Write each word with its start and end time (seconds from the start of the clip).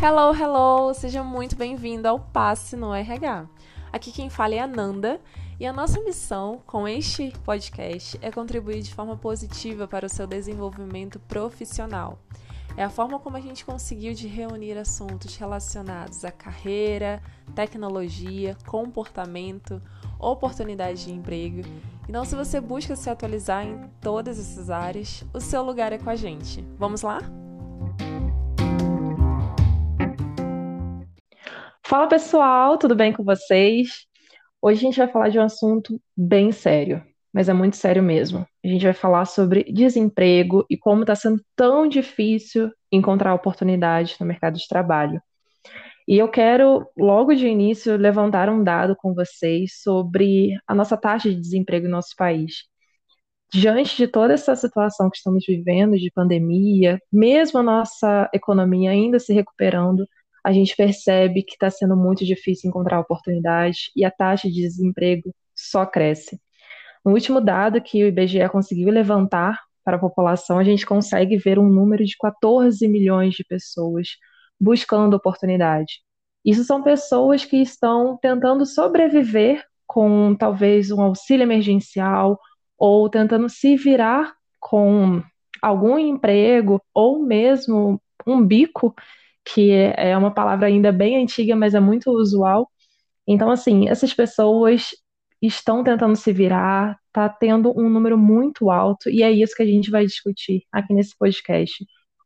Hello, 0.00 0.32
hello! 0.32 0.94
Seja 0.94 1.24
muito 1.24 1.56
bem-vindo 1.56 2.06
ao 2.06 2.20
Passe 2.20 2.76
no 2.76 2.94
RH. 2.94 3.48
Aqui 3.92 4.12
quem 4.12 4.30
fala 4.30 4.54
é 4.54 4.60
a 4.60 4.66
Nanda 4.66 5.20
e 5.58 5.66
a 5.66 5.72
nossa 5.72 6.00
missão 6.00 6.62
com 6.64 6.86
este 6.86 7.32
podcast 7.44 8.16
é 8.22 8.30
contribuir 8.30 8.80
de 8.80 8.94
forma 8.94 9.16
positiva 9.16 9.88
para 9.88 10.06
o 10.06 10.08
seu 10.08 10.24
desenvolvimento 10.24 11.18
profissional. 11.18 12.16
É 12.76 12.84
a 12.84 12.88
forma 12.88 13.18
como 13.18 13.36
a 13.38 13.40
gente 13.40 13.64
conseguiu 13.64 14.14
de 14.14 14.28
reunir 14.28 14.78
assuntos 14.78 15.34
relacionados 15.34 16.24
à 16.24 16.30
carreira, 16.30 17.20
tecnologia, 17.52 18.56
comportamento, 18.68 19.82
oportunidade 20.16 21.06
de 21.06 21.12
emprego. 21.12 21.62
Então, 22.08 22.24
se 22.24 22.36
você 22.36 22.60
busca 22.60 22.94
se 22.94 23.10
atualizar 23.10 23.66
em 23.66 23.90
todas 24.00 24.38
essas 24.38 24.70
áreas, 24.70 25.24
o 25.34 25.40
seu 25.40 25.60
lugar 25.64 25.92
é 25.92 25.98
com 25.98 26.08
a 26.08 26.14
gente. 26.14 26.64
Vamos 26.78 27.02
lá? 27.02 27.18
Fala 31.88 32.06
pessoal, 32.06 32.76
tudo 32.76 32.94
bem 32.94 33.14
com 33.14 33.24
vocês? 33.24 34.04
Hoje 34.60 34.78
a 34.78 34.82
gente 34.82 34.98
vai 34.98 35.08
falar 35.08 35.30
de 35.30 35.38
um 35.38 35.42
assunto 35.42 35.98
bem 36.14 36.52
sério, 36.52 37.02
mas 37.32 37.48
é 37.48 37.54
muito 37.54 37.78
sério 37.78 38.02
mesmo. 38.02 38.46
A 38.62 38.68
gente 38.68 38.84
vai 38.84 38.92
falar 38.92 39.24
sobre 39.24 39.64
desemprego 39.72 40.66
e 40.68 40.76
como 40.76 41.00
está 41.00 41.14
sendo 41.14 41.42
tão 41.56 41.88
difícil 41.88 42.70
encontrar 42.92 43.32
oportunidade 43.32 44.16
no 44.20 44.26
mercado 44.26 44.58
de 44.58 44.68
trabalho. 44.68 45.18
E 46.06 46.18
eu 46.18 46.28
quero, 46.28 46.86
logo 46.94 47.34
de 47.34 47.46
início, 47.46 47.96
levantar 47.96 48.50
um 48.50 48.62
dado 48.62 48.94
com 48.94 49.14
vocês 49.14 49.80
sobre 49.82 50.58
a 50.66 50.74
nossa 50.74 50.94
taxa 50.94 51.30
de 51.30 51.40
desemprego 51.40 51.86
no 51.86 51.92
nosso 51.92 52.14
país. 52.18 52.64
Diante 53.50 53.96
de 53.96 54.06
toda 54.06 54.34
essa 54.34 54.54
situação 54.54 55.08
que 55.08 55.16
estamos 55.16 55.42
vivendo, 55.48 55.96
de 55.96 56.10
pandemia, 56.10 57.00
mesmo 57.10 57.60
a 57.60 57.62
nossa 57.62 58.28
economia 58.34 58.90
ainda 58.90 59.18
se 59.18 59.32
recuperando, 59.32 60.06
a 60.48 60.52
gente 60.52 60.74
percebe 60.74 61.42
que 61.42 61.52
está 61.52 61.68
sendo 61.68 61.94
muito 61.94 62.24
difícil 62.24 62.70
encontrar 62.70 62.98
oportunidade 62.98 63.92
e 63.94 64.02
a 64.02 64.10
taxa 64.10 64.48
de 64.48 64.62
desemprego 64.62 65.30
só 65.54 65.84
cresce. 65.84 66.40
No 67.04 67.12
último 67.12 67.38
dado 67.38 67.82
que 67.82 68.02
o 68.02 68.06
IBGE 68.06 68.48
conseguiu 68.48 68.88
levantar 68.88 69.60
para 69.84 69.98
a 69.98 70.00
população, 70.00 70.58
a 70.58 70.64
gente 70.64 70.86
consegue 70.86 71.36
ver 71.36 71.58
um 71.58 71.68
número 71.68 72.02
de 72.02 72.16
14 72.16 72.88
milhões 72.88 73.34
de 73.34 73.44
pessoas 73.44 74.16
buscando 74.58 75.12
oportunidade. 75.12 76.00
Isso 76.42 76.64
são 76.64 76.82
pessoas 76.82 77.44
que 77.44 77.58
estão 77.58 78.16
tentando 78.16 78.64
sobreviver 78.64 79.62
com 79.86 80.34
talvez 80.34 80.90
um 80.90 81.02
auxílio 81.02 81.42
emergencial 81.42 82.40
ou 82.78 83.10
tentando 83.10 83.50
se 83.50 83.76
virar 83.76 84.32
com 84.58 85.22
algum 85.60 85.98
emprego 85.98 86.80
ou 86.94 87.22
mesmo 87.22 88.00
um 88.26 88.42
bico 88.42 88.94
que 89.52 89.70
é 89.96 90.16
uma 90.16 90.32
palavra 90.32 90.66
ainda 90.66 90.92
bem 90.92 91.22
antiga, 91.22 91.56
mas 91.56 91.74
é 91.74 91.80
muito 91.80 92.10
usual. 92.10 92.70
Então, 93.26 93.50
assim, 93.50 93.88
essas 93.88 94.12
pessoas 94.14 94.90
estão 95.40 95.84
tentando 95.84 96.16
se 96.16 96.32
virar, 96.32 96.98
está 97.06 97.28
tendo 97.28 97.72
um 97.78 97.88
número 97.88 98.18
muito 98.18 98.70
alto, 98.70 99.08
e 99.10 99.22
é 99.22 99.30
isso 99.30 99.54
que 99.56 99.62
a 99.62 99.66
gente 99.66 99.90
vai 99.90 100.04
discutir 100.06 100.64
aqui 100.72 100.92
nesse 100.94 101.16
podcast. 101.16 101.84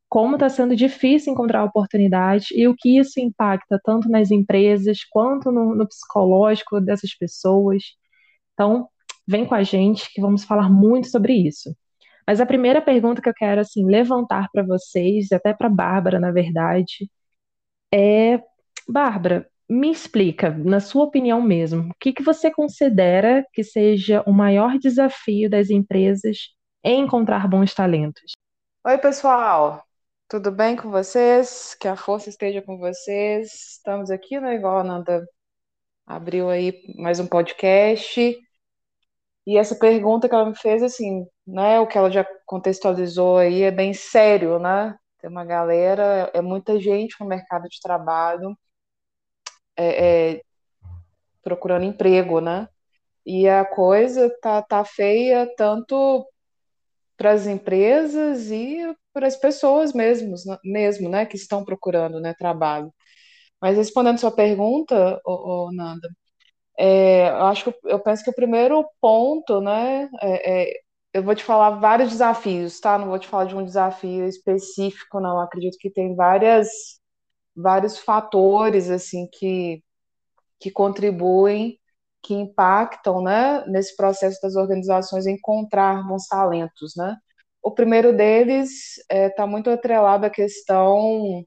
Como 0.08 0.34
está 0.36 0.48
sendo 0.48 0.76
difícil 0.76 1.32
encontrar 1.32 1.64
oportunidade 1.64 2.48
e 2.52 2.68
o 2.68 2.74
que 2.76 2.98
isso 2.98 3.20
impacta 3.20 3.80
tanto 3.84 4.08
nas 4.08 4.30
empresas 4.30 5.04
quanto 5.10 5.50
no, 5.50 5.74
no 5.74 5.86
psicológico 5.88 6.80
dessas 6.80 7.14
pessoas. 7.16 7.82
Então, 8.54 8.88
vem 9.26 9.46
com 9.46 9.54
a 9.54 9.62
gente 9.62 10.12
que 10.12 10.20
vamos 10.20 10.44
falar 10.44 10.70
muito 10.70 11.08
sobre 11.08 11.34
isso. 11.34 11.74
Mas 12.26 12.40
a 12.40 12.46
primeira 12.46 12.80
pergunta 12.80 13.20
que 13.20 13.28
eu 13.28 13.34
quero 13.34 13.60
assim 13.60 13.84
levantar 13.84 14.48
para 14.52 14.62
vocês, 14.62 15.30
e 15.30 15.34
até 15.34 15.52
para 15.52 15.68
Bárbara, 15.68 16.20
na 16.20 16.30
verdade, 16.30 17.10
é 17.92 18.40
Bárbara, 18.88 19.48
me 19.68 19.90
explica, 19.90 20.50
na 20.50 20.80
sua 20.80 21.04
opinião 21.04 21.40
mesmo, 21.40 21.90
o 21.90 21.94
que 21.98 22.12
que 22.12 22.22
você 22.22 22.50
considera 22.50 23.44
que 23.52 23.64
seja 23.64 24.22
o 24.26 24.32
maior 24.32 24.78
desafio 24.78 25.48
das 25.48 25.70
empresas 25.70 26.50
em 26.84 27.00
encontrar 27.00 27.48
bons 27.48 27.74
talentos? 27.74 28.32
Oi, 28.84 28.98
pessoal. 28.98 29.82
Tudo 30.28 30.50
bem 30.50 30.76
com 30.76 30.90
vocês? 30.90 31.74
Que 31.80 31.88
a 31.88 31.96
força 31.96 32.28
esteja 32.28 32.60
com 32.60 32.76
vocês. 32.78 33.76
Estamos 33.76 34.10
aqui, 34.10 34.40
né? 34.40 34.56
Igual 34.56 34.78
a 34.78 34.84
Nanda 34.84 35.26
abriu 36.06 36.50
aí 36.50 36.82
mais 36.96 37.20
um 37.20 37.26
podcast. 37.26 38.38
E 39.46 39.56
essa 39.58 39.74
pergunta 39.74 40.28
que 40.28 40.34
ela 40.34 40.48
me 40.48 40.56
fez, 40.56 40.82
assim, 40.82 41.26
né, 41.46 41.80
o 41.80 41.86
que 41.86 41.98
ela 41.98 42.10
já 42.10 42.24
contextualizou 42.46 43.38
aí 43.38 43.62
é 43.62 43.70
bem 43.70 43.92
sério, 43.92 44.58
né? 44.58 44.96
Tem 45.20 45.30
uma 45.30 45.44
galera, 45.44 46.30
é 46.34 46.40
muita 46.40 46.80
gente 46.80 47.16
no 47.20 47.26
mercado 47.26 47.68
de 47.68 47.80
trabalho 47.80 48.56
é, 49.76 50.34
é, 50.36 50.42
procurando 51.42 51.84
emprego, 51.84 52.40
né? 52.40 52.68
E 53.26 53.48
a 53.48 53.64
coisa 53.64 54.30
tá, 54.40 54.62
tá 54.62 54.84
feia 54.84 55.48
tanto 55.56 56.26
para 57.16 57.32
as 57.32 57.46
empresas 57.46 58.50
e 58.50 58.78
para 59.12 59.26
as 59.26 59.36
pessoas 59.36 59.92
mesmos, 59.92 60.42
mesmo, 60.64 61.08
né, 61.08 61.26
que 61.26 61.36
estão 61.36 61.64
procurando, 61.64 62.20
né, 62.20 62.34
trabalho. 62.34 62.92
Mas 63.60 63.76
respondendo 63.76 64.18
sua 64.18 64.32
pergunta, 64.32 65.20
ô, 65.24 65.66
ô, 65.68 65.72
Nanda, 65.72 66.08
é, 66.78 67.28
eu 67.28 67.44
acho 67.46 67.64
que 67.72 67.78
eu 67.84 68.00
penso 68.00 68.24
que 68.24 68.30
o 68.30 68.34
primeiro 68.34 68.84
ponto, 69.00 69.60
né, 69.60 70.08
é, 70.20 70.70
é, 70.70 70.80
eu 71.12 71.22
vou 71.22 71.34
te 71.34 71.44
falar 71.44 71.70
vários 71.78 72.10
desafios, 72.10 72.80
tá? 72.80 72.98
Não 72.98 73.08
vou 73.08 73.18
te 73.18 73.28
falar 73.28 73.44
de 73.44 73.56
um 73.56 73.64
desafio 73.64 74.26
específico, 74.26 75.20
não. 75.20 75.32
Eu 75.36 75.40
acredito 75.40 75.76
que 75.78 75.90
tem 75.90 76.14
várias, 76.16 76.68
vários 77.56 77.98
fatores 77.98 78.90
assim 78.90 79.28
que, 79.32 79.82
que 80.60 80.70
contribuem, 80.70 81.78
que 82.22 82.34
impactam, 82.34 83.22
né, 83.22 83.64
nesse 83.66 83.96
processo 83.96 84.40
das 84.42 84.56
organizações 84.56 85.26
encontrar 85.26 86.06
bons 86.06 86.26
talentos, 86.28 86.94
né? 86.96 87.16
O 87.62 87.72
primeiro 87.72 88.16
deles 88.16 88.98
está 89.10 89.44
é, 89.44 89.46
muito 89.46 89.70
atrelado 89.70 90.26
à 90.26 90.30
questão 90.30 91.44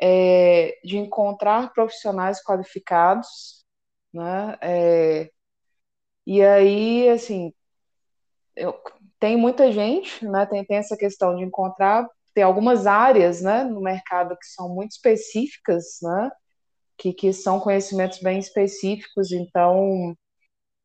é, 0.00 0.78
de 0.84 0.98
encontrar 0.98 1.72
profissionais 1.72 2.42
qualificados, 2.42 3.61
né? 4.12 4.56
É, 4.60 5.30
e 6.26 6.42
aí, 6.42 7.08
assim, 7.08 7.52
eu, 8.56 8.74
tem 9.20 9.36
muita 9.36 9.72
gente, 9.72 10.24
né? 10.26 10.46
Tem, 10.46 10.64
tem 10.64 10.76
essa 10.78 10.96
questão 10.96 11.36
de 11.36 11.44
encontrar, 11.44 12.08
tem 12.34 12.44
algumas 12.44 12.86
áreas, 12.86 13.42
né, 13.42 13.64
no 13.64 13.80
mercado 13.80 14.36
que 14.38 14.46
são 14.46 14.68
muito 14.74 14.92
específicas, 14.92 15.98
né? 16.02 16.30
Que, 16.98 17.12
que 17.12 17.32
são 17.32 17.60
conhecimentos 17.60 18.20
bem 18.20 18.38
específicos, 18.38 19.32
então 19.32 20.16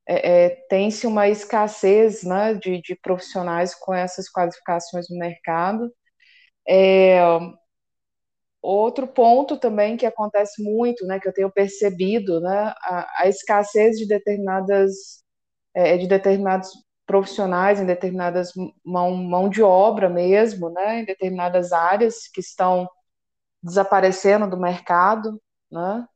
é, 0.08 0.46
é, 0.46 0.50
tem-se 0.70 1.06
uma 1.06 1.28
escassez 1.28 2.24
né, 2.24 2.54
de, 2.56 2.82
de, 2.82 2.96
profissionais 2.96 3.76
com 3.76 3.94
essas 3.94 4.30
qualificações 4.32 5.08
no 5.10 5.18
mercado. 5.18 5.94
É, 6.68 7.20
outro 8.62 9.08
ponto 9.08 9.58
também 9.58 9.98
que 9.98 10.06
acontece 10.06 10.64
muito, 10.64 11.06
né, 11.06 11.20
que 11.20 11.28
eu 11.28 11.34
tenho 11.34 11.52
percebido, 11.52 12.40
né, 12.42 12.74
a, 12.84 13.24
a 13.24 13.28
escassez 13.30 13.98
de 13.98 14.08
determinadas 14.08 15.24
é, 15.76 15.98
de 15.98 16.08
determinados 16.08 16.72
profissionais 17.06 17.80
em 17.82 17.86
determinadas 17.86 18.52
mão, 18.86 19.16
mão 19.16 19.50
de 19.50 19.64
obra 19.64 20.10
mesmo, 20.10 20.70
né, 20.70 21.02
em 21.02 21.06
determinadas 21.06 21.72
áreas 21.74 22.28
que 22.34 22.42
estão 22.42 22.90
desaparecendo 23.64 24.50
do 24.50 24.58
mercado, 24.58 25.42
né. 25.72 26.08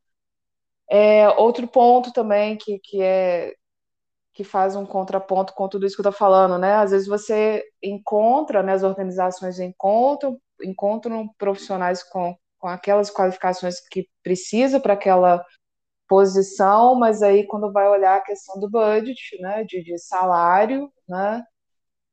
É, 0.89 1.29
outro 1.29 1.67
ponto 1.67 2.11
também 2.11 2.57
que, 2.57 2.79
que 2.79 3.01
é 3.01 3.53
que 4.33 4.43
faz 4.43 4.75
um 4.75 4.85
contraponto 4.85 5.53
com 5.53 5.67
tudo 5.69 5.85
isso 5.85 5.95
que 5.95 6.01
eu 6.01 6.09
estou 6.09 6.17
falando, 6.17 6.57
né? 6.57 6.75
Às 6.75 6.91
vezes 6.91 7.07
você 7.07 7.63
encontra, 7.83 8.63
né, 8.63 8.73
as 8.73 8.83
organizações 8.83 9.59
encontram, 9.59 10.39
encontram 10.63 11.27
profissionais 11.37 12.03
com, 12.03 12.35
com 12.57 12.67
aquelas 12.67 13.11
qualificações 13.11 13.75
que 13.89 14.07
precisa 14.23 14.79
para 14.79 14.93
aquela 14.93 15.45
posição, 16.07 16.95
mas 16.95 17.23
aí 17.23 17.45
quando 17.47 17.71
vai 17.71 17.87
olhar 17.87 18.17
a 18.17 18.21
questão 18.21 18.59
do 18.59 18.69
budget, 18.69 19.39
né, 19.41 19.63
de, 19.63 19.83
de 19.83 19.97
salário, 19.97 20.91
né, 21.07 21.43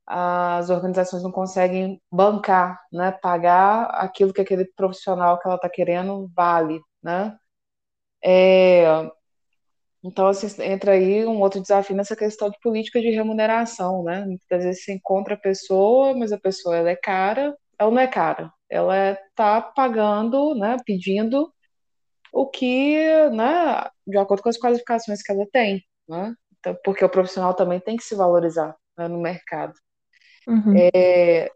as 0.06 0.70
organizações 0.70 1.22
não 1.22 1.32
conseguem 1.32 2.00
bancar, 2.10 2.80
né, 2.92 3.12
pagar 3.12 3.84
aquilo 3.86 4.32
que 4.32 4.40
aquele 4.40 4.64
profissional 4.76 5.38
que 5.38 5.46
ela 5.48 5.56
está 5.56 5.68
querendo 5.68 6.30
vale, 6.34 6.80
né. 7.02 7.36
É, 8.24 9.10
então, 10.02 10.28
assim, 10.28 10.46
entra 10.62 10.92
aí 10.92 11.26
um 11.26 11.40
outro 11.40 11.60
desafio 11.60 11.96
nessa 11.96 12.14
questão 12.16 12.48
de 12.50 12.58
política 12.60 13.00
de 13.00 13.10
remuneração, 13.10 14.04
né? 14.04 14.24
Muitas 14.24 14.64
vezes 14.64 14.84
você 14.84 14.92
encontra 14.92 15.34
a 15.34 15.38
pessoa, 15.38 16.16
mas 16.16 16.32
a 16.32 16.38
pessoa 16.38 16.76
ela 16.76 16.90
é 16.90 16.96
cara, 16.96 17.56
ela 17.78 17.90
não 17.90 18.00
é 18.00 18.06
cara, 18.06 18.52
ela 18.70 19.12
está 19.12 19.60
pagando, 19.60 20.54
né, 20.54 20.76
pedindo 20.84 21.52
o 22.32 22.46
que, 22.46 22.98
né, 23.30 23.88
de 24.06 24.18
acordo 24.18 24.42
com 24.42 24.48
as 24.48 24.58
qualificações 24.58 25.22
que 25.22 25.32
ela 25.32 25.46
tem, 25.52 25.82
né? 26.08 26.34
Então, 26.58 26.76
porque 26.84 27.04
o 27.04 27.08
profissional 27.08 27.54
também 27.54 27.80
tem 27.80 27.96
que 27.96 28.04
se 28.04 28.14
valorizar 28.14 28.76
né, 28.96 29.08
no 29.08 29.20
mercado. 29.20 29.74
Uhum. 30.46 30.74
É, 30.94 31.50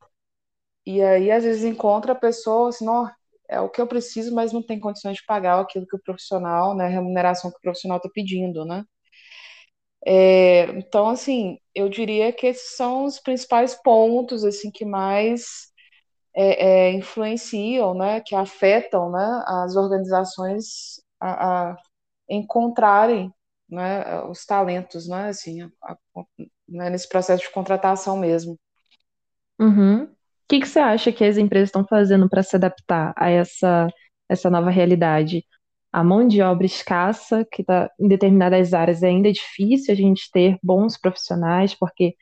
e 0.87 1.03
aí, 1.03 1.31
às 1.31 1.45
vezes, 1.45 1.65
encontra 1.65 2.13
a 2.13 2.17
pessoa 2.17 2.69
assim, 2.69 2.85
não, 2.85 3.11
é 3.49 3.61
o 3.61 3.69
que 3.69 3.81
eu 3.81 3.87
preciso, 3.87 4.35
mas 4.35 4.53
não 4.53 4.63
tem 4.63 4.81
condições 4.81 5.19
de 5.19 5.27
pagar 5.27 5.61
aquilo 5.61 5.87
que 5.87 5.97
o 5.97 6.03
profissional, 6.03 6.75
né, 6.77 6.87
a 6.87 6.89
remuneração 6.89 7.51
que 7.51 7.59
o 7.59 7.61
profissional 7.61 7.99
está 7.99 8.09
pedindo, 8.13 8.65
né? 8.65 8.85
É, 10.05 10.65
então, 10.79 11.09
assim, 11.09 11.59
eu 11.75 11.89
diria 11.89 12.33
que 12.33 12.47
esses 12.47 12.77
são 12.77 13.05
os 13.05 13.21
principais 13.21 13.75
pontos, 13.75 14.45
assim, 14.45 14.71
que 14.71 14.85
mais 14.85 15.72
é, 16.35 16.67
é, 16.67 16.93
influenciam, 16.93 17.95
né, 17.95 18.21
que 18.21 18.35
afetam, 18.35 19.11
né, 19.11 19.43
as 19.47 19.77
organizações 19.77 21.01
a, 21.21 21.71
a 21.71 21.77
encontrarem, 22.29 23.33
né, 23.69 24.23
os 24.25 24.45
talentos, 24.45 25.09
né, 25.09 25.29
assim, 25.29 25.63
a, 25.63 25.97
né, 26.69 26.91
nesse 26.91 27.09
processo 27.09 27.43
de 27.43 27.51
contratação 27.51 28.17
mesmo. 28.17 28.59
Uhum. 29.59 30.05
O 30.05 30.09
que 30.49 30.61
que 30.61 30.69
você 30.69 30.81
acha 30.81 31.13
que 31.13 31.25
as 31.25 31.39
empresas 31.39 31.69
estão 31.69 31.87
fazendo 31.87 32.29
para 32.29 32.43
se 32.43 32.57
adaptar 32.57 33.13
a 33.17 33.31
essa, 33.31 33.89
essa 34.29 34.51
nova 34.51 34.71
realidade? 34.71 35.45
A 35.93 36.03
mão 36.03 36.27
de 36.27 36.41
obra 36.43 36.67
escassa, 36.67 37.47
que 37.51 37.63
está 37.63 37.91
em 38.01 38.09
determinadas 38.09 38.73
áreas 38.73 39.03
é 39.03 39.09
ainda 39.09 39.31
difícil 39.31 39.93
a 39.93 39.97
gente 39.97 40.31
ter 40.33 40.59
bons 40.63 40.99
profissionais, 40.99 41.75
porque 41.75 42.15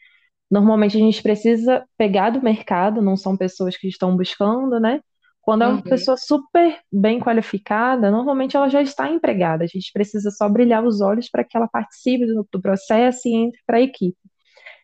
normalmente 0.50 0.96
a 0.96 1.00
gente 1.00 1.22
precisa 1.22 1.84
pegar 1.96 2.30
do 2.30 2.42
mercado, 2.42 3.02
não 3.02 3.16
são 3.16 3.36
pessoas 3.36 3.76
que 3.76 3.88
estão 3.88 4.16
buscando, 4.16 4.80
né? 4.80 5.00
Quando 5.42 5.64
é 5.64 5.68
uma 5.68 5.82
Uhum. 5.82 5.82
pessoa 5.82 6.16
super 6.16 6.78
bem 6.92 7.18
qualificada, 7.20 8.10
normalmente 8.10 8.56
ela 8.56 8.68
já 8.68 8.82
está 8.82 9.08
empregada. 9.10 9.64
A 9.64 9.66
gente 9.66 9.90
precisa 9.92 10.30
só 10.30 10.48
brilhar 10.48 10.84
os 10.84 11.00
olhos 11.00 11.28
para 11.30 11.44
que 11.44 11.56
ela 11.56 11.68
participe 11.68 12.26
do, 12.26 12.46
do 12.52 12.60
processo 12.60 13.28
e 13.28 13.34
entre 13.34 13.60
para 13.66 13.78
a 13.78 13.80
equipe 13.80 14.16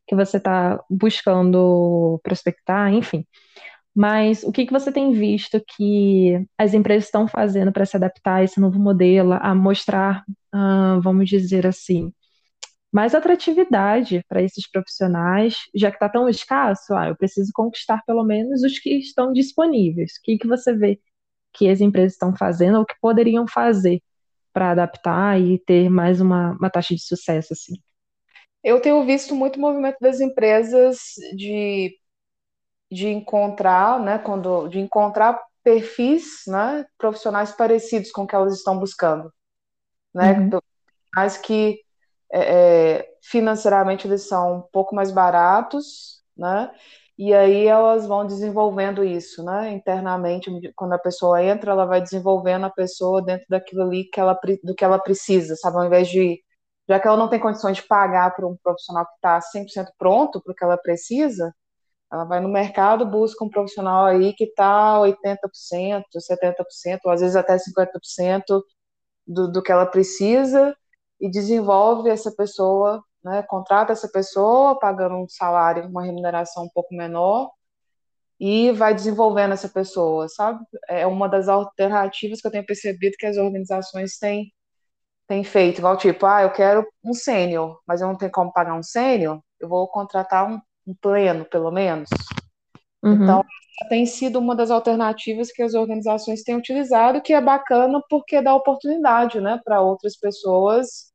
que 0.07 0.15
você 0.15 0.37
está 0.39 0.81
buscando 0.91 2.21
prospectar, 2.23 2.93
enfim. 2.93 3.25
Mas 3.95 4.43
o 4.45 4.53
que 4.53 4.67
que 4.67 4.73
você 4.73 4.93
tem 4.93 5.13
visto 5.13 5.61
que 5.77 6.47
as 6.59 6.75
empresas 6.75 7.07
estão 7.07 7.27
fazendo 7.29 7.73
para 7.73 7.87
se 7.87 7.97
adaptar 7.97 8.37
a 8.37 8.45
esse 8.45 8.61
novo 8.61 8.79
modelo, 8.79 9.35
a 9.35 9.55
mostrar, 9.55 10.25
ah, 10.53 10.99
vamos 11.03 11.29
dizer 11.31 11.67
assim, 11.67 12.13
mais 12.97 13.15
atratividade 13.15 14.25
para 14.27 14.43
esses 14.43 14.67
profissionais, 14.71 15.55
já 15.75 15.91
que 15.91 15.97
está 15.97 16.09
tão 16.09 16.31
escasso, 16.31 16.95
ah, 16.95 17.09
eu 17.09 17.17
preciso 17.17 17.53
conquistar 17.55 18.03
pelo 18.07 18.25
menos 18.25 18.63
os 18.63 18.79
que 18.79 18.89
estão 18.97 19.35
disponíveis. 19.35 20.13
O 20.13 20.23
que 20.23 20.39
que 20.39 20.49
você 20.49 20.75
vê 20.75 20.99
que 21.53 21.69
as 21.69 21.83
empresas 21.83 22.15
estão 22.15 22.35
fazendo 22.35 22.79
ou 22.79 22.87
que 22.87 22.95
poderiam 22.99 23.47
fazer 23.47 24.01
para 24.51 24.71
adaptar 24.71 25.39
e 25.39 25.59
ter 25.59 25.91
mais 25.91 26.23
uma, 26.23 26.53
uma 26.53 26.71
taxa 26.71 26.95
de 26.95 27.03
sucesso 27.03 27.53
assim? 27.53 27.75
Eu 28.65 28.81
tenho 28.81 29.05
visto 29.05 29.35
muito 29.35 29.61
movimento 29.61 29.99
das 30.01 30.19
empresas 30.19 30.97
de, 31.37 31.95
de 32.91 33.09
encontrar, 33.09 34.01
né, 34.01 34.19
quando, 34.19 34.69
de 34.69 34.81
encontrar 34.81 35.39
perfis, 35.63 36.45
né, 36.47 36.87
profissionais 36.97 37.53
parecidos 37.53 38.11
com 38.11 38.23
o 38.23 38.27
que 38.27 38.35
elas 38.35 38.55
estão 38.57 38.79
buscando, 38.79 39.31
né, 40.15 40.33
Uhum, 40.41 40.61
mas 41.15 41.37
que 41.37 41.85
é, 42.33 42.99
é, 42.99 43.09
financeiramente 43.23 44.07
eles 44.07 44.29
são 44.29 44.59
um 44.59 44.63
pouco 44.73 44.95
mais 44.95 45.11
baratos, 45.11 46.23
né, 46.37 46.71
e 47.19 47.33
aí 47.35 47.67
elas 47.67 48.07
vão 48.07 48.27
desenvolvendo 48.27 49.03
isso, 49.05 49.43
né, 49.45 49.73
internamente, 49.73 50.51
quando 50.77 50.93
a 50.95 50.99
pessoa 50.99 51.43
entra, 51.43 51.73
ela 51.73 51.87
vai 51.87 52.01
desenvolvendo 52.01 52.67
a 52.67 52.71
pessoa 52.71 53.23
dentro 53.23 53.47
daquilo 53.49 53.83
ali 53.83 54.05
que 54.05 54.21
ela, 54.21 54.39
do 54.63 54.75
que 54.75 54.85
ela 54.85 54.99
precisa, 54.99 55.57
sabe, 55.57 55.79
ao 55.79 55.87
invés 55.87 56.09
de 56.09 56.41
já 56.89 57.01
que 57.01 57.09
ela 57.09 57.17
não 57.17 57.29
tem 57.29 57.41
condições 57.41 57.77
de 57.79 57.83
pagar 57.83 58.35
para 58.35 58.47
um 58.47 58.57
profissional 58.63 59.05
que 59.07 59.15
está 59.17 59.41
100% 59.41 59.89
pronto 59.99 60.41
para 60.41 60.53
o 60.53 60.55
que 60.55 60.65
ela 60.65 60.77
precisa, 60.79 61.53
ela 62.13 62.25
vai 62.25 62.41
no 62.41 62.49
mercado, 62.49 63.07
busca 63.07 63.45
um 63.45 63.51
profissional 63.51 64.07
aí 64.07 64.33
que 64.35 64.45
está 64.45 64.99
80%, 65.01 66.05
70%, 66.21 67.01
ou 67.05 67.13
às 67.13 67.21
vezes 67.21 67.37
até 67.37 67.59
50% 67.59 68.63
do, 69.27 69.51
do 69.51 69.63
que 69.63 69.73
ela 69.73 69.87
precisa 69.87 70.77
e 71.21 71.31
desenvolve 71.31 72.11
essa 72.11 72.31
pessoa, 72.31 73.03
né, 73.25 73.43
contrata 73.43 73.93
essa 73.93 74.09
pessoa 74.09 74.79
pagando 74.79 75.17
um 75.17 75.29
salário, 75.29 75.87
uma 75.87 76.05
remuneração 76.05 76.65
um 76.65 76.69
pouco 76.69 76.95
menor 76.95 77.51
e 78.39 78.71
vai 78.73 78.95
desenvolvendo 78.95 79.53
essa 79.53 79.69
pessoa, 79.69 80.29
sabe? 80.29 80.63
É 80.89 81.07
uma 81.07 81.29
das 81.29 81.49
alternativas 81.49 82.41
que 82.41 82.47
eu 82.47 82.51
tenho 82.51 82.67
percebido 82.67 83.17
que 83.19 83.27
as 83.27 83.37
organizações 83.37 84.19
têm 84.19 84.53
tem 85.29 85.43
feito, 85.43 85.79
igual 85.79 85.97
tipo, 85.97 86.25
ah, 86.25 86.43
eu 86.43 86.53
quero 86.53 86.87
um 87.05 87.13
sênior, 87.13 87.81
mas 87.85 88.01
eu 88.01 88.07
não 88.07 88.17
tenho 88.17 88.31
como 88.31 88.53
pagar 88.53 88.75
um 88.75 88.83
sênior, 88.83 89.41
eu 89.59 89.69
vou 89.69 89.89
contratar 89.89 90.49
um, 90.49 90.61
um 90.87 90.95
pleno, 90.95 91.45
pelo 91.45 91.71
menos. 91.73 92.09
Então, 93.03 93.39
uhum, 93.39 93.45
tem 93.89 94.07
sido 94.07 94.39
uma 94.39 94.57
das 94.57 94.71
alternativas 94.71 95.53
que 95.53 95.63
as 95.63 95.75
organizações 95.75 96.43
têm 96.43 96.57
utilizado, 96.57 97.21
que 97.23 97.33
é 97.33 97.41
bacana 97.41 98.01
porque 98.09 98.41
dá 98.41 98.55
oportunidade, 98.55 99.41
né, 99.41 99.61
para 99.65 99.81
outras 99.83 100.17
pessoas 100.17 101.13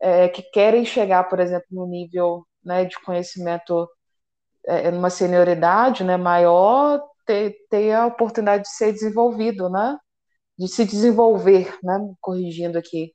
é, 0.00 0.28
que 0.28 0.42
querem 0.42 0.84
chegar, 0.84 1.24
por 1.24 1.40
exemplo, 1.40 1.66
no 1.70 1.86
nível 1.86 2.46
né, 2.64 2.84
de 2.84 3.00
conhecimento, 3.00 3.88
é, 4.66 4.90
numa 4.90 5.10
senioridade 5.10 6.04
né, 6.04 6.16
maior, 6.16 7.02
ter, 7.24 7.56
ter 7.70 7.92
a 7.92 8.06
oportunidade 8.06 8.64
de 8.64 8.70
ser 8.70 8.92
desenvolvido, 8.92 9.70
né, 9.70 9.96
de 10.58 10.68
se 10.68 10.84
desenvolver, 10.84 11.78
né, 11.82 11.98
corrigindo 12.20 12.78
aqui, 12.78 13.12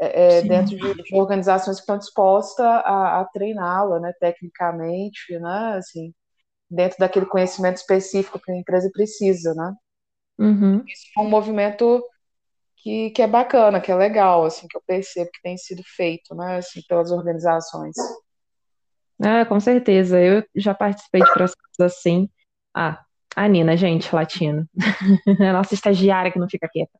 é, 0.00 0.38
é, 0.38 0.42
dentro 0.42 0.76
de, 0.76 1.02
de, 1.02 1.14
organizações 1.14 1.76
que 1.76 1.82
estão 1.82 1.98
dispostas 1.98 2.66
a, 2.66 3.20
a 3.20 3.24
treiná-la, 3.26 4.00
né, 4.00 4.12
tecnicamente, 4.20 5.38
né, 5.38 5.76
assim, 5.78 6.12
dentro 6.70 6.98
daquele 6.98 7.26
conhecimento 7.26 7.76
específico 7.76 8.38
que 8.38 8.50
a 8.50 8.56
empresa 8.56 8.90
precisa, 8.92 9.54
né. 9.54 9.74
Uhum. 10.38 10.84
Isso 10.86 11.06
é 11.16 11.20
um 11.20 11.28
movimento 11.28 12.04
que, 12.76 13.10
que 13.10 13.22
é 13.22 13.26
bacana, 13.26 13.80
que 13.80 13.90
é 13.90 13.94
legal, 13.94 14.44
assim, 14.44 14.66
que 14.68 14.76
eu 14.76 14.82
percebo 14.86 15.30
que 15.32 15.42
tem 15.42 15.56
sido 15.56 15.82
feito, 15.84 16.34
né, 16.34 16.56
assim, 16.56 16.82
pelas 16.88 17.10
organizações. 17.10 17.94
Ah, 19.22 19.44
com 19.46 19.58
certeza. 19.60 20.20
Eu 20.20 20.44
já 20.54 20.74
participei 20.74 21.22
de 21.22 21.32
processos 21.32 21.80
assim. 21.80 22.28
Ah, 22.74 23.02
a 23.34 23.48
Nina, 23.48 23.76
gente, 23.76 24.14
latina. 24.14 24.68
A 25.40 25.52
nossa 25.52 25.74
estagiária 25.74 26.30
que 26.30 26.38
não 26.38 26.48
fica 26.48 26.68
quieta. 26.68 26.98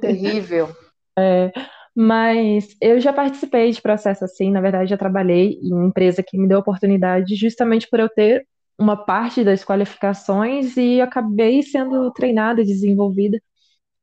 Terrível. 0.00 0.68
Mas 1.94 2.74
eu 2.80 2.98
já 3.00 3.12
participei 3.12 3.70
de 3.70 3.82
processo 3.82 4.24
assim, 4.24 4.50
na 4.50 4.62
verdade, 4.62 4.88
já 4.88 4.96
trabalhei 4.96 5.58
em 5.62 5.74
uma 5.74 5.86
empresa 5.86 6.22
que 6.22 6.38
me 6.38 6.48
deu 6.48 6.58
oportunidade 6.58 7.34
justamente 7.34 7.86
por 7.90 8.00
eu 8.00 8.08
ter 8.08 8.46
uma 8.82 8.96
parte 8.96 9.44
das 9.44 9.64
qualificações 9.64 10.76
e 10.76 11.00
acabei 11.00 11.62
sendo 11.62 12.10
treinada 12.12 12.60
e 12.60 12.66
desenvolvida 12.66 13.40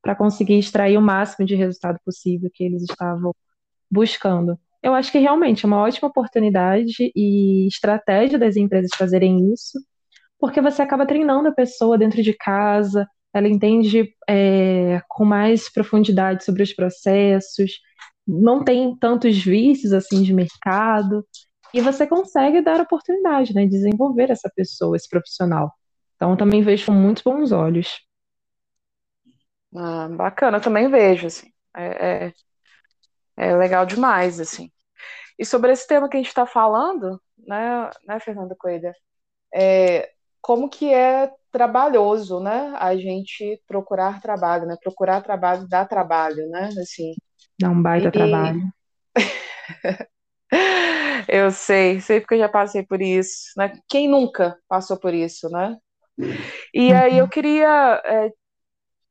para 0.01 0.15
conseguir 0.15 0.57
extrair 0.57 0.97
o 0.97 1.01
máximo 1.01 1.45
de 1.45 1.55
resultado 1.55 1.99
possível 2.05 2.49
que 2.53 2.63
eles 2.63 2.83
estavam 2.83 3.33
buscando. 3.91 4.57
Eu 4.81 4.93
acho 4.93 5.11
que 5.11 5.19
realmente 5.19 5.65
é 5.65 5.67
uma 5.67 5.81
ótima 5.81 6.07
oportunidade 6.07 7.11
e 7.15 7.67
estratégia 7.67 8.39
das 8.39 8.55
empresas 8.55 8.91
fazerem 8.97 9.51
isso, 9.53 9.77
porque 10.39 10.61
você 10.61 10.81
acaba 10.81 11.05
treinando 11.05 11.49
a 11.49 11.53
pessoa 11.53 11.97
dentro 11.97 12.23
de 12.23 12.33
casa, 12.33 13.05
ela 13.33 13.47
entende 13.47 14.13
é, 14.27 15.01
com 15.09 15.25
mais 15.25 15.71
profundidade 15.71 16.45
sobre 16.45 16.63
os 16.63 16.73
processos, 16.73 17.79
não 18.25 18.63
tem 18.63 18.95
tantos 18.97 19.37
vícios 19.43 19.91
assim 19.91 20.21
de 20.21 20.33
mercado, 20.33 21.25
e 21.73 21.81
você 21.81 22.07
consegue 22.07 22.61
dar 22.61 22.81
oportunidade, 22.81 23.53
né, 23.53 23.65
desenvolver 23.65 24.29
essa 24.31 24.49
pessoa, 24.55 24.95
esse 24.95 25.09
profissional. 25.09 25.73
Então, 26.15 26.31
eu 26.31 26.37
também 26.37 26.61
vejo 26.61 26.87
com 26.87 26.91
muitos 26.91 27.23
bons 27.23 27.51
olhos. 27.51 28.05
Ah, 29.75 30.07
bacana, 30.09 30.57
eu 30.57 30.61
também 30.61 30.89
vejo, 30.89 31.27
assim. 31.27 31.47
É, 31.75 32.25
é, 32.27 32.33
é 33.37 33.55
legal 33.55 33.85
demais, 33.85 34.39
assim. 34.39 34.71
E 35.37 35.45
sobre 35.45 35.71
esse 35.71 35.87
tema 35.87 36.09
que 36.09 36.17
a 36.17 36.19
gente 36.19 36.27
está 36.27 36.45
falando, 36.45 37.21
né, 37.37 37.89
né, 38.05 38.19
Fernanda 38.19 38.55
Coelho, 38.57 38.91
é, 39.53 40.09
como 40.41 40.69
que 40.69 40.93
é 40.93 41.31
trabalhoso, 41.51 42.39
né, 42.39 42.73
a 42.77 42.95
gente 42.97 43.61
procurar 43.67 44.21
trabalho, 44.21 44.65
né, 44.65 44.75
procurar 44.81 45.21
trabalho 45.21 45.67
dá 45.67 45.85
trabalho, 45.85 46.49
né, 46.49 46.69
assim. 46.79 47.13
Dá 47.59 47.69
um 47.69 47.81
baita 47.81 48.09
E 48.09 48.11
trabalho. 48.11 48.61
eu 51.31 51.51
sei, 51.51 52.01
sei 52.01 52.19
porque 52.21 52.35
eu 52.35 52.39
já 52.39 52.49
passei 52.49 52.83
por 52.85 53.01
isso, 53.01 53.51
né? 53.57 53.73
Quem 53.89 54.07
nunca 54.09 54.57
passou 54.67 54.99
por 54.99 55.13
isso, 55.13 55.49
né? 55.49 55.77
E 56.73 56.93
aí 56.93 57.17
eu 57.17 57.27
Uhum. 57.27 57.29
queria 57.29 58.01
é, 58.05 58.31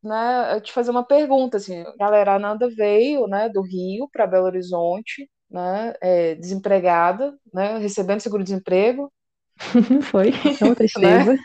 né, 0.02 0.60
te 0.60 0.72
fazer 0.72 0.90
uma 0.90 1.04
pergunta, 1.06 1.56
assim, 1.58 1.84
galera, 1.98 2.34
a 2.37 2.38
Nanda 2.38 2.68
veio, 2.70 3.26
né, 3.28 3.48
do 3.48 3.62
Rio 3.62 4.08
para 4.12 4.26
Belo 4.26 4.46
Horizonte, 4.46 5.30
né, 5.50 5.94
é, 6.02 6.34
desempregada, 6.37 7.37
né, 7.54 7.78
recebendo 7.78 8.20
seguro-desemprego, 8.20 9.12
Foi 10.10 10.32
uma 10.60 10.75
né, 10.96 11.25
tristeza. 11.25 11.37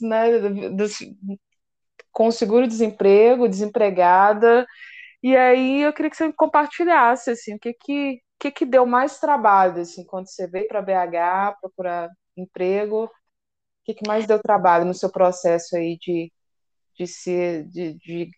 né, 0.00 0.38
do- 0.70 0.86
com 2.10 2.30
seguro-desemprego, 2.30 3.48
desempregada, 3.48 4.66
e 5.22 5.36
aí 5.36 5.82
eu 5.82 5.92
queria 5.92 6.10
que 6.10 6.16
você 6.16 6.32
compartilhasse, 6.32 7.30
assim, 7.30 7.54
o 7.54 7.58
que 7.58 7.72
que, 7.74 8.14
o 8.14 8.18
que 8.40 8.50
que 8.50 8.66
deu 8.66 8.84
mais 8.86 9.18
trabalho, 9.18 9.80
assim, 9.82 10.04
quando 10.04 10.28
você 10.28 10.46
veio 10.48 10.66
para 10.68 10.82
BH 10.82 11.56
procurar 11.60 12.10
emprego, 12.36 13.10
que, 13.84 13.94
que 13.94 14.06
mais 14.06 14.26
deu 14.26 14.40
trabalho 14.40 14.84
no 14.84 14.94
seu 14.94 15.10
processo 15.10 15.76
aí 15.76 15.96
de, 15.98 16.32
de, 16.98 17.06
se, 17.06 17.64
de, 17.64 17.94
de 17.94 18.30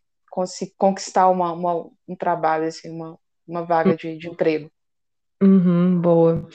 conquistar 0.76 1.29
uma, 1.29 1.53
uma, 1.53 1.91
um 2.09 2.17
trabalho, 2.17 2.67
assim, 2.67 2.91
uma, 2.91 3.19
uma 3.47 3.62
vaga 3.62 3.97
de, 3.97 4.17
de 4.17 4.29
emprego? 4.29 4.71
Uhum, 5.43 6.00
boa. 6.00 6.49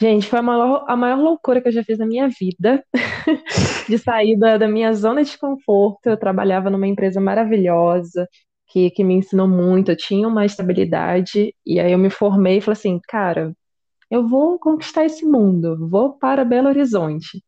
Gente, 0.00 0.26
foi 0.26 0.38
a 0.38 0.42
maior, 0.42 0.84
a 0.88 0.96
maior 0.96 1.18
loucura 1.18 1.60
que 1.60 1.68
eu 1.68 1.72
já 1.72 1.84
fiz 1.84 1.98
na 1.98 2.06
minha 2.06 2.28
vida, 2.28 2.82
de 3.88 3.98
sair 3.98 4.38
da, 4.38 4.56
da 4.56 4.68
minha 4.68 4.92
zona 4.94 5.22
de 5.22 5.36
conforto. 5.36 6.06
Eu 6.06 6.16
trabalhava 6.16 6.70
numa 6.70 6.86
empresa 6.86 7.20
maravilhosa, 7.20 8.26
que, 8.70 8.90
que 8.90 9.04
me 9.04 9.14
ensinou 9.14 9.48
muito, 9.48 9.90
eu 9.90 9.96
tinha 9.96 10.28
uma 10.28 10.46
estabilidade, 10.46 11.54
e 11.66 11.80
aí 11.80 11.92
eu 11.92 11.98
me 11.98 12.10
formei 12.10 12.58
e 12.58 12.60
falei 12.60 12.78
assim, 12.78 13.00
cara, 13.08 13.54
eu 14.10 14.26
vou 14.28 14.58
conquistar 14.58 15.04
esse 15.04 15.24
mundo, 15.26 15.88
vou 15.88 16.14
para 16.14 16.44
Belo 16.44 16.68
Horizonte. 16.68 17.42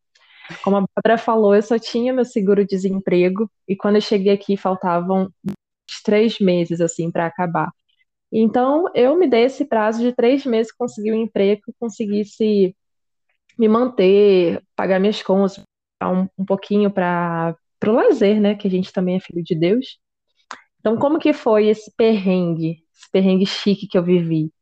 Como 0.65 0.77
a 0.77 0.85
Bárbara 0.97 1.19
falou, 1.19 1.55
eu 1.55 1.63
só 1.63 1.79
tinha 1.79 2.13
meu 2.13 2.25
seguro-desemprego, 2.25 3.51
e 3.69 3.77
quando 3.77 3.97
eu 3.97 4.01
cheguei 4.01 4.33
aqui 4.33 4.57
faltavam 4.57 5.31
três 6.05 6.39
meses, 6.41 6.81
assim, 6.81 7.11
para 7.11 7.27
acabar. 7.27 7.71
Então, 8.33 8.87
eu 8.95 9.17
me 9.17 9.29
dei 9.29 9.45
esse 9.45 9.65
prazo 9.65 10.01
de 10.01 10.13
três 10.15 10.45
meses, 10.47 10.73
conseguir 10.73 11.13
um 11.13 11.23
emprego, 11.23 11.63
conseguisse 11.79 12.75
me 13.59 13.69
manter, 13.69 14.63
pagar 14.75 14.99
minhas 14.99 15.23
contas, 15.23 15.63
um, 16.03 16.27
um 16.39 16.45
pouquinho 16.45 16.91
para 16.91 17.57
o 17.87 17.93
lazer, 17.93 18.41
né? 18.41 18.55
Que 18.55 18.67
a 18.67 18.71
gente 18.71 18.93
também 18.93 19.17
é 19.17 19.21
filho 19.21 19.43
de 19.45 19.55
Deus. 19.55 19.99
Então, 20.83 20.97
como 20.99 21.21
que 21.21 21.33
foi 21.33 21.69
esse 21.69 21.95
perrengue, 21.97 22.83
esse 22.93 23.09
perrengue 23.13 23.47
chique 23.47 23.87
que 23.87 23.97
eu 23.97 24.03
vivi? 24.03 24.53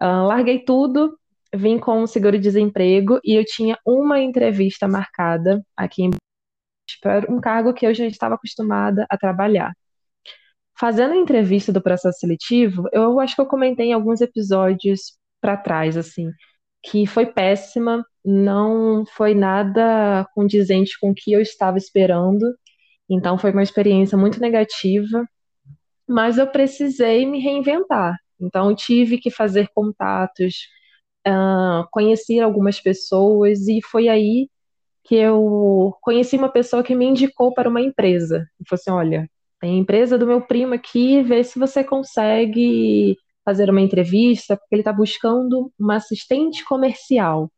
Uh, 0.00 0.26
larguei 0.28 0.58
tudo, 0.64 1.18
vim 1.54 1.78
com 1.78 2.02
um 2.02 2.06
seguro-desemprego 2.06 3.18
e 3.24 3.34
eu 3.34 3.44
tinha 3.44 3.78
uma 3.86 4.20
entrevista 4.20 4.86
marcada 4.86 5.64
aqui 5.74 6.02
em 6.02 6.10
para 7.00 7.30
um 7.32 7.40
cargo 7.40 7.74
que 7.74 7.86
eu 7.86 7.94
já 7.94 8.06
estava 8.06 8.36
acostumada 8.36 9.06
a 9.10 9.16
trabalhar. 9.16 9.72
Fazendo 10.78 11.12
a 11.14 11.16
entrevista 11.16 11.72
do 11.72 11.82
processo 11.82 12.18
seletivo, 12.20 12.84
eu 12.92 13.18
acho 13.18 13.34
que 13.34 13.40
eu 13.40 13.46
comentei 13.46 13.86
em 13.86 13.92
alguns 13.92 14.20
episódios 14.20 15.18
para 15.40 15.56
trás, 15.56 15.96
assim, 15.96 16.30
que 16.82 17.06
foi 17.06 17.26
péssima, 17.26 18.04
não 18.24 19.04
foi 19.06 19.34
nada 19.34 20.26
condizente 20.34 20.98
com 21.00 21.10
o 21.10 21.14
que 21.14 21.32
eu 21.32 21.40
estava 21.40 21.78
esperando, 21.78 22.54
então 23.08 23.38
foi 23.38 23.52
uma 23.52 23.62
experiência 23.62 24.18
muito 24.18 24.40
negativa, 24.40 25.26
mas 26.08 26.38
eu 26.38 26.46
precisei 26.46 27.26
me 27.26 27.40
reinventar. 27.40 28.16
Então 28.40 28.74
tive 28.74 29.18
que 29.18 29.30
fazer 29.30 29.68
contatos, 29.74 30.68
uh, 31.26 31.86
conhecer 31.90 32.40
algumas 32.40 32.80
pessoas, 32.80 33.66
e 33.68 33.80
foi 33.82 34.08
aí 34.08 34.48
que 35.04 35.14
eu 35.14 35.94
conheci 36.02 36.36
uma 36.36 36.48
pessoa 36.50 36.82
que 36.82 36.94
me 36.94 37.06
indicou 37.06 37.54
para 37.54 37.68
uma 37.68 37.80
empresa. 37.80 38.46
E 38.60 38.68
falou 38.68 38.80
assim: 38.80 38.90
olha, 38.90 39.30
tem 39.60 39.72
a 39.72 39.78
empresa 39.80 40.18
do 40.18 40.26
meu 40.26 40.42
primo 40.42 40.74
aqui, 40.74 41.22
vê 41.22 41.42
se 41.44 41.58
você 41.58 41.84
consegue 41.84 43.16
fazer 43.44 43.70
uma 43.70 43.80
entrevista, 43.80 44.56
porque 44.56 44.74
ele 44.74 44.82
está 44.82 44.92
buscando 44.92 45.72
uma 45.78 45.96
assistente 45.96 46.64
comercial. 46.64 47.50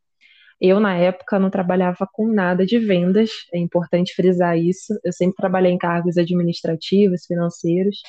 Eu, 0.60 0.80
na 0.80 0.96
época, 0.96 1.38
não 1.38 1.50
trabalhava 1.50 2.06
com 2.12 2.28
nada 2.28 2.66
de 2.66 2.78
vendas, 2.78 3.30
é 3.54 3.58
importante 3.58 4.14
frisar 4.14 4.58
isso. 4.58 4.92
Eu 5.04 5.12
sempre 5.12 5.36
trabalhei 5.36 5.72
em 5.72 5.78
cargos 5.78 6.18
administrativos, 6.18 7.24
financeiros. 7.26 8.00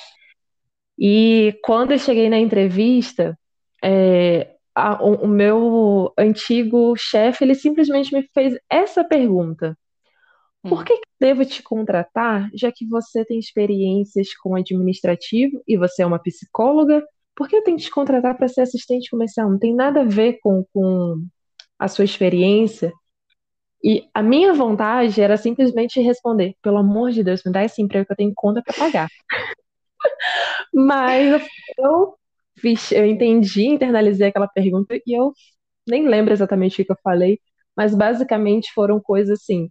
E 0.99 1.57
quando 1.63 1.91
eu 1.91 1.99
cheguei 1.99 2.29
na 2.29 2.37
entrevista, 2.37 3.37
é, 3.81 4.55
a, 4.75 5.01
o, 5.01 5.25
o 5.25 5.27
meu 5.27 6.13
antigo 6.17 6.93
chefe, 6.97 7.45
ele 7.45 7.55
simplesmente 7.55 8.13
me 8.13 8.27
fez 8.33 8.57
essa 8.69 9.03
pergunta: 9.03 9.77
por 10.61 10.81
hum. 10.81 10.83
que, 10.83 10.97
que 10.97 11.07
devo 11.19 11.45
te 11.45 11.63
contratar, 11.63 12.49
já 12.53 12.71
que 12.71 12.85
você 12.85 13.23
tem 13.23 13.39
experiências 13.39 14.35
com 14.35 14.55
administrativo 14.55 15.61
e 15.65 15.77
você 15.77 16.03
é 16.03 16.05
uma 16.05 16.19
psicóloga? 16.19 17.01
Por 17.33 17.47
que 17.47 17.55
eu 17.55 17.63
tenho 17.63 17.77
que 17.77 17.83
te 17.83 17.91
contratar 17.91 18.35
para 18.35 18.49
ser 18.49 18.61
assistente 18.61 19.09
comercial? 19.09 19.49
Não 19.49 19.57
tem 19.57 19.73
nada 19.73 20.01
a 20.01 20.05
ver 20.05 20.39
com, 20.41 20.65
com 20.73 21.23
a 21.79 21.87
sua 21.87 22.03
experiência. 22.03 22.91
E 23.81 24.05
a 24.13 24.21
minha 24.21 24.53
vontade 24.53 25.21
era 25.21 25.37
simplesmente 25.37 26.01
responder: 26.01 26.55
pelo 26.61 26.77
amor 26.77 27.11
de 27.11 27.23
Deus, 27.23 27.41
me 27.45 27.51
dá 27.53 27.63
esse 27.63 27.81
emprego 27.81 28.05
que 28.05 28.11
eu 28.11 28.17
tenho 28.17 28.33
conta 28.35 28.61
para 28.61 28.73
pagar. 28.73 29.07
Mas 30.73 31.41
eu, 31.77 32.15
eu 32.91 33.05
entendi, 33.05 33.65
internalizei 33.65 34.27
aquela 34.27 34.47
pergunta 34.47 34.95
e 35.05 35.17
eu 35.17 35.33
nem 35.87 36.07
lembro 36.07 36.33
exatamente 36.33 36.81
o 36.81 36.85
que 36.85 36.91
eu 36.91 36.97
falei, 37.03 37.39
mas 37.75 37.95
basicamente 37.95 38.71
foram 38.73 38.99
coisas 39.01 39.39
assim 39.41 39.69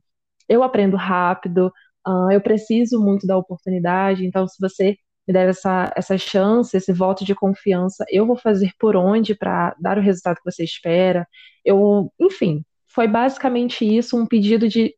eu 0.49 0.63
aprendo 0.63 0.97
rápido, 0.97 1.73
uh, 2.07 2.31
eu 2.33 2.41
preciso 2.41 3.01
muito 3.01 3.27
da 3.27 3.37
oportunidade, 3.37 4.27
então 4.27 4.47
se 4.49 4.57
você 4.61 4.97
me 5.27 5.35
der 5.35 5.49
essa, 5.49 5.93
essa 5.95 6.17
chance, 6.17 6.77
esse 6.77 6.93
voto 6.93 7.25
de 7.25 7.35
confiança, 7.35 8.05
eu 8.11 8.27
vou 8.27 8.37
fazer 8.37 8.73
por 8.79 8.97
onde 8.97 9.35
para 9.35 9.77
dar 9.79 9.99
o 9.99 10.01
resultado 10.01 10.37
que 10.37 10.51
você 10.51 10.65
espera. 10.65 11.29
Eu, 11.63 12.11
enfim, 12.19 12.65
foi 12.87 13.07
basicamente 13.07 13.85
isso, 13.85 14.17
um 14.19 14.27
pedido 14.27 14.67
de. 14.69 14.95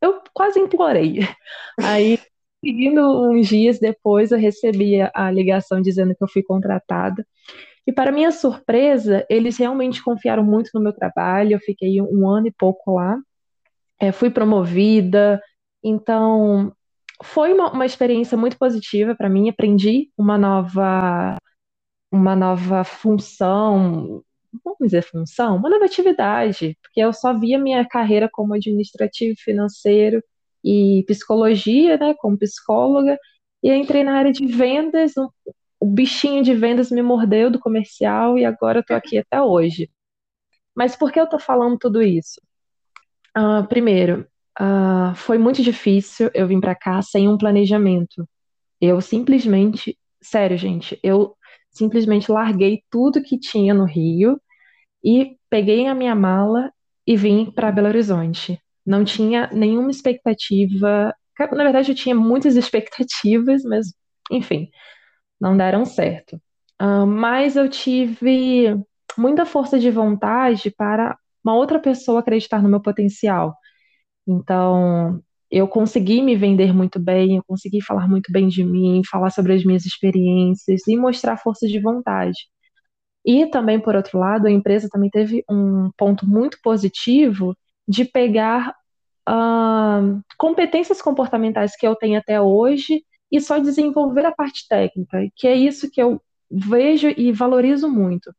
Eu 0.00 0.22
quase 0.32 0.58
implorei. 0.58 1.18
Aí, 1.82 2.18
seguindo 2.64 3.30
uns 3.30 3.48
dias 3.48 3.78
depois, 3.78 4.32
eu 4.32 4.38
recebi 4.38 4.96
a 5.14 5.30
ligação 5.30 5.80
dizendo 5.80 6.14
que 6.14 6.24
eu 6.24 6.28
fui 6.28 6.42
contratada. 6.42 7.26
E 7.86 7.92
para 7.92 8.10
minha 8.10 8.32
surpresa, 8.32 9.26
eles 9.28 9.58
realmente 9.58 10.02
confiaram 10.02 10.42
muito 10.42 10.70
no 10.74 10.80
meu 10.80 10.92
trabalho. 10.92 11.52
Eu 11.52 11.60
fiquei 11.60 12.00
um 12.00 12.28
ano 12.28 12.46
e 12.46 12.52
pouco 12.52 12.94
lá 12.94 13.18
é, 14.00 14.12
fui 14.12 14.30
promovida. 14.30 15.40
Então, 15.82 16.72
foi 17.22 17.52
uma, 17.52 17.72
uma 17.72 17.86
experiência 17.86 18.36
muito 18.36 18.58
positiva 18.58 19.14
para 19.14 19.28
mim. 19.28 19.48
Aprendi 19.48 20.10
uma 20.16 20.38
nova, 20.38 21.36
uma 22.10 22.36
nova 22.36 22.84
função, 22.84 24.22
vamos 24.64 24.78
dizer 24.80 25.02
função, 25.02 25.56
uma 25.56 25.70
nova 25.70 25.84
atividade, 25.84 26.76
porque 26.82 27.00
eu 27.00 27.12
só 27.12 27.38
via 27.38 27.58
minha 27.58 27.86
carreira 27.86 28.28
como 28.30 28.54
administrativo, 28.54 29.36
financeiro 29.38 30.22
e 30.64 31.04
psicologia, 31.06 31.98
né, 31.98 32.14
como 32.18 32.38
psicóloga, 32.38 33.18
e 33.62 33.72
entrei 33.72 34.02
na 34.02 34.16
área 34.16 34.32
de 34.32 34.46
vendas, 34.46 35.12
o, 35.16 35.86
bichinho 35.86 36.42
de 36.42 36.54
vendas 36.54 36.90
me 36.90 37.02
mordeu 37.02 37.50
do 37.50 37.58
comercial 37.58 38.38
e 38.38 38.44
agora 38.44 38.82
tô 38.82 38.94
aqui 38.94 39.18
até 39.18 39.40
hoje. 39.42 39.90
Mas 40.74 40.96
por 40.96 41.12
que 41.12 41.20
eu 41.20 41.28
tô 41.28 41.38
falando 41.38 41.78
tudo 41.78 42.02
isso? 42.02 42.40
Uh, 43.36 43.66
primeiro, 43.68 44.26
uh, 44.60 45.14
foi 45.14 45.38
muito 45.38 45.62
difícil 45.62 46.30
eu 46.34 46.46
vim 46.46 46.60
para 46.60 46.74
cá 46.74 47.02
sem 47.02 47.28
um 47.28 47.36
planejamento. 47.36 48.26
Eu 48.80 49.00
simplesmente, 49.00 49.98
sério, 50.22 50.56
gente, 50.56 50.98
eu 51.02 51.36
simplesmente 51.70 52.30
larguei 52.32 52.82
tudo 52.90 53.22
que 53.22 53.38
tinha 53.38 53.74
no 53.74 53.84
Rio 53.84 54.40
e 55.02 55.36
peguei 55.50 55.86
a 55.86 55.94
minha 55.94 56.14
mala 56.14 56.72
e 57.06 57.16
vim 57.16 57.50
para 57.50 57.70
Belo 57.70 57.88
Horizonte. 57.88 58.58
Não 58.86 59.04
tinha 59.04 59.48
nenhuma 59.52 59.90
expectativa. 59.90 61.14
Na 61.52 61.64
verdade, 61.64 61.92
eu 61.92 61.96
tinha 61.96 62.14
muitas 62.14 62.56
expectativas, 62.56 63.62
mas, 63.64 63.92
enfim, 64.30 64.68
não 65.40 65.56
deram 65.56 65.84
certo. 65.84 66.36
Uh, 66.80 67.06
mas 67.06 67.56
eu 67.56 67.68
tive 67.68 68.76
muita 69.16 69.46
força 69.46 69.78
de 69.78 69.90
vontade 69.90 70.70
para 70.70 71.16
uma 71.44 71.54
outra 71.54 71.78
pessoa 71.80 72.20
acreditar 72.20 72.62
no 72.62 72.68
meu 72.68 72.80
potencial. 72.80 73.54
Então, 74.26 75.22
eu 75.50 75.68
consegui 75.68 76.22
me 76.22 76.36
vender 76.36 76.74
muito 76.74 76.98
bem, 77.00 77.36
eu 77.36 77.44
consegui 77.46 77.80
falar 77.82 78.08
muito 78.08 78.32
bem 78.32 78.48
de 78.48 78.64
mim, 78.64 79.02
falar 79.10 79.30
sobre 79.30 79.54
as 79.54 79.64
minhas 79.64 79.84
experiências 79.86 80.82
e 80.88 80.96
mostrar 80.96 81.36
força 81.38 81.66
de 81.66 81.80
vontade. 81.80 82.38
E 83.24 83.46
também, 83.46 83.80
por 83.80 83.96
outro 83.96 84.18
lado, 84.18 84.46
a 84.46 84.50
empresa 84.50 84.88
também 84.90 85.10
teve 85.10 85.44
um 85.50 85.90
ponto 85.96 86.26
muito 86.28 86.58
positivo 86.62 87.56
de 87.86 88.04
pegar 88.04 88.74
uh, 89.28 90.22
competências 90.38 91.00
comportamentais 91.00 91.76
que 91.76 91.86
eu 91.86 91.94
tenho 91.96 92.18
até 92.18 92.40
hoje 92.40 93.04
e 93.30 93.40
só 93.40 93.58
desenvolver 93.58 94.24
a 94.24 94.32
parte 94.32 94.66
técnica, 94.68 95.28
que 95.36 95.48
é 95.48 95.54
isso 95.54 95.90
que 95.90 96.00
eu 96.00 96.20
vejo 96.50 97.08
e 97.08 97.32
valorizo 97.32 97.88
muito. 97.88 98.32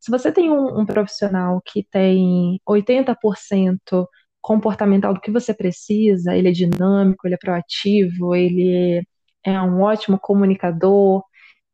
Se 0.00 0.10
você 0.10 0.32
tem 0.32 0.50
um, 0.50 0.80
um 0.80 0.86
profissional 0.86 1.60
que 1.64 1.84
tem 1.84 2.58
80% 2.68 4.06
comportamental 4.40 5.12
do 5.14 5.20
que 5.20 5.30
você 5.30 5.52
precisa, 5.52 6.34
ele 6.34 6.48
é 6.48 6.52
dinâmico, 6.52 7.26
ele 7.26 7.34
é 7.34 7.38
proativo, 7.38 8.34
ele 8.34 9.06
é 9.44 9.60
um 9.60 9.82
ótimo 9.82 10.18
comunicador, 10.18 11.22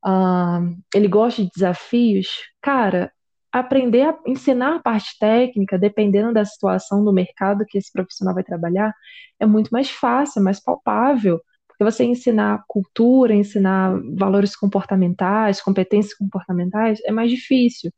uh, 0.05 0.77
ele 0.95 1.09
gosta 1.09 1.43
de 1.43 1.51
desafios, 1.55 2.29
cara, 2.61 3.13
aprender 3.61 4.03
a 4.03 4.19
ensinar 4.27 4.77
a 4.77 4.83
parte 4.83 5.19
técnica, 5.19 5.79
dependendo 5.79 6.33
da 6.33 6.45
situação 6.45 7.05
do 7.05 7.13
mercado 7.13 7.65
que 7.67 7.79
esse 7.79 7.93
profissional 7.93 8.35
vai 8.35 8.45
trabalhar, 8.45 8.95
é 9.41 9.47
muito 9.47 9.71
mais 9.71 9.91
fácil, 9.91 10.43
mais 10.43 10.61
palpável, 10.61 11.41
porque 11.67 11.85
você 11.85 12.05
ensinar 12.05 12.65
cultura, 12.69 13.35
ensinar 13.35 13.99
valores 14.17 14.57
comportamentais, 14.57 15.61
competências 15.61 16.15
comportamentais, 16.15 17.01
é 17.05 17.13
mais 17.13 17.31
difícil. 17.31 17.93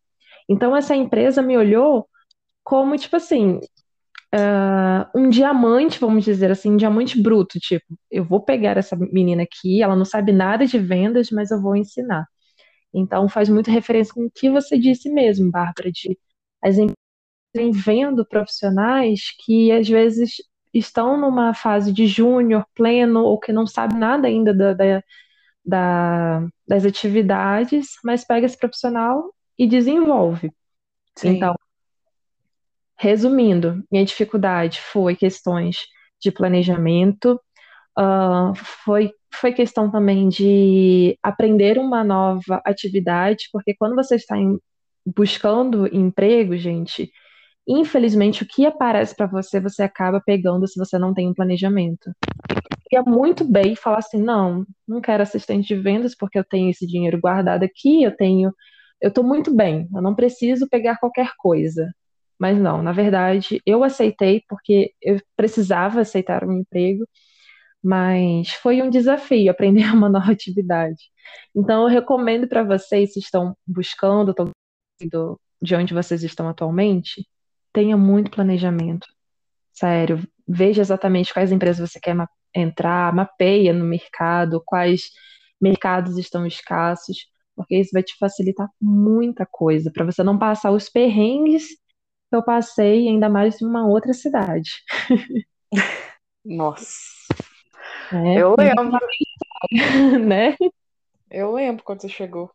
Então 0.49 0.77
essa 0.77 0.95
empresa 0.97 1.43
me 1.43 1.57
olhou 1.57 2.09
como 2.65 2.97
tipo 2.97 3.17
assim, 3.17 3.61
uh, 4.35 5.19
um 5.19 5.29
diamante, 5.29 5.99
vamos 5.99 6.25
dizer 6.25 6.51
assim, 6.51 6.73
um 6.73 6.77
diamante 6.77 7.21
bruto, 7.21 7.59
tipo, 7.59 7.87
eu 8.11 8.25
vou 8.25 8.41
pegar 8.41 8.77
essa 8.77 8.97
menina 8.97 9.43
aqui, 9.43 9.83
ela 9.83 9.97
não 9.97 10.05
sabe 10.05 10.33
nada 10.33 10.67
de 10.67 10.79
vendas, 10.79 11.31
mas 11.31 11.51
eu 11.51 11.61
vou 11.61 11.77
ensinar. 11.77 12.27
Então 12.93 13.29
faz 13.29 13.49
muita 13.49 13.71
referência 13.71 14.15
com 14.15 14.27
o 14.27 14.31
que 14.31 14.51
você 14.51 14.79
disse 14.79 15.11
mesmo, 15.11 15.51
Bárbara, 15.51 15.91
de 15.93 16.19
as 16.63 16.77
empresas 16.77 17.85
vendo 17.85 18.25
profissionais 18.27 19.35
que 19.45 19.73
às 19.73 19.89
vezes 19.89 20.37
estão 20.73 21.19
numa 21.19 21.55
fase 21.55 21.93
de 21.93 22.07
júnior, 22.07 22.65
pleno, 22.75 23.21
ou 23.21 23.39
que 23.39 23.53
não 23.53 23.67
sabe 23.67 23.97
nada 23.97 24.29
ainda 24.29 24.53
da, 24.53 24.75
da, 24.75 25.03
da, 25.65 26.49
das 26.67 26.85
atividades, 26.85 27.93
mas 28.05 28.25
pega 28.25 28.47
esse 28.47 28.59
profissional 28.59 29.35
e 29.59 29.67
desenvolve. 29.67 30.53
Sim. 31.17 31.31
Então, 31.31 31.55
resumindo, 32.97 33.83
minha 33.91 34.05
dificuldade 34.05 34.81
foi 34.81 35.17
questões 35.17 35.87
de 36.21 36.31
planejamento, 36.31 37.41
uh, 37.99 38.55
foi, 38.85 39.13
foi 39.35 39.53
questão 39.53 39.91
também 39.91 40.29
de 40.29 41.19
aprender 41.23 41.79
uma 41.79 42.05
nova 42.05 42.61
atividade, 42.65 43.49
porque 43.53 43.75
quando 43.75 43.97
você 43.97 44.15
está 44.15 44.37
em, 44.39 44.59
buscando 45.05 45.93
emprego, 45.95 46.57
gente, 46.57 47.11
infelizmente 47.67 48.43
o 48.43 48.47
que 48.47 48.65
aparece 48.65 49.15
para 49.15 49.27
você, 49.27 49.61
você 49.61 49.83
acaba 49.83 50.23
pegando 50.25 50.67
se 50.69 50.79
você 50.79 50.99
não 50.99 51.13
tem 51.13 51.29
um 51.29 51.35
planejamento. 51.35 52.13
Ia 52.93 53.03
muito 53.03 53.45
bem 53.45 53.75
falar 53.77 53.99
assim, 53.99 54.23
não, 54.23 54.65
não 54.87 55.01
quero 55.01 55.23
assistente 55.23 55.75
de 55.75 55.81
vendas 55.81 56.15
porque 56.17 56.39
eu 56.39 56.45
tenho 56.45 56.71
esse 56.71 56.87
dinheiro 56.87 57.21
guardado 57.21 57.65
aqui, 57.65 58.03
eu 58.03 58.17
tenho, 58.17 58.53
eu 59.01 59.09
estou 59.09 59.25
muito 59.25 59.55
bem, 59.55 59.89
eu 59.95 60.01
não 60.01 60.15
preciso 60.15 60.69
pegar 60.69 60.99
qualquer 60.99 61.33
coisa. 61.39 61.93
Mas 62.39 62.57
não, 62.57 62.83
na 62.83 62.93
verdade, 62.93 63.61
eu 63.67 63.83
aceitei 63.83 64.43
porque 64.49 64.93
eu 65.03 65.21
precisava 65.37 66.01
aceitar 66.01 66.45
um 66.45 66.53
emprego 66.53 67.05
mas 67.83 68.51
foi 68.55 68.83
um 68.83 68.91
desafio 68.91 69.51
aprender 69.51 69.85
uma 69.93 70.09
nova 70.09 70.33
atividade. 70.33 71.11
Então, 71.55 71.83
eu 71.83 71.89
recomendo 71.89 72.49
para 72.49 72.63
vocês, 72.63 73.13
se 73.13 73.21
estão 73.21 73.57
buscando, 73.67 74.31
estão 74.31 75.39
de 75.61 75.75
onde 75.75 75.95
vocês 75.95 76.23
estão 76.23 76.49
atualmente, 76.49 77.27
tenha 77.73 77.97
muito 77.97 78.31
planejamento. 78.31 79.07
Sério, 79.73 80.27
veja 80.47 80.83
exatamente 80.83 81.33
quais 81.33 81.53
empresas 81.53 81.89
você 81.91 82.01
quer 82.01 82.17
entrar, 82.55 83.15
mapeia 83.15 83.73
no 83.73 83.85
mercado, 83.85 84.63
quais 84.65 85.11
mercados 85.61 86.17
estão 86.17 86.47
escassos, 86.47 87.27
porque 87.55 87.77
isso 87.77 87.91
vai 87.93 88.03
te 88.03 88.17
facilitar 88.17 88.69
muita 88.81 89.47
coisa, 89.47 89.91
para 89.93 90.05
você 90.05 90.23
não 90.23 90.39
passar 90.39 90.71
os 90.71 90.89
perrengues 90.89 91.67
que 91.69 92.37
eu 92.37 92.43
passei, 92.43 93.09
ainda 93.09 93.29
mais 93.29 93.61
em 93.61 93.67
uma 93.67 93.87
outra 93.87 94.13
cidade. 94.13 94.71
Nossa. 96.45 96.87
É, 98.13 98.41
eu 98.41 98.55
lembro. 98.59 98.99
né? 100.27 100.57
Eu 101.31 101.53
lembro 101.53 101.85
quando 101.85 102.01
você 102.01 102.09
chegou. 102.09 102.51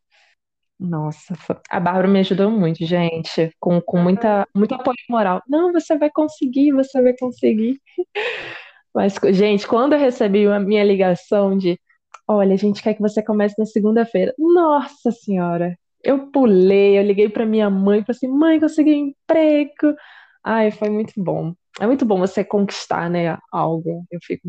Nossa, 0.79 1.33
a 1.69 1.79
Bárbara 1.79 2.07
me 2.07 2.19
ajudou 2.19 2.51
muito, 2.51 2.85
gente, 2.85 3.51
com, 3.59 3.79
com 3.79 3.99
muita, 3.99 4.45
muito 4.53 4.75
apoio 4.75 4.97
moral. 5.09 5.41
Não, 5.47 5.71
você 5.71 5.97
vai 5.97 6.09
conseguir, 6.09 6.73
você 6.73 7.01
vai 7.01 7.15
conseguir. 7.17 7.79
Mas, 8.93 9.15
gente, 9.31 9.67
quando 9.67 9.93
eu 9.93 9.99
recebi 9.99 10.45
a 10.45 10.59
minha 10.59 10.83
ligação 10.83 11.57
de, 11.57 11.79
olha, 12.27 12.53
a 12.53 12.57
gente 12.57 12.81
quer 12.83 12.93
que 12.95 13.01
você 13.01 13.23
comece 13.23 13.55
na 13.57 13.65
segunda-feira. 13.65 14.33
Nossa 14.37 15.11
Senhora, 15.11 15.77
eu 16.03 16.27
pulei, 16.31 16.99
eu 16.99 17.03
liguei 17.03 17.29
para 17.29 17.45
minha 17.45 17.69
mãe, 17.69 18.03
falei 18.03 18.17
assim, 18.17 18.27
mãe, 18.27 18.59
consegui 18.59 18.93
emprego. 18.93 19.95
Ai, 20.43 20.69
foi 20.71 20.89
muito 20.89 21.13
bom. 21.17 21.53
É 21.79 21.87
muito 21.87 22.05
bom 22.05 22.19
você 22.19 22.43
conquistar, 22.43 23.09
né, 23.09 23.37
algo. 23.51 24.05
Eu 24.11 24.19
fico 24.21 24.47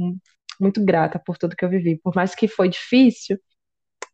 muito 0.61 0.85
grata 0.85 1.19
por 1.19 1.37
tudo 1.37 1.57
que 1.57 1.65
eu 1.65 1.69
vivi. 1.69 1.99
Por 1.99 2.15
mais 2.15 2.35
que 2.35 2.49
foi 2.49 2.69
difícil, 2.69 3.39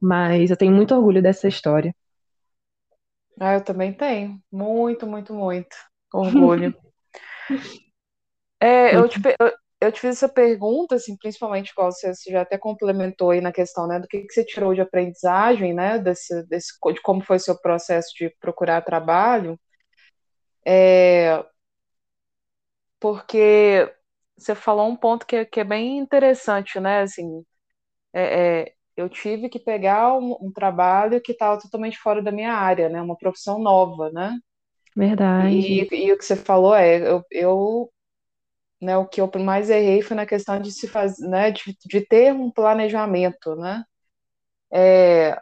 mas 0.01 0.51
eu 0.51 0.57
tenho 0.57 0.73
muito 0.73 0.95
orgulho 0.95 1.23
dessa 1.23 1.49
história. 1.49 1.95
Ah, 3.39 3.55
eu 3.55 3.65
também 3.65 3.93
tenho. 3.93 4.39
Muito, 4.53 5.07
muito, 5.07 5.35
muito 5.35 5.77
orgulho. 6.13 6.75
é, 8.61 8.97
eu, 8.97 9.09
te, 9.09 9.19
eu, 9.41 9.53
eu, 9.81 9.93
te 9.93 10.01
fiz 10.01 10.17
essa 10.17 10.29
pergunta, 10.29 10.97
assim, 10.97 11.17
principalmente, 11.17 11.75
qual 11.75 11.91
você, 11.91 12.15
você, 12.15 12.31
já 12.31 12.43
até 12.43 12.59
complementou 12.59 13.31
aí 13.31 13.41
na 13.41 13.53
questão, 13.53 13.87
né, 13.87 13.99
do 13.99 14.07
que, 14.07 14.21
que 14.21 14.33
você 14.33 14.45
tirou 14.45 14.75
de 14.75 14.81
aprendizagem, 14.83 15.73
né, 15.73 15.99
desse, 15.99 16.47
desse, 16.49 16.73
de 16.93 17.01
como 17.01 17.23
foi 17.23 17.39
seu 17.39 17.59
processo 17.59 18.13
de 18.15 18.29
procurar 18.41 18.83
trabalho. 18.83 19.59
É, 20.67 21.43
porque 23.01 23.91
você 24.41 24.55
falou 24.55 24.89
um 24.89 24.97
ponto 24.97 25.27
que, 25.27 25.37
é, 25.37 25.45
que 25.45 25.61
é 25.61 25.65
bem 25.65 25.99
interessante, 25.99 26.81
né? 26.81 27.03
Assim, 27.03 27.45
é, 28.13 28.63
é, 28.63 28.75
eu 28.97 29.09
tive 29.09 29.49
que 29.49 29.59
pegar 29.59 30.17
um, 30.19 30.37
um 30.41 30.53
trabalho 30.53 31.21
que 31.23 31.33
estava 31.33 31.61
totalmente 31.61 31.99
fora 31.99 32.23
da 32.23 32.33
minha 32.33 32.53
área, 32.55 32.89
né? 32.89 33.03
Uma 33.03 33.17
profissão 33.17 33.59
nova, 33.59 34.11
né? 34.11 34.39
Verdade. 34.97 35.55
E, 35.57 36.07
e 36.09 36.13
o 36.13 36.19
que 36.19 36.25
você 36.25 36.37
falou 36.37 36.75
é, 36.75 36.99
eu, 37.09 37.25
eu, 37.31 37.93
né, 38.81 38.97
o 38.97 39.07
que 39.07 39.21
eu 39.21 39.31
mais 39.39 39.71
errei 39.71 40.03
foi 40.03 40.17
na 40.17 40.27
questão 40.27 40.61
de 40.61 40.73
se 40.73 40.89
fazer, 40.89 41.27
né, 41.29 41.51
de, 41.51 41.77
de 41.87 42.01
ter 42.07 42.33
um 42.35 42.51
planejamento, 42.51 43.57
né? 43.57 43.85
É, 44.73 45.41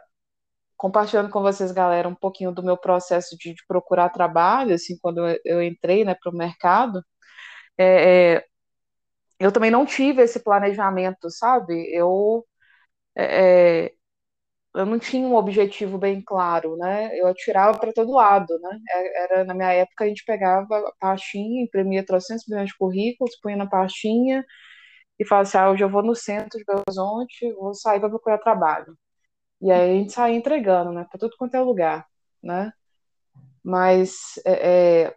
compartilhando 0.77 1.29
com 1.29 1.41
vocês, 1.41 1.71
galera, 1.71 2.07
um 2.09 2.15
pouquinho 2.15 2.51
do 2.51 2.63
meu 2.63 2.77
processo 2.77 3.37
de, 3.37 3.53
de 3.53 3.63
procurar 3.67 4.09
trabalho, 4.09 4.75
assim, 4.75 4.97
quando 5.01 5.27
eu, 5.27 5.39
eu 5.45 5.63
entrei, 5.63 6.05
né, 6.05 6.15
para 6.15 6.31
o 6.31 6.35
mercado, 6.35 7.03
é, 7.77 8.35
é, 8.37 8.45
eu 9.39 9.51
também 9.51 9.71
não 9.71 9.85
tive 9.85 10.21
esse 10.23 10.39
planejamento, 10.43 11.29
sabe? 11.31 11.89
Eu, 11.93 12.45
é, 13.15 13.85
é, 13.87 13.93
eu 14.75 14.85
não 14.85 14.99
tinha 14.99 15.27
um 15.27 15.35
objetivo 15.35 15.97
bem 15.97 16.21
claro, 16.21 16.77
né? 16.77 17.11
Eu 17.19 17.27
atirava 17.27 17.77
para 17.79 17.93
todo 17.93 18.13
lado, 18.13 18.59
né? 18.59 18.79
É, 18.89 19.23
era, 19.23 19.43
na 19.45 19.53
minha 19.53 19.73
época, 19.73 20.05
a 20.05 20.07
gente 20.07 20.23
pegava 20.25 20.77
a 20.79 20.93
pastinha, 20.99 21.63
imprimia 21.63 22.05
300 22.05 22.45
milhões 22.47 22.69
de 22.69 22.77
currículos, 22.77 23.37
punha 23.41 23.57
na 23.57 23.67
pastinha 23.67 24.45
e 25.19 25.25
falava 25.25 25.47
assim, 25.47 25.57
ah, 25.57 25.71
hoje 25.71 25.83
eu 25.83 25.89
vou 25.89 26.03
no 26.03 26.15
centro 26.15 26.57
de 26.59 26.65
Belo 26.65 26.83
Horizonte, 26.87 27.51
vou 27.53 27.73
sair 27.73 27.99
para 27.99 28.09
procurar 28.09 28.37
trabalho. 28.39 28.97
E 29.61 29.71
aí 29.71 29.91
a 29.91 29.95
gente 29.95 30.13
saía 30.13 30.35
entregando, 30.37 30.91
né? 30.93 31.05
Para 31.09 31.19
tudo 31.19 31.35
quanto 31.37 31.55
é 31.55 31.61
lugar, 31.61 32.07
né? 32.43 32.73
Mas 33.63 34.39
é, 34.45 35.15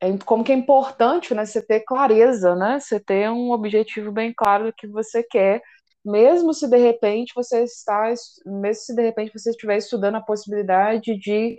é 0.00 0.16
como 0.24 0.44
que 0.44 0.52
é 0.52 0.54
importante, 0.54 1.34
né, 1.34 1.44
você 1.46 1.62
ter 1.64 1.80
clareza, 1.80 2.54
né, 2.54 2.80
você 2.80 3.00
ter 3.00 3.30
um 3.30 3.50
objetivo 3.52 4.12
bem 4.12 4.32
claro 4.36 4.66
do 4.66 4.72
que 4.72 4.86
você 4.86 5.22
quer, 5.22 5.62
mesmo 6.04 6.54
se 6.54 6.68
de 6.68 6.76
repente 6.78 7.32
você 7.34 7.64
está, 7.64 8.12
mesmo 8.46 8.82
se 8.82 8.94
de 8.94 9.02
repente 9.02 9.32
você 9.32 9.50
estiver 9.50 9.76
estudando 9.78 10.16
a 10.16 10.22
possibilidade 10.22 11.18
de 11.18 11.58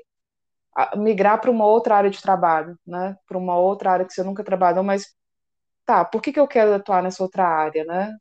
migrar 0.97 1.41
para 1.41 1.51
uma 1.51 1.65
outra 1.65 1.95
área 1.97 2.09
de 2.09 2.21
trabalho, 2.21 2.77
né, 2.87 3.15
para 3.27 3.37
uma 3.37 3.57
outra 3.57 3.91
área 3.91 4.05
que 4.05 4.13
você 4.13 4.23
nunca 4.23 4.43
trabalhou, 4.43 4.83
mas 4.83 5.05
tá, 5.85 6.05
por 6.05 6.21
que 6.21 6.31
que 6.33 6.39
eu 6.39 6.47
quero 6.47 6.73
atuar 6.75 7.03
nessa 7.03 7.23
outra 7.23 7.45
área, 7.47 7.83
né? 7.85 8.13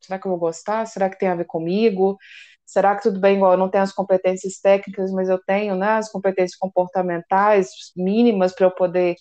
Será 0.00 0.18
que 0.18 0.26
eu 0.26 0.30
vou 0.32 0.40
gostar? 0.40 0.86
Será 0.86 1.08
que 1.10 1.18
tem 1.18 1.28
a 1.28 1.34
ver 1.36 1.46
comigo? 1.46 2.18
Será 2.66 2.96
que 2.96 3.02
tudo 3.02 3.20
bem, 3.20 3.36
igual 3.36 3.52
eu 3.52 3.58
não 3.58 3.70
tenho 3.70 3.84
as 3.84 3.92
competências 3.92 4.58
técnicas, 4.60 5.12
mas 5.12 5.28
eu 5.28 5.38
tenho, 5.44 5.76
né, 5.76 5.90
as 5.92 6.10
competências 6.10 6.58
comportamentais 6.58 7.70
mínimas 7.96 8.54
para 8.54 8.66
eu 8.66 8.70
poder 8.72 9.16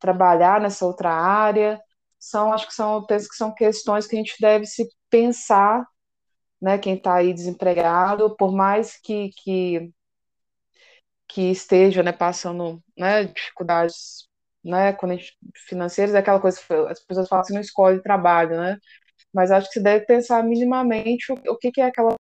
trabalhar 0.00 0.60
nessa 0.60 0.86
outra 0.86 1.10
área. 1.12 1.80
São, 2.18 2.52
acho 2.52 2.68
que 2.68 2.74
são, 2.74 3.04
penso 3.06 3.28
que 3.28 3.36
são 3.36 3.54
questões 3.54 4.06
que 4.06 4.16
a 4.16 4.18
gente 4.18 4.34
deve 4.40 4.66
se 4.66 4.88
pensar, 5.10 5.86
né, 6.62 6.78
quem 6.78 6.96
está 6.96 7.16
aí 7.16 7.32
desempregado, 7.34 8.36
por 8.36 8.52
mais 8.52 8.96
que, 9.00 9.30
que, 9.42 9.92
que 11.28 11.50
esteja, 11.50 12.02
né, 12.02 12.12
passando, 12.12 12.82
né, 12.96 13.24
dificuldades, 13.24 14.28
né, 14.64 14.96
financeiras, 15.68 16.14
é 16.14 16.18
aquela 16.18 16.40
coisa 16.40 16.60
as 16.88 17.00
pessoas 17.00 17.28
falam 17.28 17.42
assim, 17.42 17.54
não 17.54 17.60
escolhe 17.60 18.02
trabalho, 18.02 18.56
né, 18.60 18.78
mas 19.32 19.50
acho 19.50 19.68
que 19.68 19.74
você 19.74 19.80
deve 19.80 20.06
pensar 20.06 20.42
minimamente 20.44 21.32
o, 21.32 21.36
o 21.52 21.58
que, 21.58 21.72
que 21.72 21.80
é 21.80 21.86
aquela 21.86 22.14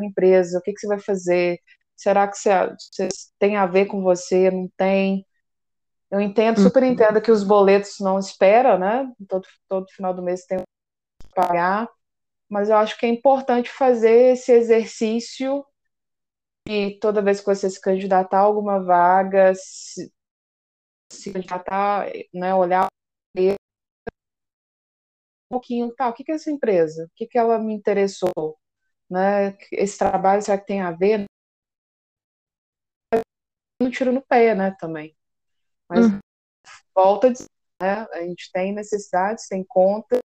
empresa, 0.00 0.58
o 0.58 0.62
que, 0.62 0.72
que 0.72 0.80
você 0.80 0.86
vai 0.88 1.00
fazer, 1.00 1.58
será 1.96 2.28
que 2.28 2.36
você, 2.36 2.50
você 2.92 3.08
tem 3.38 3.56
a 3.56 3.66
ver 3.66 3.86
com 3.86 4.02
você, 4.02 4.50
não 4.50 4.68
tem, 4.76 5.26
eu 6.14 6.20
entendo, 6.20 6.60
super 6.60 6.84
uhum. 6.84 6.90
entendo 6.90 7.20
que 7.20 7.32
os 7.32 7.42
boletos 7.42 7.98
não 7.98 8.20
esperam, 8.20 8.78
né? 8.78 9.12
Todo, 9.28 9.48
todo 9.68 9.90
final 9.90 10.14
do 10.14 10.22
mês 10.22 10.46
tem 10.46 10.58
que 10.58 11.34
pagar, 11.34 11.90
mas 12.48 12.68
eu 12.70 12.76
acho 12.76 12.96
que 12.96 13.04
é 13.04 13.08
importante 13.08 13.68
fazer 13.68 14.34
esse 14.34 14.52
exercício 14.52 15.66
e 16.68 16.96
toda 17.00 17.20
vez 17.20 17.40
que 17.40 17.46
você 17.46 17.68
se 17.68 17.80
candidatar 17.80 18.38
a 18.38 18.42
alguma 18.42 18.78
vaga, 18.80 19.52
se, 19.56 20.12
se 21.12 21.32
candidatar, 21.32 22.06
né, 22.32 22.54
olhar 22.54 22.86
um 23.36 23.56
pouquinho, 25.50 25.92
tá, 25.96 26.08
o 26.08 26.12
que, 26.12 26.22
que 26.22 26.30
é 26.30 26.36
essa 26.36 26.50
empresa? 26.50 27.06
O 27.06 27.10
que, 27.16 27.26
que 27.26 27.36
ela 27.36 27.58
me 27.58 27.74
interessou? 27.74 28.56
Né? 29.10 29.58
Esse 29.72 29.98
trabalho, 29.98 30.42
será 30.42 30.58
que 30.58 30.66
tem 30.66 30.80
a 30.80 30.92
ver? 30.92 31.24
Um 33.82 33.90
tiro 33.90 34.12
no 34.12 34.22
pé, 34.22 34.54
né, 34.54 34.76
também. 34.78 35.16
Mas 35.88 36.06
uhum. 36.06 36.18
volta 36.94 37.28
a 37.28 37.32
dizer, 37.32 37.48
né? 37.80 38.06
A 38.12 38.22
gente 38.22 38.50
tem 38.52 38.72
necessidades, 38.72 39.48
tem 39.48 39.64
conta, 39.66 40.18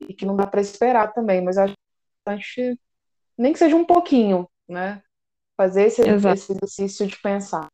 e 0.00 0.14
que 0.14 0.24
não 0.24 0.36
dá 0.36 0.46
para 0.46 0.60
esperar 0.60 1.12
também, 1.12 1.42
mas 1.42 1.58
acho 1.58 1.74
que 2.54 2.78
nem 3.36 3.52
que 3.52 3.58
seja 3.58 3.76
um 3.76 3.84
pouquinho, 3.84 4.48
né? 4.68 5.02
Fazer 5.56 5.84
esse, 5.84 6.02
esse 6.02 6.52
exercício 6.52 7.06
de 7.06 7.20
pensar. 7.20 7.68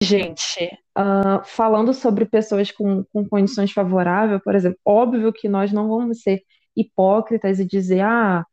Gente, 0.00 0.66
uh, 0.96 1.44
falando 1.44 1.92
sobre 1.92 2.24
pessoas 2.24 2.70
com, 2.70 3.04
com 3.12 3.28
condições 3.28 3.72
favoráveis, 3.72 4.40
por 4.42 4.54
exemplo, 4.54 4.78
óbvio 4.84 5.32
que 5.32 5.48
nós 5.48 5.72
não 5.72 5.88
vamos 5.88 6.22
ser 6.22 6.42
hipócritas 6.76 7.58
e 7.58 7.66
dizer, 7.66 8.00
ah, 8.00 8.44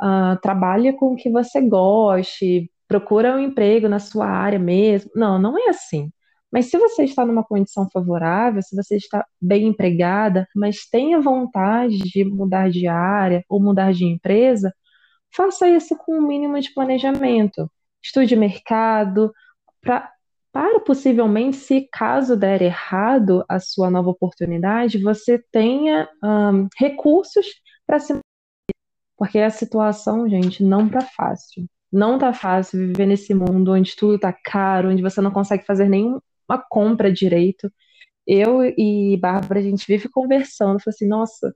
uh, 0.00 0.40
trabalhe 0.40 0.94
com 0.94 1.12
o 1.12 1.16
que 1.16 1.30
você 1.30 1.60
goste, 1.60 2.70
procura 2.88 3.36
um 3.36 3.38
emprego 3.38 3.88
na 3.88 3.98
sua 3.98 4.26
área 4.26 4.58
mesmo. 4.58 5.10
Não, 5.14 5.38
não 5.38 5.58
é 5.58 5.68
assim. 5.68 6.10
Mas 6.54 6.66
se 6.66 6.78
você 6.78 7.02
está 7.02 7.26
numa 7.26 7.42
condição 7.42 7.90
favorável, 7.90 8.62
se 8.62 8.76
você 8.76 8.94
está 8.94 9.26
bem 9.42 9.66
empregada, 9.66 10.46
mas 10.54 10.86
tenha 10.88 11.20
vontade 11.20 11.98
de 11.98 12.24
mudar 12.24 12.70
de 12.70 12.86
área 12.86 13.44
ou 13.48 13.60
mudar 13.60 13.92
de 13.92 14.04
empresa, 14.04 14.72
faça 15.34 15.68
isso 15.68 15.96
com 15.96 16.12
o 16.12 16.18
um 16.18 16.26
mínimo 16.28 16.60
de 16.60 16.72
planejamento. 16.72 17.68
Estude 18.00 18.36
mercado, 18.36 19.32
pra, 19.80 20.12
para 20.52 20.78
possivelmente, 20.78 21.56
se 21.56 21.88
caso 21.92 22.36
der 22.36 22.62
errado 22.62 23.44
a 23.48 23.58
sua 23.58 23.90
nova 23.90 24.10
oportunidade, 24.10 25.02
você 25.02 25.42
tenha 25.50 26.08
um, 26.22 26.68
recursos 26.78 27.46
para 27.84 27.98
se. 27.98 28.16
Porque 29.16 29.40
a 29.40 29.50
situação, 29.50 30.28
gente, 30.28 30.62
não 30.62 30.88
tá 30.88 31.00
fácil. 31.00 31.66
Não 31.92 32.16
tá 32.16 32.32
fácil 32.32 32.78
viver 32.78 33.06
nesse 33.06 33.34
mundo 33.34 33.72
onde 33.72 33.96
tudo 33.96 34.20
tá 34.20 34.32
caro, 34.32 34.90
onde 34.90 35.02
você 35.02 35.20
não 35.20 35.32
consegue 35.32 35.64
fazer 35.66 35.88
nenhuma 36.48 36.64
compra 36.68 37.12
direito. 37.12 37.72
Eu 38.26 38.64
e 38.64 39.16
Bárbara, 39.20 39.60
a 39.60 39.62
gente 39.62 39.86
vive 39.86 40.08
conversando, 40.08 40.80
falou 40.80 40.94
assim, 40.94 41.08
nossa, 41.08 41.54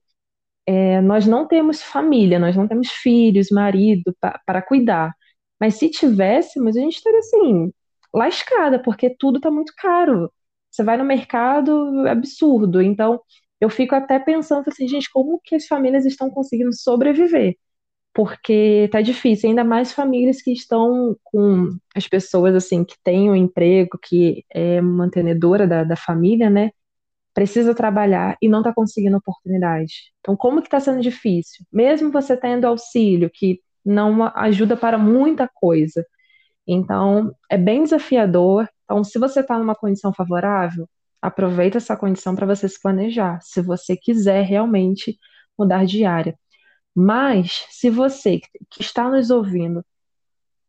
é, 0.66 1.01
nós 1.03 1.27
não 1.27 1.46
temos 1.48 1.83
família, 1.83 2.38
nós 2.38 2.57
não 2.57 2.68
temos 2.68 2.90
filhos, 2.90 3.48
marido 3.51 4.16
para 4.46 4.62
cuidar. 4.62 5.14
Mas 5.61 5.77
se 5.77 5.90
tivéssemos, 5.90 6.77
a 6.77 6.81
gente 6.81 6.96
estaria 6.96 7.18
assim, 7.20 7.72
lascada, 8.14 8.81
porque 8.83 9.11
tudo 9.18 9.38
está 9.38 9.51
muito 9.51 9.72
caro. 9.77 10.33
Você 10.70 10.85
vai 10.85 10.96
no 10.96 11.05
mercado, 11.05 12.07
é 12.07 12.11
absurdo. 12.12 12.83
Então, 12.83 13.20
eu 13.61 13.70
fico 13.70 13.94
até 13.94 14.18
pensando 14.18 14.68
assim, 14.68 14.87
gente, 14.88 15.11
como 15.11 15.40
que 15.44 15.55
as 15.57 15.66
famílias 15.66 16.07
estão 16.07 16.31
conseguindo 16.31 16.72
sobreviver? 16.74 17.57
Porque 18.19 18.89
tá 18.91 19.01
difícil, 19.01 19.49
ainda 19.49 19.63
mais 19.63 19.93
famílias 19.93 20.43
que 20.43 20.51
estão 20.53 21.17
com 21.23 21.69
as 21.95 22.09
pessoas 22.09 22.53
assim 22.53 22.83
que 22.85 22.97
têm 23.05 23.31
um 23.31 23.37
emprego, 23.37 23.97
que 24.03 24.45
é 24.51 24.81
mantenedora 24.81 25.69
da, 25.69 25.85
da 25.85 25.95
família, 25.95 26.51
né? 26.51 26.73
Precisa 27.35 27.75
trabalhar 27.77 28.37
e 28.43 28.49
não 28.49 28.61
está 28.61 28.75
conseguindo 28.75 29.19
oportunidade. 29.19 30.13
Então, 30.21 30.37
como 30.37 30.61
que 30.63 30.67
está 30.69 30.81
sendo 30.81 31.01
difícil? 31.01 31.65
Mesmo 31.73 32.11
você 32.11 32.37
tendo 32.37 32.65
auxílio, 32.67 33.31
que 33.33 33.61
não 33.85 34.25
ajuda 34.37 34.77
para 34.77 34.99
muita 34.99 35.49
coisa. 35.55 36.05
Então, 36.67 37.33
é 37.51 37.59
bem 37.59 37.85
desafiador. 37.85 38.69
Então, 38.85 39.05
se 39.05 39.17
você 39.21 39.41
está 39.43 39.57
numa 39.59 39.77
condição 39.77 40.13
favorável, 40.13 40.89
aproveita 41.23 41.79
essa 41.79 41.97
condição 41.97 42.35
para 42.35 42.47
você 42.47 42.69
se 42.69 42.83
planejar, 42.83 43.41
se 43.43 43.63
você 43.63 43.97
quiser 43.97 44.43
realmente 44.45 45.17
mudar 45.59 45.87
de 45.87 46.05
área. 46.05 46.37
Mas, 47.01 47.65
se 47.71 47.91
você 47.91 48.41
que 48.69 48.81
está 48.81 49.09
nos 49.09 49.31
ouvindo 49.31 49.85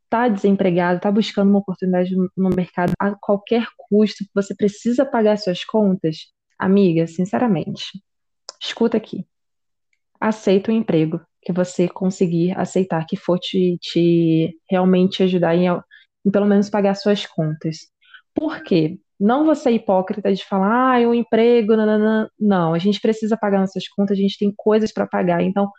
está 0.04 0.28
desempregado, 0.28 0.98
está 0.98 1.12
buscando 1.12 1.50
uma 1.50 1.58
oportunidade 1.58 2.16
no 2.38 2.50
mercado 2.50 2.94
a 3.00 3.16
qualquer 3.16 3.66
custo, 3.76 4.24
você 4.32 4.54
precisa 4.54 5.04
pagar 5.04 5.40
suas 5.40 5.66
contas, 5.66 6.28
amiga, 6.60 7.08
sinceramente, 7.08 8.00
escuta 8.62 8.96
aqui. 8.96 9.26
Aceita 10.22 10.72
o 10.72 10.76
emprego 10.76 11.20
que 11.42 11.52
você 11.52 11.88
conseguir 11.88 12.56
aceitar, 12.56 13.08
que 13.08 13.18
for 13.18 13.40
te, 13.40 13.80
te 13.82 14.56
realmente 14.70 15.24
ajudar 15.24 15.56
em, 15.56 15.66
em 15.68 16.32
pelo 16.32 16.46
menos 16.46 16.70
pagar 16.70 16.94
suas 16.94 17.26
contas. 17.26 17.88
Por 18.36 18.62
quê? 18.62 19.00
Não 19.20 19.54
ser 19.56 19.72
hipócrita 19.72 20.32
de 20.32 20.46
falar, 20.46 20.92
ah, 20.92 21.02
é 21.02 21.08
um 21.08 21.14
emprego, 21.14 21.76
nanana. 21.76 22.30
não, 22.40 22.76
a 22.76 22.78
gente 22.78 23.02
precisa 23.02 23.36
pagar 23.36 23.62
nossas 23.62 23.88
contas, 23.88 24.16
a 24.16 24.22
gente 24.22 24.38
tem 24.38 24.54
coisas 24.56 24.94
para 24.94 25.08
pagar, 25.08 25.42
então 25.42 25.72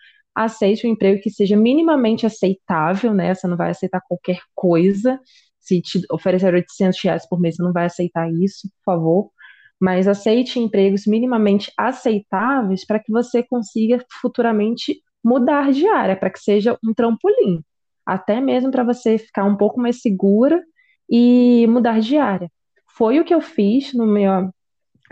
aceite 0.44 0.86
um 0.86 0.90
emprego 0.90 1.20
que 1.20 1.30
seja 1.30 1.56
minimamente 1.56 2.26
aceitável, 2.26 3.14
né? 3.14 3.34
Você 3.34 3.46
não 3.46 3.56
vai 3.56 3.70
aceitar 3.70 4.00
qualquer 4.06 4.40
coisa. 4.54 5.20
Se 5.58 5.80
te 5.80 6.00
oferecer 6.10 6.54
800 6.54 6.98
reais 7.02 7.28
por 7.28 7.40
mês, 7.40 7.56
você 7.56 7.62
não 7.62 7.72
vai 7.72 7.86
aceitar 7.86 8.30
isso, 8.32 8.68
por 8.68 8.92
favor. 8.92 9.30
Mas 9.78 10.06
aceite 10.08 10.58
empregos 10.58 11.06
minimamente 11.06 11.72
aceitáveis 11.76 12.86
para 12.86 12.98
que 12.98 13.10
você 13.10 13.42
consiga 13.42 14.04
futuramente 14.20 15.00
mudar 15.24 15.72
de 15.72 15.86
área, 15.86 16.16
para 16.16 16.30
que 16.30 16.38
seja 16.38 16.78
um 16.84 16.92
trampolim. 16.94 17.62
Até 18.04 18.40
mesmo 18.40 18.70
para 18.70 18.84
você 18.84 19.18
ficar 19.18 19.44
um 19.44 19.56
pouco 19.56 19.80
mais 19.80 20.00
segura 20.00 20.62
e 21.08 21.66
mudar 21.68 22.00
de 22.00 22.16
área. 22.16 22.50
Foi 22.96 23.20
o 23.20 23.24
que 23.24 23.34
eu 23.34 23.40
fiz 23.40 23.94
no 23.94 24.06
meu, 24.06 24.50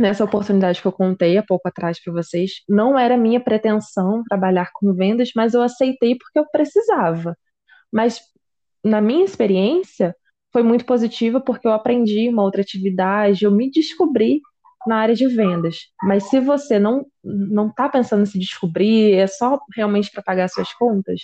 nessa 0.01 0.25
oportunidade 0.25 0.81
que 0.81 0.87
eu 0.87 0.93
contei 0.93 1.37
há 1.37 1.43
pouco 1.43 1.69
atrás 1.69 2.03
para 2.03 2.13
vocês, 2.13 2.63
não 2.69 2.99
era 2.99 3.17
minha 3.17 3.41
pretensão 3.41 4.23
trabalhar 4.29 4.71
com 4.75 4.95
vendas, 4.95 5.31
mas 5.35 5.55
eu 5.55 5.63
aceitei 5.63 6.17
porque 6.17 6.39
eu 6.39 6.47
precisava. 6.51 7.37
Mas 7.93 8.21
na 8.85 9.01
minha 9.01 9.25
experiência 9.25 10.15
foi 10.53 10.63
muito 10.63 10.85
positiva 10.85 11.41
porque 11.41 11.67
eu 11.67 11.73
aprendi 11.73 12.29
uma 12.29 12.43
outra 12.43 12.63
atividade, 12.63 13.45
eu 13.45 13.51
me 13.51 13.71
descobri 13.71 14.41
na 14.87 14.97
área 14.99 15.15
de 15.15 15.27
vendas. 15.27 15.89
Mas 16.03 16.25
se 16.25 16.41
você 16.41 16.79
não 16.79 17.07
não 17.23 17.69
está 17.69 17.89
pensando 17.89 18.23
em 18.23 18.27
se 18.27 18.39
descobrir, 18.39 19.15
é 19.15 19.27
só 19.27 19.59
realmente 19.75 20.11
para 20.11 20.23
pagar 20.23 20.49
suas 20.49 20.73
contas, 20.73 21.21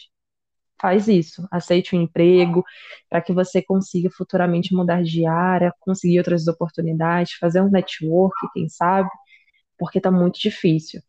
faz 0.84 1.08
isso, 1.08 1.48
aceite 1.50 1.96
um 1.96 2.02
emprego 2.02 2.62
para 3.08 3.22
que 3.22 3.32
você 3.32 3.62
consiga 3.62 4.10
futuramente 4.10 4.74
mudar 4.74 5.02
de 5.02 5.24
área, 5.24 5.72
conseguir 5.80 6.18
outras 6.18 6.46
oportunidades, 6.46 7.38
fazer 7.40 7.62
um 7.62 7.70
network, 7.70 8.36
quem 8.52 8.68
sabe, 8.68 9.08
porque 9.78 9.96
está 9.96 10.10
muito 10.10 10.38
difícil. 10.38 11.00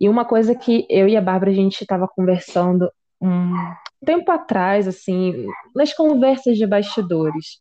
E 0.00 0.08
uma 0.08 0.24
coisa 0.24 0.54
que 0.54 0.86
eu 0.88 1.06
e 1.06 1.14
a 1.14 1.20
Bárbara 1.20 1.50
a 1.50 1.54
gente 1.54 1.78
estava 1.78 2.08
conversando 2.08 2.90
um 3.20 3.52
tempo 4.02 4.32
atrás, 4.32 4.88
assim, 4.88 5.44
nas 5.76 5.92
conversas 5.92 6.56
de 6.56 6.66
bastidores. 6.66 7.60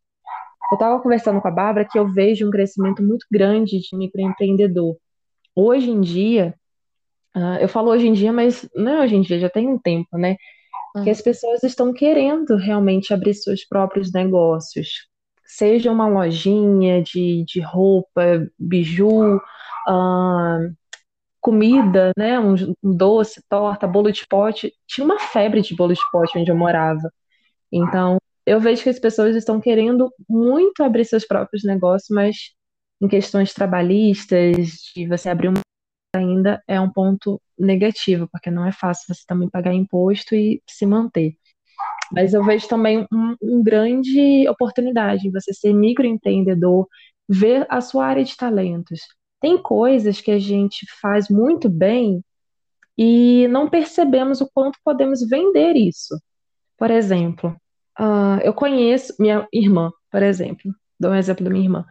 Eu 0.72 0.76
estava 0.76 1.02
conversando 1.02 1.42
com 1.42 1.50
a 1.50 1.52
Bárbara 1.52 1.86
que 1.86 2.00
eu 2.00 2.08
vejo 2.14 2.48
um 2.48 2.52
crescimento 2.52 3.04
muito 3.04 3.26
grande 3.30 3.78
de 3.78 3.98
microempreendedor. 3.98 4.96
Hoje 5.54 5.90
em 5.90 6.00
dia, 6.00 6.56
uh, 7.36 7.60
eu 7.60 7.68
falo 7.68 7.92
hoje 7.92 8.08
em 8.08 8.14
dia, 8.14 8.32
mas 8.32 8.70
não 8.74 8.94
é 8.94 9.02
hoje 9.02 9.16
em 9.18 9.22
dia, 9.22 9.38
já 9.38 9.50
tem 9.50 9.68
um 9.68 9.78
tempo, 9.78 10.18
né? 10.18 10.38
Que 11.04 11.10
as 11.10 11.22
pessoas 11.22 11.64
estão 11.64 11.94
querendo 11.94 12.56
realmente 12.56 13.14
abrir 13.14 13.34
seus 13.34 13.66
próprios 13.66 14.12
negócios. 14.12 15.08
Seja 15.46 15.92
uma 15.92 16.08
lojinha 16.08 17.02
de, 17.02 17.44
de 17.46 17.62
roupa, 17.62 18.48
biju, 18.60 19.38
uh, 19.38 20.76
comida, 21.40 22.12
né? 22.18 22.40
Um, 22.40 22.56
um, 22.84 22.96
doce, 22.96 23.42
torta, 23.50 23.88
bolo 23.88 24.12
de 24.12 24.28
pote. 24.28 24.74
Tinha 24.86 25.06
uma 25.06 25.20
febre 25.20 25.62
de 25.62 25.76
bolo 25.76 25.94
de 25.94 26.02
pote 26.12 26.38
onde 26.38 26.52
eu 26.52 26.58
morava. 26.58 27.12
Então, 27.72 28.18
eu 28.46 28.60
vejo 28.60 28.84
que 28.84 28.90
as 28.90 29.00
pessoas 29.00 29.36
estão 29.36 29.60
querendo 29.60 30.12
muito 30.28 30.84
abrir 30.84 31.06
seus 31.06 31.26
próprios 31.26 31.64
negócios, 31.64 32.10
mas 32.10 32.36
em 33.02 33.08
questões 33.08 33.54
trabalhistas, 33.54 34.56
de 34.96 35.08
você 35.08 35.30
abrir 35.30 35.50
uma 35.50 35.62
ainda 36.16 36.62
é 36.68 36.80
um 36.80 36.92
ponto 36.92 37.42
negativo, 37.58 38.28
porque 38.32 38.52
não 38.52 38.66
é 38.66 38.72
fácil 38.72 39.14
você 39.14 39.24
também 39.28 39.50
pagar 39.50 39.74
imposto 39.74 40.36
e 40.36 40.62
se 40.68 40.86
manter. 40.86 41.36
Mas 42.12 42.34
eu 42.34 42.44
vejo 42.44 42.68
também 42.68 43.06
um, 43.12 43.36
um 43.42 43.64
grande 43.64 44.48
oportunidade 44.48 45.30
você 45.32 45.54
ser 45.54 45.74
microempreendedor, 45.74 46.88
ver 47.28 47.66
a 47.70 47.82
sua 47.82 48.06
área 48.06 48.24
de 48.24 48.36
talentos. 48.36 49.02
Tem 49.42 49.58
coisas 49.62 50.22
que 50.22 50.32
a 50.32 50.40
gente 50.40 50.86
faz 51.02 51.30
muito 51.30 51.70
bem 51.70 52.24
e 52.98 53.48
não 53.50 53.70
percebemos 53.70 54.42
o 54.42 54.50
quanto 54.52 54.80
podemos 54.84 55.28
vender 55.28 55.76
isso. 55.76 56.20
Por 56.78 56.90
exemplo, 56.90 57.56
uh, 58.00 58.40
eu 58.44 58.54
conheço 58.54 59.14
minha 59.20 59.48
irmã, 59.54 59.92
por 60.12 60.24
exemplo, 60.24 60.74
dou 61.00 61.12
um 61.12 61.16
exemplo 61.16 61.44
da 61.44 61.52
minha 61.52 61.66
irmã. 61.66 61.86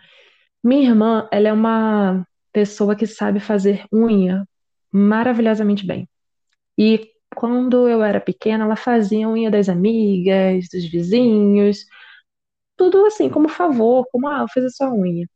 Minha 0.64 0.90
irmã, 0.90 1.28
ela 1.30 1.48
é 1.48 1.52
uma 1.52 2.26
pessoa 2.52 2.96
que 2.96 3.06
sabe 3.06 3.38
fazer 3.38 3.84
unha 3.92 4.46
maravilhosamente 4.96 5.86
bem. 5.86 6.08
E 6.78 7.10
quando 7.34 7.88
eu 7.88 8.02
era 8.02 8.20
pequena, 8.20 8.64
ela 8.64 8.76
fazia 8.76 9.28
unha 9.28 9.50
das 9.50 9.68
amigas, 9.68 10.68
dos 10.72 10.84
vizinhos, 10.90 11.86
tudo 12.76 13.06
assim, 13.06 13.30
como 13.30 13.48
favor, 13.48 14.06
como, 14.12 14.28
ah, 14.28 14.40
eu 14.42 14.48
fiz 14.48 14.64
a 14.64 14.70
sua 14.70 14.92
unha. 14.94 15.28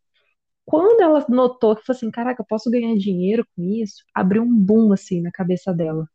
Quando 0.66 1.00
ela 1.02 1.24
notou 1.28 1.76
que, 1.76 1.84
falou 1.84 1.96
assim, 1.96 2.10
caraca, 2.10 2.42
eu 2.42 2.46
posso 2.48 2.70
ganhar 2.70 2.96
dinheiro 2.96 3.44
com 3.56 3.62
isso, 3.64 4.04
abriu 4.14 4.42
um 4.42 4.54
boom, 4.54 4.92
assim, 4.92 5.20
na 5.22 5.30
cabeça 5.32 5.72
dela. 5.74 6.06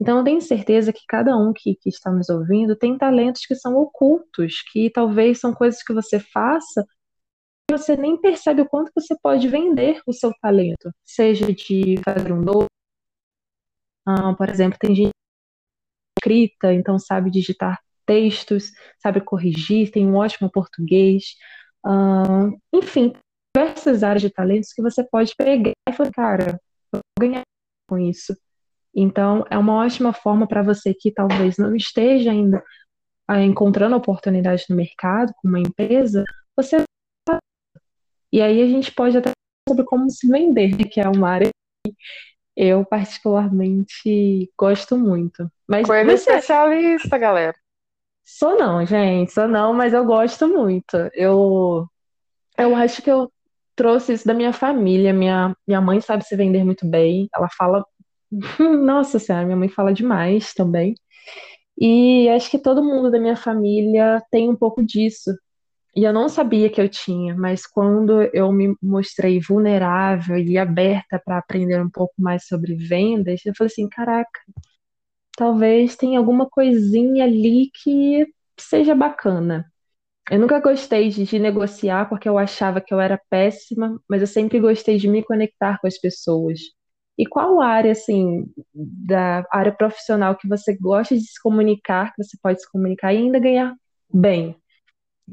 Então, 0.00 0.18
eu 0.18 0.24
tenho 0.24 0.40
certeza 0.42 0.92
que 0.92 1.02
cada 1.08 1.36
um 1.36 1.52
que, 1.54 1.74
que 1.76 1.88
está 1.88 2.12
nos 2.12 2.28
ouvindo 2.28 2.76
tem 2.76 2.98
talentos 2.98 3.46
que 3.46 3.54
são 3.54 3.76
ocultos, 3.76 4.62
que 4.72 4.90
talvez 4.90 5.40
são 5.40 5.54
coisas 5.54 5.82
que 5.82 5.94
você 5.94 6.20
faça 6.20 6.84
você 7.70 7.96
nem 7.96 8.16
percebe 8.16 8.62
o 8.62 8.68
quanto 8.68 8.92
você 8.94 9.16
pode 9.20 9.48
vender 9.48 10.00
o 10.06 10.12
seu 10.12 10.32
talento, 10.40 10.90
seja 11.04 11.52
de 11.52 11.96
fazer 12.04 12.32
um 12.32 12.40
doce, 12.40 12.68
ah, 14.06 14.34
por 14.34 14.48
exemplo, 14.48 14.78
tem 14.80 14.94
gente 14.94 15.10
escrita, 16.18 16.72
então 16.72 16.98
sabe 16.98 17.30
digitar 17.30 17.78
textos, 18.06 18.72
sabe 18.98 19.20
corrigir, 19.20 19.90
tem 19.90 20.06
um 20.06 20.16
ótimo 20.16 20.50
português, 20.50 21.34
ah, 21.84 22.50
enfim, 22.72 23.12
diversas 23.54 24.02
áreas 24.02 24.22
de 24.22 24.30
talentos 24.30 24.72
que 24.72 24.82
você 24.82 25.04
pode 25.04 25.34
pegar 25.36 25.72
e 25.88 25.92
falar, 25.92 26.10
cara, 26.12 26.60
vou 26.92 27.00
ganhar 27.20 27.42
com 27.88 27.98
isso. 27.98 28.36
Então, 28.94 29.44
é 29.50 29.58
uma 29.58 29.74
ótima 29.74 30.12
forma 30.12 30.46
para 30.46 30.62
você 30.62 30.94
que 30.94 31.12
talvez 31.12 31.58
não 31.58 31.74
esteja 31.76 32.30
ainda 32.30 32.62
ah, 33.28 33.42
encontrando 33.42 33.96
oportunidade 33.96 34.64
no 34.70 34.76
mercado 34.76 35.32
com 35.36 35.48
uma 35.48 35.60
empresa, 35.60 36.24
você 36.56 36.78
e 38.32 38.42
aí 38.42 38.60
a 38.60 38.66
gente 38.66 38.92
pode 38.92 39.16
até 39.16 39.30
sobre 39.68 39.84
como 39.84 40.10
se 40.10 40.28
vender, 40.28 40.76
que 40.88 41.00
é 41.00 41.08
uma 41.08 41.30
área 41.30 41.48
eu 42.56 42.84
particularmente 42.84 44.50
gosto 44.58 44.96
muito. 44.96 45.50
Mas 45.68 45.86
Coelho 45.86 46.10
você... 46.10 46.30
especialista, 46.30 47.18
galera. 47.18 47.54
Sou 48.24 48.58
não, 48.58 48.84
gente, 48.84 49.32
sou 49.32 49.46
não, 49.46 49.72
mas 49.72 49.92
eu 49.92 50.04
gosto 50.04 50.48
muito. 50.48 50.96
Eu 51.14 51.86
eu 52.58 52.74
acho 52.74 53.02
que 53.02 53.10
eu 53.10 53.30
trouxe 53.76 54.14
isso 54.14 54.26
da 54.26 54.34
minha 54.34 54.52
família. 54.52 55.12
Minha, 55.12 55.54
minha 55.66 55.80
mãe 55.80 56.00
sabe 56.00 56.24
se 56.24 56.34
vender 56.36 56.64
muito 56.64 56.86
bem. 56.86 57.28
Ela 57.34 57.48
fala. 57.56 57.84
Nossa 58.58 59.18
Senhora, 59.18 59.44
minha 59.44 59.56
mãe 59.56 59.68
fala 59.68 59.92
demais 59.92 60.52
também. 60.54 60.94
E 61.78 62.28
acho 62.30 62.50
que 62.50 62.58
todo 62.58 62.82
mundo 62.82 63.10
da 63.10 63.18
minha 63.20 63.36
família 63.36 64.22
tem 64.30 64.48
um 64.48 64.56
pouco 64.56 64.82
disso. 64.84 65.30
E 65.96 66.04
eu 66.04 66.12
não 66.12 66.28
sabia 66.28 66.68
que 66.70 66.80
eu 66.80 66.88
tinha, 66.90 67.34
mas 67.34 67.66
quando 67.66 68.22
eu 68.34 68.52
me 68.52 68.76
mostrei 68.82 69.40
vulnerável 69.40 70.36
e 70.38 70.58
aberta 70.58 71.18
para 71.24 71.38
aprender 71.38 71.80
um 71.82 71.90
pouco 71.90 72.14
mais 72.18 72.46
sobre 72.46 72.74
vendas, 72.76 73.40
eu 73.46 73.54
falei 73.56 73.68
assim: 73.72 73.88
caraca, 73.88 74.40
talvez 75.36 75.96
tenha 75.96 76.18
alguma 76.18 76.48
coisinha 76.48 77.24
ali 77.24 77.70
que 77.82 78.26
seja 78.58 78.94
bacana. 78.94 79.70
Eu 80.30 80.40
nunca 80.40 80.60
gostei 80.60 81.10
de, 81.10 81.24
de, 81.24 81.38
negociar 81.38 82.08
porque 82.08 82.28
eu 82.28 82.38
achava 82.38 82.80
que 82.80 82.94
eu 82.94 83.00
era 83.00 83.20
péssima, 83.30 84.00
mas 84.08 84.20
eu 84.22 84.26
sempre 84.28 84.60
gostei 84.60 84.98
de 84.98 85.08
me 85.08 85.22
conectar 85.24 85.78
com 85.80 85.86
as 85.86 85.98
pessoas. 85.98 86.60
E 87.18 87.26
qual 87.26 87.60
área, 87.60 87.92
assim, 87.92 88.46
da 88.74 89.44
área 89.52 89.72
profissional 89.72 90.36
que 90.36 90.48
você 90.48 90.76
gosta 90.76 91.14
de 91.16 91.22
se 91.22 91.40
comunicar, 91.42 92.14
que 92.14 92.24
você 92.24 92.36
pode 92.42 92.60
se 92.60 92.70
comunicar 92.70 93.14
e 93.14 93.18
ainda 93.18 93.38
ganhar 93.40 93.74
bem? 94.12 94.56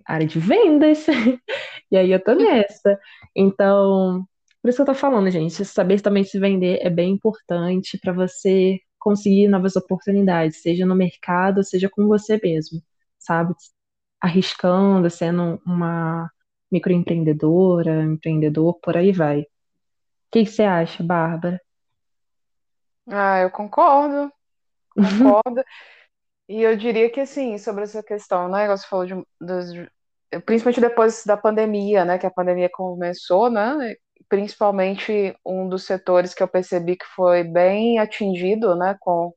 Área 0.06 0.28
de 0.28 0.40
vendas. 0.40 1.06
e 1.92 1.98
aí 1.98 2.12
eu 2.12 2.24
tô 2.24 2.34
nessa. 2.36 3.00
Então, 3.36 4.26
por 4.62 4.70
isso 4.70 4.78
que 4.78 4.82
eu 4.82 4.94
tô 4.94 4.96
falando, 4.96 5.30
gente, 5.32 5.64
saber 5.66 6.02
também 6.02 6.24
se 6.24 6.40
vender 6.40 6.80
é 6.82 6.90
bem 6.90 7.14
importante 7.14 7.98
para 8.00 8.14
você 8.14 8.80
conseguir 9.00 9.48
novas 9.48 9.76
oportunidades, 9.76 10.62
seja 10.62 10.86
no 10.86 10.96
mercado, 10.96 11.64
seja 11.64 11.90
com 11.90 12.08
você 12.08 12.40
mesmo, 12.42 12.82
sabe? 13.20 13.54
arriscando, 14.24 15.10
sendo 15.10 15.62
uma 15.66 16.32
microempreendedora, 16.72 18.04
empreendedor, 18.04 18.80
por 18.80 18.96
aí 18.96 19.12
vai. 19.12 19.42
O 19.42 19.46
que, 20.32 20.46
que 20.46 20.50
você 20.50 20.64
acha, 20.64 21.04
Bárbara? 21.04 21.62
Ah, 23.06 23.40
eu 23.42 23.52
concordo, 23.52 24.32
concordo. 24.96 25.62
E 26.48 26.62
eu 26.62 26.76
diria 26.76 27.10
que, 27.10 27.22
assim, 27.22 27.58
sobre 27.58 27.84
essa 27.84 28.04
questão, 28.04 28.50
né, 28.50 28.68
você 28.68 28.86
falou 28.88 29.06
de, 29.06 29.16
dos, 29.40 29.68
principalmente 30.46 30.82
depois 30.82 31.24
da 31.26 31.38
pandemia, 31.38 32.04
né, 32.06 32.18
que 32.18 32.26
a 32.26 32.32
pandemia 32.32 32.70
começou, 32.70 33.50
né, 33.50 33.96
principalmente 34.28 35.36
um 35.46 35.70
dos 35.70 35.86
setores 35.86 36.34
que 36.34 36.44
eu 36.44 36.48
percebi 36.48 36.98
que 36.98 37.06
foi 37.16 37.44
bem 37.44 38.00
atingido, 38.00 38.76
né, 38.76 38.98
com, 39.00 39.34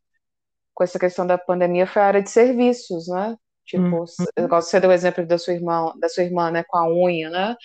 com 0.75 0.85
essa 0.85 0.99
questão 0.99 1.27
da 1.27 1.39
pandemia 1.39 1.87
foi 1.87 2.03
a 2.03 2.07
área 2.07 2.23
de 2.23 2.31
serviços, 2.31 3.09
né, 3.09 3.37
Tipo, 3.67 3.83
uhum. 3.83 4.05
eu 4.37 4.49
gosto 4.49 4.67
de 4.67 4.71
ser 4.71 4.87
o 4.87 4.93
exemplo 4.93 5.27
da 5.27 5.37
sua 5.39 5.53
irmã, 5.55 5.93
da 5.99 6.09
sua 6.09 6.23
irmã, 6.23 6.51
né, 6.53 6.63
com 6.69 6.79
a 6.79 6.89
unha, 6.89 7.29
né? 7.29 7.57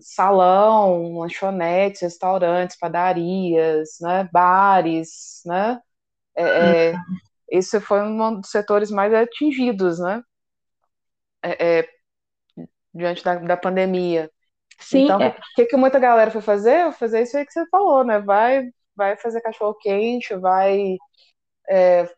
Salão, 0.00 1.18
lanchonetes, 1.18 2.02
restaurantes, 2.02 2.76
padarias, 2.76 3.90
né, 4.00 4.28
bares, 4.32 5.40
né? 5.46 5.80
É, 6.36 6.42
é, 6.88 6.92
uhum. 6.92 6.98
Esse 7.48 7.80
foi 7.80 8.02
um 8.02 8.40
dos 8.40 8.50
setores 8.50 8.90
mais 8.90 9.12
atingidos, 9.12 9.98
né? 9.98 10.22
É, 11.42 11.78
é, 11.80 11.88
diante 12.94 13.22
da, 13.24 13.36
da 13.36 13.56
pandemia. 13.56 14.30
Sim. 14.78 15.04
Então, 15.04 15.18
o 15.18 15.22
é. 15.22 15.36
que, 15.54 15.66
que 15.66 15.76
muita 15.76 15.98
galera 15.98 16.30
foi 16.30 16.40
fazer? 16.40 16.92
Fazer 16.92 17.22
isso 17.22 17.36
aí 17.36 17.46
que 17.46 17.52
você 17.52 17.66
falou, 17.68 18.04
né? 18.04 18.20
Vai, 18.20 18.70
vai 18.96 19.16
fazer 19.16 19.40
cachorro 19.40 19.74
quente, 19.74 20.34
vai 20.36 20.96
é, 21.68 22.08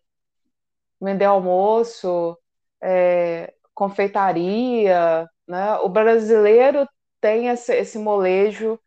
vender 1.00 1.24
almoço, 1.24 2.38
é, 2.82 3.52
confeitaria, 3.74 5.28
né? 5.46 5.76
O 5.78 5.88
brasileiro 5.88 6.88
tem 7.20 7.48
esse, 7.48 7.74
esse 7.74 7.98
molejo, 7.98 8.78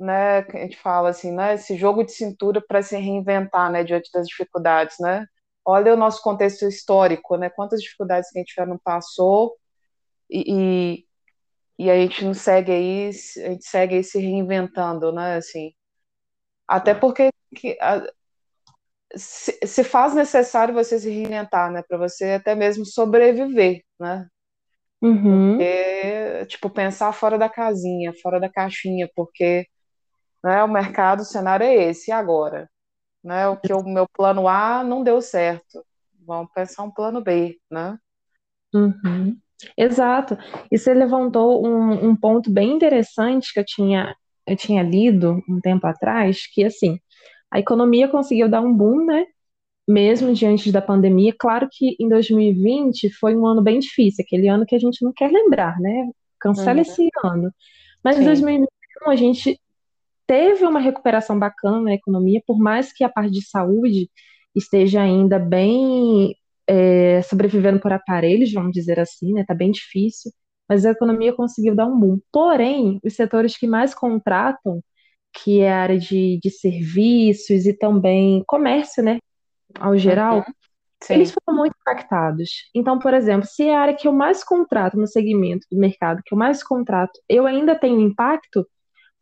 né? 0.00 0.42
Que 0.44 0.56
a 0.56 0.60
gente 0.60 0.78
fala 0.78 1.10
assim, 1.10 1.32
né? 1.32 1.54
Esse 1.54 1.76
jogo 1.76 2.04
de 2.04 2.12
cintura 2.12 2.60
para 2.66 2.82
se 2.82 2.96
reinventar, 2.96 3.70
né? 3.70 3.84
Diante 3.84 4.10
das 4.12 4.26
dificuldades, 4.28 4.96
né? 5.00 5.26
Olha 5.64 5.94
o 5.94 5.96
nosso 5.96 6.22
contexto 6.22 6.66
histórico, 6.66 7.36
né? 7.36 7.50
Quantas 7.50 7.80
dificuldades 7.80 8.30
que 8.30 8.38
a 8.38 8.42
gente 8.42 8.54
já 8.54 8.66
não 8.66 8.78
passou 8.78 9.56
e, 10.30 11.04
e, 11.78 11.86
e 11.86 11.90
a 11.90 11.96
gente 11.96 12.24
não 12.24 12.34
segue 12.34 12.72
aí, 12.72 13.08
a 13.08 13.50
gente 13.50 13.64
segue 13.66 13.96
aí 13.96 14.04
se 14.04 14.18
reinventando, 14.18 15.12
né? 15.12 15.36
Assim, 15.36 15.72
até 16.68 16.94
porque 16.94 17.30
que, 17.56 17.78
a, 17.80 18.02
se, 19.14 19.58
se, 19.66 19.84
faz 19.84 20.14
necessário 20.14 20.74
você 20.74 20.98
se 20.98 21.10
reinventar, 21.10 21.70
né? 21.70 21.82
Para 21.86 21.98
você 21.98 22.32
até 22.32 22.54
mesmo 22.54 22.84
sobreviver, 22.86 23.82
né? 24.00 24.26
Uhum. 25.02 25.56
Porque, 25.56 26.46
tipo, 26.46 26.70
pensar 26.70 27.12
fora 27.12 27.38
da 27.38 27.48
casinha, 27.48 28.12
fora 28.22 28.40
da 28.40 28.48
caixinha, 28.48 29.08
porque 29.14 29.66
né, 30.44 30.64
o 30.64 30.68
mercado, 30.68 31.20
o 31.22 31.24
cenário 31.24 31.64
é 31.66 31.74
esse, 31.74 32.10
e 32.10 32.14
agora? 32.14 32.70
Né, 33.22 33.46
o 33.46 33.56
que 33.56 33.72
o 33.72 33.84
meu 33.84 34.06
plano 34.08 34.48
A 34.48 34.82
não 34.82 35.04
deu 35.04 35.20
certo. 35.20 35.84
Vamos 36.26 36.50
pensar 36.52 36.82
um 36.82 36.90
plano 36.90 37.20
B, 37.20 37.58
né? 37.70 37.96
Uhum. 38.74 39.36
Exato. 39.76 40.36
E 40.70 40.78
você 40.78 40.92
levantou 40.92 41.64
um, 41.64 42.08
um 42.08 42.16
ponto 42.16 42.50
bem 42.50 42.72
interessante 42.72 43.52
que 43.52 43.60
eu 43.60 43.64
tinha, 43.64 44.14
eu 44.46 44.56
tinha 44.56 44.82
lido 44.82 45.42
um 45.48 45.60
tempo 45.60 45.86
atrás, 45.86 46.46
que 46.52 46.64
assim, 46.64 46.98
a 47.50 47.58
economia 47.60 48.08
conseguiu 48.08 48.48
dar 48.48 48.60
um 48.60 48.74
boom, 48.74 49.04
né? 49.04 49.26
Mesmo 49.86 50.32
diante 50.32 50.72
da 50.72 50.80
pandemia. 50.80 51.34
Claro 51.38 51.68
que 51.70 51.96
em 52.00 52.08
2020 52.08 53.10
foi 53.10 53.36
um 53.36 53.46
ano 53.46 53.62
bem 53.62 53.78
difícil, 53.78 54.24
aquele 54.24 54.48
ano 54.48 54.66
que 54.66 54.74
a 54.74 54.78
gente 54.78 55.04
não 55.04 55.12
quer 55.12 55.30
lembrar, 55.30 55.78
né? 55.80 56.10
Cancela 56.40 56.76
uhum. 56.76 56.82
esse 56.82 57.08
ano. 57.24 57.52
Mas 58.02 58.16
Sim. 58.16 58.22
em 58.22 58.24
2021 58.24 59.10
a 59.10 59.16
gente 59.16 59.60
teve 60.32 60.64
uma 60.64 60.80
recuperação 60.80 61.38
bacana 61.38 61.82
na 61.82 61.92
economia, 61.92 62.40
por 62.46 62.58
mais 62.58 62.90
que 62.90 63.04
a 63.04 63.08
parte 63.10 63.32
de 63.32 63.46
saúde 63.46 64.08
esteja 64.54 65.02
ainda 65.02 65.38
bem 65.38 66.34
é, 66.66 67.20
sobrevivendo 67.20 67.78
por 67.78 67.92
aparelhos, 67.92 68.50
vamos 68.50 68.72
dizer 68.72 68.98
assim, 68.98 69.34
né? 69.34 69.44
Tá 69.46 69.52
bem 69.52 69.70
difícil, 69.70 70.32
mas 70.66 70.86
a 70.86 70.92
economia 70.92 71.34
conseguiu 71.34 71.74
dar 71.74 71.84
um 71.86 72.00
boom. 72.00 72.18
Porém, 72.32 72.98
os 73.04 73.14
setores 73.14 73.58
que 73.58 73.66
mais 73.66 73.94
contratam 73.94 74.82
que 75.34 75.60
é 75.60 75.70
a 75.70 75.82
área 75.82 75.98
de, 75.98 76.38
de 76.42 76.50
serviços 76.50 77.66
e 77.66 77.76
também 77.76 78.42
comércio, 78.46 79.02
né, 79.02 79.18
ao 79.78 79.96
geral, 79.98 80.38
uhum. 80.38 80.44
eles 81.10 81.30
foram 81.30 81.58
muito 81.58 81.74
impactados. 81.78 82.70
Então, 82.74 82.98
por 82.98 83.12
exemplo, 83.12 83.46
se 83.46 83.64
é 83.64 83.74
a 83.74 83.80
área 83.80 83.96
que 83.96 84.08
eu 84.08 84.12
mais 84.12 84.42
contrato 84.42 84.96
no 84.96 85.06
segmento 85.06 85.66
do 85.70 85.78
mercado, 85.78 86.22
que 86.24 86.34
eu 86.34 86.38
mais 86.38 86.62
contrato, 86.62 87.20
eu 87.28 87.46
ainda 87.46 87.74
tenho 87.74 88.00
impacto, 88.00 88.66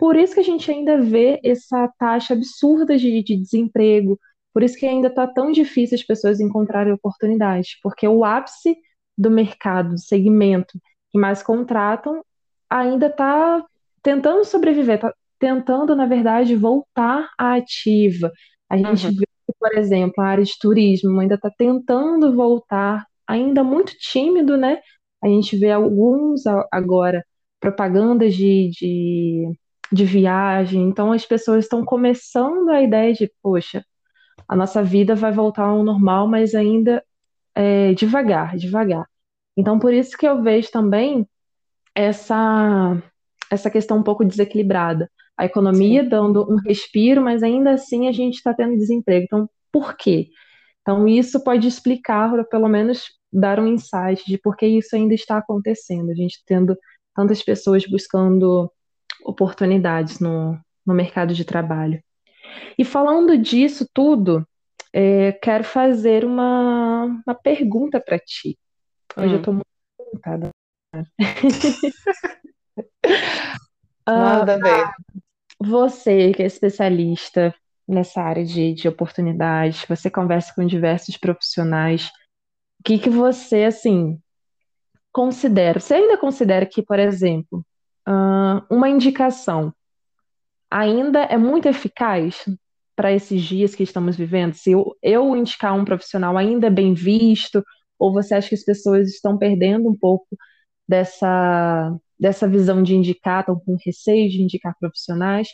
por 0.01 0.17
isso 0.17 0.33
que 0.33 0.41
a 0.41 0.45
gente 0.45 0.71
ainda 0.71 0.99
vê 0.99 1.39
essa 1.45 1.87
taxa 1.99 2.33
absurda 2.33 2.97
de, 2.97 3.23
de 3.23 3.37
desemprego, 3.37 4.19
por 4.51 4.63
isso 4.63 4.79
que 4.79 4.87
ainda 4.87 5.09
está 5.09 5.27
tão 5.27 5.53
difícil 5.53 5.95
as 5.95 6.03
pessoas 6.03 6.41
encontrarem 6.41 6.91
oportunidades, 6.91 7.79
porque 7.83 8.09
o 8.09 8.25
ápice 8.25 8.75
do 9.17 9.31
mercado, 9.31 9.91
do 9.91 9.99
segmento 9.99 10.81
que 11.11 11.19
mais 11.19 11.43
contratam, 11.43 12.25
ainda 12.71 13.09
está 13.09 13.63
tentando 14.03 14.43
sobreviver, 14.43 14.95
está 14.95 15.15
tentando, 15.39 15.95
na 15.95 16.07
verdade, 16.07 16.57
voltar 16.57 17.29
à 17.37 17.57
ativa. 17.57 18.33
A 18.71 18.79
gente 18.79 19.07
uhum. 19.07 19.13
vê, 19.13 19.27
por 19.59 19.77
exemplo, 19.77 20.15
a 20.25 20.29
área 20.29 20.45
de 20.45 20.59
turismo 20.59 21.21
ainda 21.21 21.35
está 21.35 21.51
tentando 21.51 22.35
voltar, 22.35 23.05
ainda 23.27 23.63
muito 23.63 23.93
tímido, 23.99 24.57
né? 24.57 24.81
A 25.23 25.29
gente 25.29 25.59
vê 25.59 25.71
alguns 25.71 26.45
agora 26.73 27.23
propagandas 27.61 28.35
de, 28.35 28.71
de, 28.71 29.53
de 29.93 30.05
viagem, 30.05 30.83
então 30.89 31.13
as 31.13 31.27
pessoas 31.27 31.65
estão 31.65 31.85
começando 31.85 32.69
a 32.71 32.83
ideia 32.83 33.13
de, 33.13 33.31
poxa, 33.43 33.85
a 34.49 34.57
nossa 34.57 34.83
vida 34.83 35.15
vai 35.15 35.33
voltar 35.33 35.65
ao 35.65 35.83
normal, 35.83 36.29
mas 36.29 36.55
ainda 36.55 37.03
é, 37.55 37.93
devagar, 37.95 38.57
devagar. 38.57 39.07
Então, 39.57 39.79
por 39.79 39.93
isso 39.93 40.17
que 40.17 40.27
eu 40.27 40.43
vejo 40.43 40.71
também 40.71 41.27
essa 41.95 43.03
essa 43.51 43.69
questão 43.71 43.99
um 43.99 44.03
pouco 44.03 44.25
desequilibrada. 44.25 45.11
A 45.37 45.45
economia 45.45 46.05
Sim. 46.05 46.09
dando 46.09 46.51
um 46.51 46.57
respiro, 46.57 47.21
mas 47.21 47.43
ainda 47.43 47.73
assim 47.73 48.07
a 48.07 48.13
gente 48.13 48.37
está 48.37 48.55
tendo 48.55 48.77
desemprego. 48.77 49.25
Então, 49.25 49.51
por 49.73 49.97
quê? 49.97 50.29
Então, 50.83 51.09
isso 51.09 51.43
pode 51.43 51.67
explicar, 51.67 52.33
ou 52.33 52.45
pelo 52.45 52.69
menos 52.69 53.05
dar 53.33 53.59
um 53.59 53.67
insight 53.67 54.25
de 54.27 54.39
por 54.39 54.57
que 54.57 54.67
isso 54.67 54.95
ainda 54.95 55.15
está 55.15 55.39
acontecendo. 55.39 56.11
A 56.11 56.15
gente 56.15 56.43
tendo 56.47 56.77
tantas 57.15 57.43
pessoas 57.43 57.85
buscando 57.87 58.71
oportunidades 59.25 60.21
no, 60.21 60.59
no 60.87 60.95
mercado 60.95 61.35
de 61.35 61.45
trabalho. 61.45 62.01
E 62.79 62.85
falando 62.85 63.37
disso 63.39 63.89
tudo, 63.93 64.47
é, 64.93 65.33
quero 65.33 65.65
fazer 65.65 66.25
uma, 66.25 67.23
uma 67.27 67.35
pergunta 67.35 68.01
para 68.01 68.17
ti. 68.19 68.57
Hoje 69.17 69.29
hum. 69.29 69.33
eu 69.33 69.39
estou 69.39 69.55
muito 69.55 69.67
perguntada. 69.97 70.51
Nada 74.07 74.59
bem. 74.59 74.85
Você 75.61 76.33
que 76.33 76.43
é 76.43 76.47
especialista 76.47 77.55
nessa 77.87 78.23
área 78.23 78.45
de, 78.45 78.73
de 78.73 78.89
oportunidades, 78.89 79.85
você 79.89 80.11
conversa 80.11 80.53
com 80.55 80.67
diversos 80.67 81.17
profissionais, 81.17 82.11
o 82.81 82.85
que, 82.85 82.99
que 82.99 83.11
você, 83.11 83.65
assim, 83.65 84.19
considera? 85.13 85.79
Você 85.79 85.95
ainda 85.95 86.17
considera 86.17 86.65
que, 86.65 86.83
por 86.83 86.99
exemplo, 86.99 87.65
uma 88.71 88.89
indicação 88.89 89.73
ainda 90.71 91.21
é 91.23 91.37
muito 91.37 91.69
eficaz 91.69 92.45
para 92.95 93.13
esses 93.13 93.43
dias 93.43 93.75
que 93.75 93.83
estamos 93.83 94.17
vivendo? 94.17 94.55
Se 94.55 94.73
eu, 94.73 94.97
eu 95.03 95.37
indicar 95.37 95.75
um 95.75 95.85
profissional 95.85 96.37
ainda 96.37 96.69
é 96.69 96.71
bem 96.71 96.95
visto, 96.95 97.65
ou 97.99 98.13
você 98.13 98.35
acha 98.35 98.49
que 98.49 98.55
as 98.55 98.65
pessoas 98.65 99.09
estão 99.09 99.37
perdendo 99.37 99.89
um 99.89 99.97
pouco 99.97 100.27
dessa, 100.89 101.95
dessa 102.19 102.49
visão 102.49 102.83
de 102.83 102.95
indicar, 102.95 103.41
estão 103.41 103.59
com 103.59 103.77
receio 103.85 104.29
de 104.31 104.43
indicar 104.43 104.75
profissionais? 104.79 105.49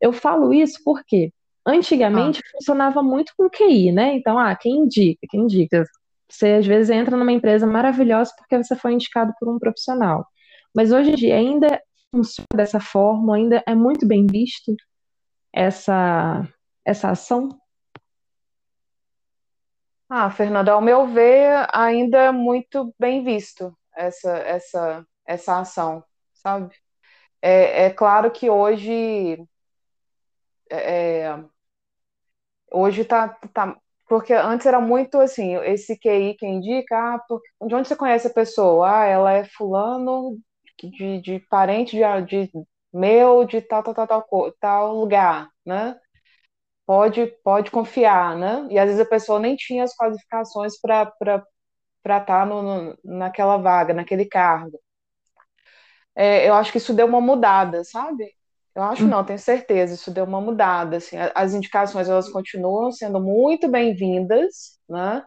Eu 0.00 0.12
falo 0.12 0.52
isso 0.52 0.80
porque 0.84 1.32
antigamente 1.66 2.40
ah. 2.44 2.50
funcionava 2.52 3.02
muito 3.02 3.32
com 3.36 3.48
QI, 3.48 3.92
né? 3.92 4.14
Então, 4.16 4.38
ah, 4.38 4.54
quem 4.56 4.78
indica? 4.78 5.20
Quem 5.30 5.42
indica? 5.42 5.84
Você 6.28 6.54
às 6.54 6.66
vezes 6.66 6.90
entra 6.90 7.16
numa 7.16 7.32
empresa 7.32 7.66
maravilhosa 7.66 8.32
porque 8.36 8.56
você 8.62 8.76
foi 8.76 8.92
indicado 8.92 9.32
por 9.38 9.48
um 9.48 9.58
profissional. 9.58 10.26
Mas 10.74 10.92
hoje 10.92 11.10
em 11.12 11.14
dia 11.14 11.36
ainda 11.36 11.80
funciona 12.14 12.46
dessa 12.54 12.78
forma, 12.78 13.34
ainda 13.34 13.62
é 13.66 13.74
muito 13.74 14.06
bem 14.06 14.26
visto 14.26 14.74
essa, 15.52 16.46
essa 16.84 17.10
ação? 17.10 17.48
Ah, 20.08 20.30
Fernanda, 20.30 20.72
ao 20.72 20.80
meu 20.80 21.08
ver, 21.08 21.66
ainda 21.72 22.18
é 22.18 22.30
muito 22.32 22.94
bem 22.98 23.24
visto 23.24 23.76
essa, 23.96 24.36
essa, 24.38 25.06
essa 25.26 25.58
ação, 25.60 26.04
sabe? 26.34 26.72
É, 27.42 27.86
é 27.86 27.90
claro 27.90 28.30
que 28.30 28.48
hoje 28.48 29.36
é, 30.70 31.22
é 31.22 31.44
hoje 32.70 33.04
tá, 33.04 33.28
tá 33.52 33.76
porque 34.08 34.32
antes 34.34 34.66
era 34.66 34.80
muito 34.80 35.18
assim, 35.18 35.56
esse 35.64 35.98
QI 35.98 36.34
que 36.34 36.46
indica, 36.46 36.96
ah, 36.96 37.20
de 37.66 37.74
onde 37.74 37.88
você 37.88 37.96
conhece 37.96 38.26
a 38.28 38.32
pessoa? 38.32 39.00
Ah, 39.00 39.04
ela 39.06 39.32
é 39.32 39.44
fulano 39.44 40.38
de, 40.82 41.20
de 41.20 41.40
parente 41.50 41.96
de, 41.96 42.46
de 42.46 42.52
meu, 42.92 43.44
de 43.44 43.60
tal, 43.60 43.82
tal, 43.82 43.94
tal, 43.94 44.06
tal, 44.06 44.52
tal 44.60 44.94
lugar, 44.94 45.48
né? 45.66 45.98
Pode, 46.86 47.26
pode 47.44 47.70
confiar, 47.70 48.36
né? 48.36 48.66
E 48.70 48.78
às 48.78 48.86
vezes 48.86 49.00
a 49.00 49.08
pessoa 49.08 49.40
nem 49.40 49.56
tinha 49.56 49.84
as 49.84 49.96
qualificações 49.96 50.80
para 50.80 51.12
estar 52.04 52.20
tá 52.26 52.46
no, 52.46 52.62
no, 52.62 52.98
naquela 53.04 53.56
vaga, 53.58 53.94
naquele 53.94 54.26
cargo. 54.26 54.78
É, 56.14 56.48
eu 56.48 56.54
acho 56.54 56.70
que 56.72 56.78
isso 56.78 56.94
deu 56.94 57.06
uma 57.06 57.20
mudada, 57.20 57.84
sabe? 57.84 58.24
Eu 58.74 58.82
acho 58.82 59.06
não, 59.06 59.24
tenho 59.24 59.38
certeza, 59.38 59.94
isso 59.94 60.10
deu 60.10 60.24
uma 60.24 60.40
mudada. 60.40 60.96
Assim, 60.98 61.16
as 61.34 61.54
indicações 61.54 62.08
elas 62.08 62.28
continuam 62.28 62.90
sendo 62.92 63.20
muito 63.20 63.68
bem-vindas, 63.68 64.78
né? 64.88 65.24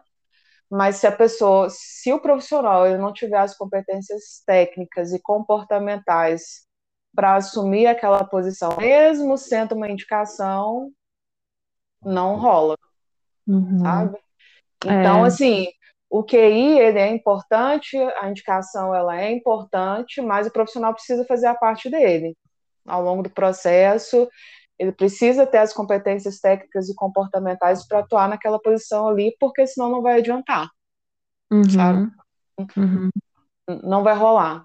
Mas 0.70 0.96
se 0.96 1.06
a 1.06 1.12
pessoa, 1.12 1.68
se 1.70 2.12
o 2.12 2.20
profissional 2.20 2.86
ele 2.86 2.98
não 2.98 3.12
tiver 3.12 3.38
as 3.38 3.56
competências 3.56 4.42
técnicas 4.46 5.12
e 5.12 5.20
comportamentais 5.20 6.66
para 7.14 7.36
assumir 7.36 7.86
aquela 7.86 8.22
posição, 8.24 8.76
mesmo 8.76 9.36
sendo 9.38 9.74
uma 9.74 9.88
indicação, 9.88 10.90
não 12.04 12.36
rola, 12.36 12.76
uhum. 13.46 13.78
sabe? 13.80 14.18
Então, 14.84 15.24
é. 15.24 15.28
assim, 15.28 15.66
o 16.10 16.22
QI 16.22 16.78
ele 16.78 16.98
é 16.98 17.08
importante, 17.08 17.96
a 17.96 18.28
indicação 18.30 18.94
ela 18.94 19.20
é 19.20 19.32
importante, 19.32 20.20
mas 20.20 20.46
o 20.46 20.52
profissional 20.52 20.94
precisa 20.94 21.24
fazer 21.24 21.46
a 21.46 21.54
parte 21.54 21.90
dele 21.90 22.36
ao 22.86 23.02
longo 23.02 23.22
do 23.22 23.30
processo. 23.30 24.28
Ele 24.78 24.92
precisa 24.92 25.46
ter 25.46 25.58
as 25.58 25.72
competências 25.72 26.38
técnicas 26.38 26.88
e 26.88 26.94
comportamentais 26.94 27.86
para 27.86 27.98
atuar 27.98 28.28
naquela 28.28 28.60
posição 28.60 29.08
ali, 29.08 29.36
porque 29.40 29.66
senão 29.66 29.90
não 29.90 30.02
vai 30.02 30.18
adiantar, 30.18 30.70
uhum. 31.50 31.64
sabe? 31.68 32.10
Uhum. 32.76 33.10
Não 33.82 34.02
vai 34.02 34.14
rolar. 34.14 34.64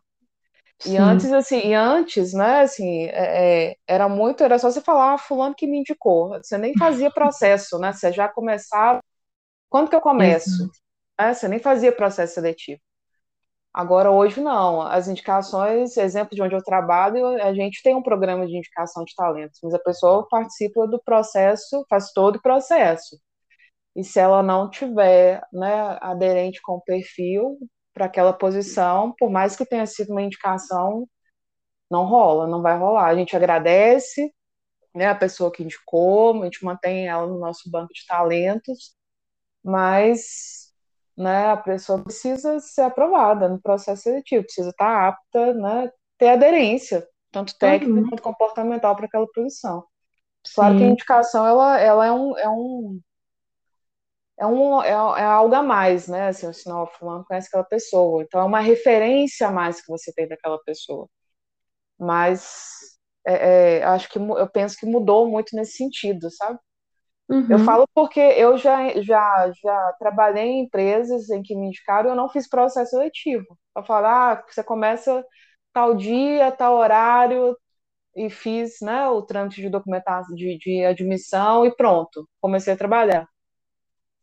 Sim. 0.79 0.93
E 0.93 0.97
antes, 0.97 1.31
assim, 1.31 1.59
e 1.59 1.73
antes, 1.73 2.33
né, 2.33 2.61
assim, 2.61 3.05
é, 3.05 3.69
é, 3.71 3.75
era 3.87 4.09
muito, 4.09 4.43
era 4.43 4.59
só 4.59 4.69
você 4.69 4.81
falar, 4.81 5.13
ah, 5.13 5.17
fulano 5.17 5.55
que 5.55 5.65
me 5.65 5.79
indicou. 5.79 6.29
Você 6.41 6.57
nem 6.57 6.77
fazia 6.77 7.09
processo, 7.11 7.79
né? 7.79 7.93
Você 7.93 8.11
já 8.11 8.27
começava. 8.27 8.99
Quando 9.69 9.89
que 9.89 9.95
eu 9.95 10.01
começo? 10.01 10.69
É, 11.17 11.33
você 11.33 11.47
nem 11.47 11.59
fazia 11.59 11.91
processo 11.91 12.33
seletivo. 12.33 12.81
Agora, 13.73 14.11
hoje, 14.11 14.39
não. 14.41 14.81
As 14.81 15.07
indicações, 15.07 15.97
exemplo 15.97 16.35
de 16.35 16.41
onde 16.41 16.55
eu 16.55 16.63
trabalho, 16.63 17.25
a 17.43 17.53
gente 17.53 17.81
tem 17.83 17.95
um 17.95 18.03
programa 18.03 18.45
de 18.45 18.55
indicação 18.57 19.03
de 19.03 19.15
talentos, 19.15 19.59
mas 19.63 19.73
a 19.73 19.79
pessoa 19.79 20.27
participa 20.29 20.87
do 20.87 21.01
processo, 21.03 21.85
faz 21.89 22.11
todo 22.13 22.35
o 22.37 22.41
processo. 22.41 23.19
E 23.95 24.03
se 24.03 24.19
ela 24.19 24.43
não 24.43 24.69
tiver 24.69 25.41
né, 25.53 25.97
aderente 26.01 26.61
com 26.61 26.73
o 26.75 26.81
perfil 26.81 27.57
para 27.93 28.05
aquela 28.05 28.33
posição, 28.33 29.13
por 29.19 29.29
mais 29.31 29.55
que 29.55 29.65
tenha 29.65 29.85
sido 29.85 30.11
uma 30.11 30.21
indicação, 30.23 31.07
não 31.91 32.05
rola, 32.05 32.47
não 32.47 32.61
vai 32.61 32.77
rolar. 32.77 33.07
A 33.07 33.15
gente 33.15 33.35
agradece 33.35 34.33
né, 34.95 35.07
a 35.07 35.15
pessoa 35.15 35.51
que 35.51 35.63
indicou, 35.63 36.41
a 36.41 36.45
gente 36.45 36.65
mantém 36.65 37.07
ela 37.07 37.27
no 37.27 37.39
nosso 37.39 37.69
banco 37.71 37.93
de 37.93 38.05
talentos, 38.07 38.95
mas 39.63 40.72
né, 41.17 41.51
a 41.51 41.57
pessoa 41.57 42.03
precisa 42.03 42.59
ser 42.59 42.81
aprovada 42.81 43.47
no 43.47 43.61
processo 43.61 44.03
seletivo, 44.03 44.43
precisa 44.43 44.69
estar 44.69 45.09
apta, 45.09 45.53
né, 45.53 45.91
ter 46.17 46.29
aderência, 46.29 47.07
tanto 47.31 47.57
técnica 47.57 48.01
uhum. 48.01 48.09
quanto 48.09 48.23
comportamental 48.23 48.95
para 48.95 49.05
aquela 49.05 49.27
posição. 49.33 49.83
Claro 50.55 50.77
que 50.77 50.83
a 50.83 50.87
indicação 50.87 51.45
ela, 51.47 51.79
ela 51.79 52.05
é 52.05 52.11
um, 52.11 52.37
é 52.37 52.49
um 52.49 52.99
é, 54.37 54.45
um, 54.45 54.81
é, 54.81 54.89
é 54.89 55.23
algo 55.23 55.53
a 55.55 55.63
mais, 55.63 56.07
né? 56.07 56.27
Assim, 56.27 56.47
o 56.47 56.53
sinal 56.53 56.87
fulano 56.87 57.23
conhece 57.25 57.47
aquela 57.47 57.63
pessoa. 57.63 58.23
Então 58.23 58.41
é 58.41 58.43
uma 58.43 58.59
referência 58.59 59.47
a 59.47 59.51
mais 59.51 59.81
que 59.81 59.87
você 59.87 60.11
tem 60.13 60.27
daquela 60.27 60.59
pessoa. 60.65 61.07
Mas 61.97 62.97
é, 63.25 63.79
é, 63.79 63.83
acho 63.83 64.09
que 64.09 64.19
eu 64.19 64.49
penso 64.49 64.77
que 64.77 64.85
mudou 64.85 65.29
muito 65.29 65.55
nesse 65.55 65.73
sentido, 65.77 66.29
sabe? 66.31 66.59
Uhum. 67.29 67.47
Eu 67.49 67.59
falo 67.59 67.87
porque 67.93 68.19
eu 68.19 68.57
já, 68.57 69.01
já, 69.01 69.51
já 69.61 69.93
trabalhei 69.99 70.43
em 70.45 70.63
empresas 70.65 71.29
em 71.29 71.41
que 71.41 71.55
me 71.55 71.67
indicaram 71.67 72.09
e 72.09 72.11
eu 72.11 72.15
não 72.15 72.29
fiz 72.29 72.47
processo 72.47 72.91
seletivo. 72.91 73.57
Eu 73.75 73.83
falo, 73.83 74.07
ah, 74.07 74.43
você 74.47 74.63
começa 74.63 75.23
tal 75.73 75.95
dia, 75.95 76.51
tal 76.51 76.75
horário, 76.75 77.57
e 78.15 78.29
fiz 78.29 78.79
né, 78.81 79.07
o 79.09 79.21
trâmite 79.23 79.61
de 79.61 79.69
documentação, 79.69 80.35
de, 80.35 80.57
de 80.59 80.85
admissão 80.85 81.65
e 81.65 81.75
pronto, 81.75 82.27
comecei 82.41 82.73
a 82.73 82.77
trabalhar. 82.77 83.27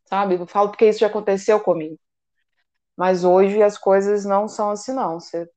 Sabe? 0.09 0.35
Eu 0.35 0.47
falo 0.47 0.71
porque 0.71 0.89
isso 0.89 1.01
já 1.01 1.07
aconteceu 1.07 1.61
comigo. 1.61 1.99
Mas 2.97 3.25
hoje 3.25 3.63
as 3.63 3.79
coisas 3.79 4.25
não 4.25 4.47
são 4.49 4.71
assim, 4.71 4.93
não. 4.93 5.19
Você, 5.19 5.49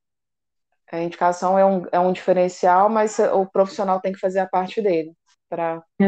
a 0.91 0.99
indicação 1.01 1.57
é 1.57 1.65
um, 1.65 1.85
é 1.91 1.99
um 1.99 2.13
diferencial, 2.13 2.89
mas 2.89 3.19
o 3.19 3.45
profissional 3.45 3.99
tem 3.99 4.13
que 4.13 4.19
fazer 4.19 4.39
a 4.39 4.47
parte 4.47 4.81
dele 4.81 5.13
para 5.49 5.83
é 5.99 6.07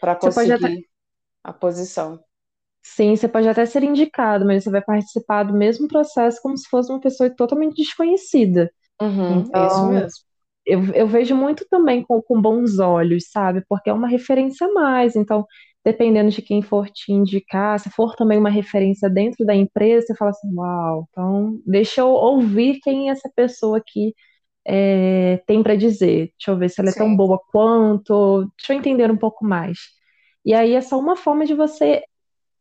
para 0.00 0.14
conseguir 0.16 0.52
até... 0.52 0.76
a 1.44 1.52
posição. 1.52 2.20
Sim, 2.82 3.16
você 3.16 3.28
pode 3.28 3.48
até 3.48 3.66
ser 3.66 3.82
indicado, 3.82 4.46
mas 4.46 4.62
você 4.62 4.70
vai 4.70 4.80
participar 4.82 5.42
do 5.42 5.52
mesmo 5.52 5.88
processo 5.88 6.40
como 6.40 6.56
se 6.56 6.68
fosse 6.68 6.90
uma 6.90 7.00
pessoa 7.00 7.28
totalmente 7.28 7.76
desconhecida. 7.76 8.70
Uhum, 9.00 9.40
então, 9.40 9.66
isso 9.66 9.86
mesmo. 9.88 10.26
Eu, 10.64 10.84
eu 10.94 11.06
vejo 11.06 11.34
muito 11.34 11.66
também 11.68 12.02
com, 12.02 12.20
com 12.22 12.40
bons 12.40 12.78
olhos, 12.78 13.30
sabe? 13.30 13.62
Porque 13.68 13.90
é 13.90 13.92
uma 13.92 14.08
referência 14.08 14.66
a 14.66 14.72
mais. 14.72 15.16
Então, 15.16 15.44
dependendo 15.84 16.30
de 16.30 16.42
quem 16.42 16.62
for 16.62 16.88
te 16.90 17.12
indicar, 17.12 17.78
se 17.78 17.90
for 17.90 18.16
também 18.16 18.38
uma 18.38 18.50
referência 18.50 19.08
dentro 19.08 19.44
da 19.44 19.54
empresa, 19.54 20.06
você 20.06 20.14
fala 20.16 20.30
assim, 20.30 20.52
uau, 20.54 21.06
então 21.10 21.60
deixa 21.64 22.00
eu 22.00 22.08
ouvir 22.08 22.80
quem 22.82 23.08
é 23.08 23.12
essa 23.12 23.30
pessoa 23.36 23.78
aqui 23.78 24.12
é, 24.66 25.38
tem 25.46 25.62
para 25.62 25.76
dizer. 25.76 26.32
Deixa 26.38 26.50
eu 26.50 26.58
ver 26.58 26.70
se 26.70 26.80
ela 26.80 26.90
é 26.90 26.92
Sim. 26.92 27.00
tão 27.00 27.16
boa 27.16 27.40
quanto. 27.52 28.46
Deixa 28.58 28.72
eu 28.74 28.78
entender 28.78 29.10
um 29.10 29.16
pouco 29.16 29.44
mais. 29.44 29.78
E 30.44 30.54
aí 30.54 30.74
é 30.74 30.80
só 30.80 30.98
uma 30.98 31.16
forma 31.16 31.46
de 31.46 31.54
você. 31.54 32.02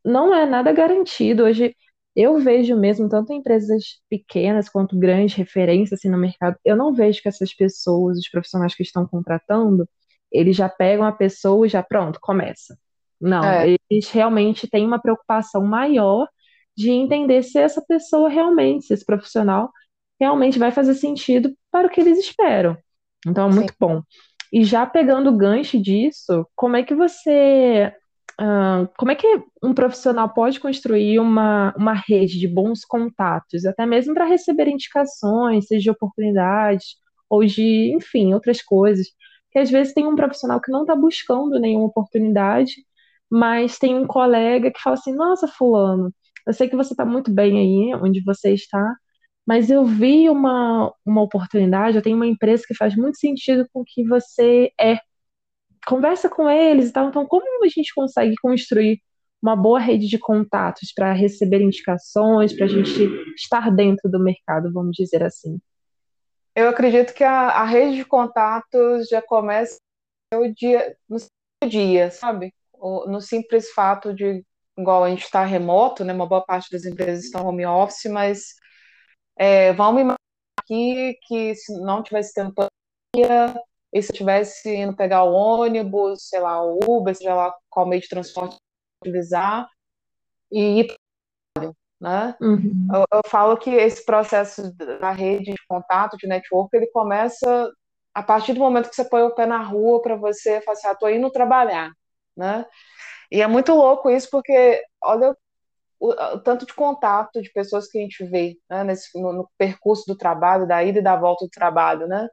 Não 0.05 0.33
é 0.35 0.45
nada 0.45 0.71
garantido. 0.73 1.43
Hoje 1.45 1.75
Eu 2.15 2.39
vejo 2.39 2.75
mesmo, 2.77 3.09
tanto 3.09 3.33
em 3.33 3.37
empresas 3.39 4.01
pequenas 4.09 4.69
quanto 4.69 4.97
grandes 4.97 5.35
referências 5.35 5.99
assim, 5.99 6.09
no 6.09 6.17
mercado, 6.17 6.57
eu 6.65 6.75
não 6.77 6.93
vejo 6.93 7.21
que 7.21 7.27
essas 7.29 7.53
pessoas, 7.53 8.17
os 8.19 8.29
profissionais 8.29 8.75
que 8.75 8.83
estão 8.83 9.07
contratando, 9.07 9.87
eles 10.31 10.55
já 10.55 10.69
pegam 10.69 11.05
a 11.05 11.11
pessoa 11.11 11.65
e 11.65 11.69
já 11.69 11.83
pronto, 11.83 12.19
começa. 12.21 12.77
Não, 13.19 13.43
É, 13.45 13.75
eles 13.89 14.09
realmente 14.11 14.67
têm 14.67 14.85
uma 14.85 14.99
preocupação 15.01 15.63
maior 15.65 16.27
de 16.77 16.91
entender 16.91 17.43
se 17.43 17.57
essa 17.59 17.81
pessoa 17.85 18.29
realmente, 18.29 18.85
se 18.85 18.93
esse 18.93 19.05
profissional 19.05 19.71
realmente 20.19 20.59
vai 20.59 20.71
fazer 20.71 20.93
sentido 20.95 21.53
para 21.76 21.88
o 21.88 21.89
que 21.89 21.99
eles 21.99 22.17
esperam. 22.17 22.78
Então 23.28 23.49
é 23.49 23.51
sim. 23.51 23.57
muito 23.57 23.73
bom. 23.78 24.01
E 24.53 24.63
já 24.63 24.86
pegando 24.86 25.30
o 25.30 25.36
gancho 25.36 25.78
disso, 25.78 26.47
como 26.55 26.78
é 26.78 26.84
que 26.84 26.95
você 26.95 27.91
ah, 28.39 28.88
como 28.97 29.11
é 29.11 29.15
que 29.15 29.28
um 29.61 29.73
profissional 29.73 30.30
pode 30.30 30.57
construir 30.57 31.19
uma, 31.19 31.73
uma 31.78 31.93
rede 31.93 32.39
de 32.39 32.47
bons 32.47 32.86
contatos, 32.86 33.65
até 33.65 33.86
mesmo 33.86 34.13
para 34.13 34.23
receber 34.23 34.69
indicações, 34.69 35.67
seja 35.67 35.84
de 35.84 35.89
oportunidades, 35.89 36.95
ou 37.30 37.43
de, 37.43 37.93
enfim, 37.93 38.34
outras 38.34 38.61
coisas? 38.61 39.07
Que 39.51 39.59
às 39.59 39.69
vezes 39.69 39.93
tem 39.93 40.07
um 40.07 40.15
profissional 40.15 40.61
que 40.61 40.71
não 40.71 40.82
está 40.82 40.95
buscando 40.95 41.59
nenhuma 41.59 41.88
oportunidade, 41.88 42.76
mas 43.30 43.78
tem 43.78 43.95
um 43.97 44.07
colega 44.07 44.71
que 44.71 44.82
fala 44.82 44.95
assim: 44.95 45.13
Nossa, 45.13 45.45
Fulano, 45.45 46.13
eu 46.47 46.53
sei 46.53 46.69
que 46.69 46.76
você 46.78 46.93
está 46.93 47.05
muito 47.05 47.32
bem 47.34 47.59
aí 47.59 47.95
onde 48.01 48.21
você 48.23 48.53
está, 48.53 48.95
mas 49.45 49.69
eu 49.69 49.85
vi 49.85 50.29
uma, 50.29 50.91
uma 51.05 51.21
oportunidade, 51.21 51.97
eu 51.97 52.01
tenho 52.01 52.15
uma 52.15 52.27
empresa 52.27 52.63
que 52.67 52.73
faz 52.73 52.95
muito 52.95 53.17
sentido 53.17 53.67
com 53.71 53.81
o 53.81 53.85
que 53.85 54.03
você 54.07 54.71
é 54.79 54.99
conversa 55.85 56.27
com 56.27 56.49
eles 56.49 56.89
e 56.89 56.91
tal. 56.91 57.09
Então, 57.09 57.25
como 57.27 57.63
a 57.63 57.67
gente 57.67 57.93
consegue 57.93 58.35
construir 58.41 58.99
uma 59.41 59.55
boa 59.55 59.79
rede 59.79 60.07
de 60.07 60.17
contatos 60.17 60.91
para 60.91 61.13
receber 61.13 61.61
indicações, 61.61 62.53
para 62.53 62.65
a 62.65 62.69
gente 62.69 63.07
estar 63.35 63.69
dentro 63.69 64.09
do 64.09 64.19
mercado, 64.19 64.73
vamos 64.73 64.95
dizer 64.95 65.23
assim? 65.23 65.59
Eu 66.55 66.69
acredito 66.69 67.13
que 67.13 67.23
a, 67.23 67.49
a 67.49 67.65
rede 67.65 67.97
de 67.97 68.05
contatos 68.05 69.07
já 69.07 69.21
começa 69.21 69.77
o 70.33 70.47
dia, 70.47 70.95
no 71.07 71.17
dia, 71.69 72.09
sabe? 72.09 72.53
No 73.07 73.21
simples 73.21 73.69
fato 73.71 74.13
de, 74.13 74.43
igual 74.77 75.03
a 75.03 75.09
gente 75.09 75.23
está 75.23 75.43
remoto, 75.45 76.03
né? 76.03 76.13
Uma 76.13 76.25
boa 76.25 76.43
parte 76.43 76.71
das 76.71 76.85
empresas 76.85 77.25
estão 77.25 77.45
home 77.45 77.65
office, 77.65 78.09
mas 78.09 78.55
é, 79.38 79.73
vamos 79.73 80.01
imaginar 80.01 80.17
aqui 80.59 81.17
que 81.27 81.55
se 81.55 81.79
não 81.81 82.01
tivesse 82.03 82.33
tendo 82.33 82.53
pandemia, 82.53 83.55
e 83.93 84.01
se 84.01 84.11
eu 84.11 84.15
tivesse 84.15 84.75
indo 84.75 84.95
pegar 84.95 85.23
o 85.23 85.33
ônibus, 85.33 86.27
sei 86.27 86.39
lá, 86.39 86.61
o 86.63 86.79
Uber, 86.86 87.15
seja 87.15 87.33
lá 87.33 87.55
qual 87.69 87.86
meio 87.86 88.01
de 88.01 88.09
transporte 88.09 88.57
utilizar, 89.01 89.69
e 90.51 90.81
ir, 90.81 90.95
né? 91.99 92.36
Uhum. 92.41 92.88
Eu, 92.93 93.05
eu 93.13 93.21
falo 93.27 93.57
que 93.57 93.69
esse 93.69 94.03
processo 94.05 94.73
da 94.75 95.11
rede 95.11 95.53
de 95.53 95.67
contato, 95.67 96.17
de 96.17 96.27
network, 96.27 96.75
ele 96.75 96.88
começa 96.88 97.71
a 98.13 98.23
partir 98.23 98.53
do 98.53 98.59
momento 98.59 98.89
que 98.89 98.95
você 98.95 99.05
põe 99.05 99.23
o 99.23 99.36
pé 99.36 99.45
na 99.45 99.61
rua 99.61 100.01
para 100.01 100.15
você 100.15 100.61
falar 100.61 100.77
assim, 100.77 100.88
ah, 100.88 100.95
tô 100.95 101.09
indo 101.09 101.29
trabalhar, 101.31 101.91
né? 102.36 102.65
E 103.31 103.41
é 103.41 103.47
muito 103.47 103.73
louco 103.73 104.09
isso, 104.09 104.29
porque 104.29 104.83
olha 105.03 105.36
o, 105.99 106.09
o 106.11 106.39
tanto 106.39 106.65
de 106.65 106.73
contato 106.73 107.41
de 107.41 107.51
pessoas 107.51 107.87
que 107.87 107.97
a 107.97 108.01
gente 108.01 108.23
vê 108.25 108.57
né, 108.69 108.83
nesse, 108.83 109.19
no, 109.21 109.33
no, 109.33 109.49
percurso 109.57 110.03
do 110.07 110.17
trabalho, 110.17 110.67
da 110.67 110.83
ida 110.83 110.99
e 110.99 111.03
da 111.03 111.15
volta 111.15 111.45
do 111.45 111.49
trabalho, 111.51 112.07
né? 112.07 112.27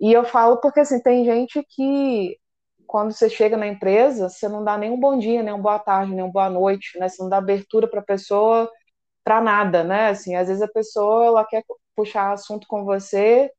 E 0.00 0.12
eu 0.12 0.24
falo 0.24 0.58
porque, 0.60 0.80
assim, 0.80 1.00
tem 1.02 1.24
gente 1.24 1.64
que 1.70 2.38
quando 2.86 3.12
você 3.12 3.30
chega 3.30 3.56
na 3.56 3.66
empresa, 3.68 4.28
você 4.28 4.48
não 4.48 4.64
dá 4.64 4.76
nem 4.78 4.90
um 4.90 4.98
bom 5.00 5.18
dia, 5.18 5.42
nem 5.42 5.54
uma 5.54 5.62
boa 5.62 5.78
tarde, 5.78 6.12
nem 6.14 6.24
uma 6.24 6.32
boa 6.32 6.50
noite, 6.50 6.98
né? 6.98 7.08
Você 7.08 7.22
não 7.22 7.30
dá 7.30 7.38
abertura 7.38 7.88
para 7.88 8.00
a 8.00 8.04
pessoa 8.04 8.70
para 9.24 9.40
nada, 9.40 9.84
né? 9.84 10.08
Assim, 10.10 10.34
às 10.36 10.48
vezes 10.48 10.62
a 10.62 10.68
pessoa 10.68 11.26
ela 11.26 11.44
quer 11.46 11.64
puxar 11.96 12.32
assunto 12.32 12.66
com 12.68 12.84
você 12.84 13.50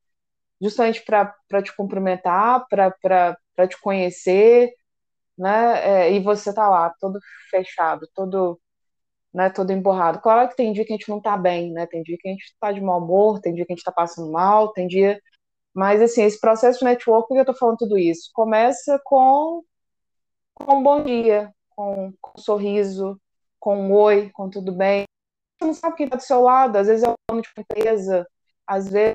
justamente 0.60 1.02
para 1.04 1.62
te 1.62 1.74
cumprimentar, 1.76 2.66
para 2.68 3.68
te 3.68 3.80
conhecer, 3.80 4.72
né? 5.38 6.06
É, 6.08 6.12
e 6.14 6.20
você 6.20 6.54
tá 6.54 6.68
lá 6.70 6.92
todo 7.00 7.20
fechado, 7.50 8.08
todo, 8.14 8.60
né, 9.34 9.50
todo 9.50 9.72
emborrado. 9.72 10.20
Claro 10.20 10.48
que 10.48 10.56
tem 10.56 10.72
dia 10.72 10.84
que 10.84 10.92
a 10.92 10.96
gente 10.96 11.08
não 11.08 11.20
tá 11.20 11.36
bem, 11.36 11.72
né? 11.72 11.86
Tem 11.86 12.02
dia 12.02 12.16
que 12.20 12.28
a 12.28 12.32
gente 12.32 12.54
tá 12.60 12.72
de 12.72 12.80
mau 12.80 12.98
humor, 13.02 13.40
tem 13.40 13.54
dia 13.54 13.64
que 13.66 13.72
a 13.72 13.76
gente 13.76 13.84
tá 13.84 13.92
passando 13.92 14.30
mal, 14.30 14.72
tem 14.72 14.86
dia 14.86 15.18
mas, 15.74 16.02
assim, 16.02 16.22
esse 16.22 16.38
processo 16.38 16.80
de 16.80 16.84
networking, 16.84 17.36
eu 17.36 17.44
tô 17.46 17.54
falando 17.54 17.78
tudo 17.78 17.98
isso, 17.98 18.30
começa 18.34 19.00
com, 19.04 19.62
com 20.54 20.76
um 20.76 20.82
bom 20.82 21.02
dia, 21.02 21.52
com, 21.70 22.12
com 22.20 22.32
um 22.38 22.42
sorriso, 22.42 23.18
com 23.58 23.76
um 23.88 23.92
oi, 23.94 24.30
com 24.30 24.50
tudo 24.50 24.72
bem. 24.72 25.04
Você 25.58 25.66
não 25.66 25.74
sabe 25.74 25.96
quem 25.96 26.04
está 26.04 26.16
do 26.16 26.22
seu 26.22 26.42
lado, 26.42 26.76
às 26.76 26.88
vezes 26.88 27.04
é 27.04 27.08
o 27.08 27.14
dono 27.28 27.42
de 27.42 27.48
uma 27.56 27.62
empresa, 27.62 28.26
às 28.66 28.88
vezes 28.90 29.12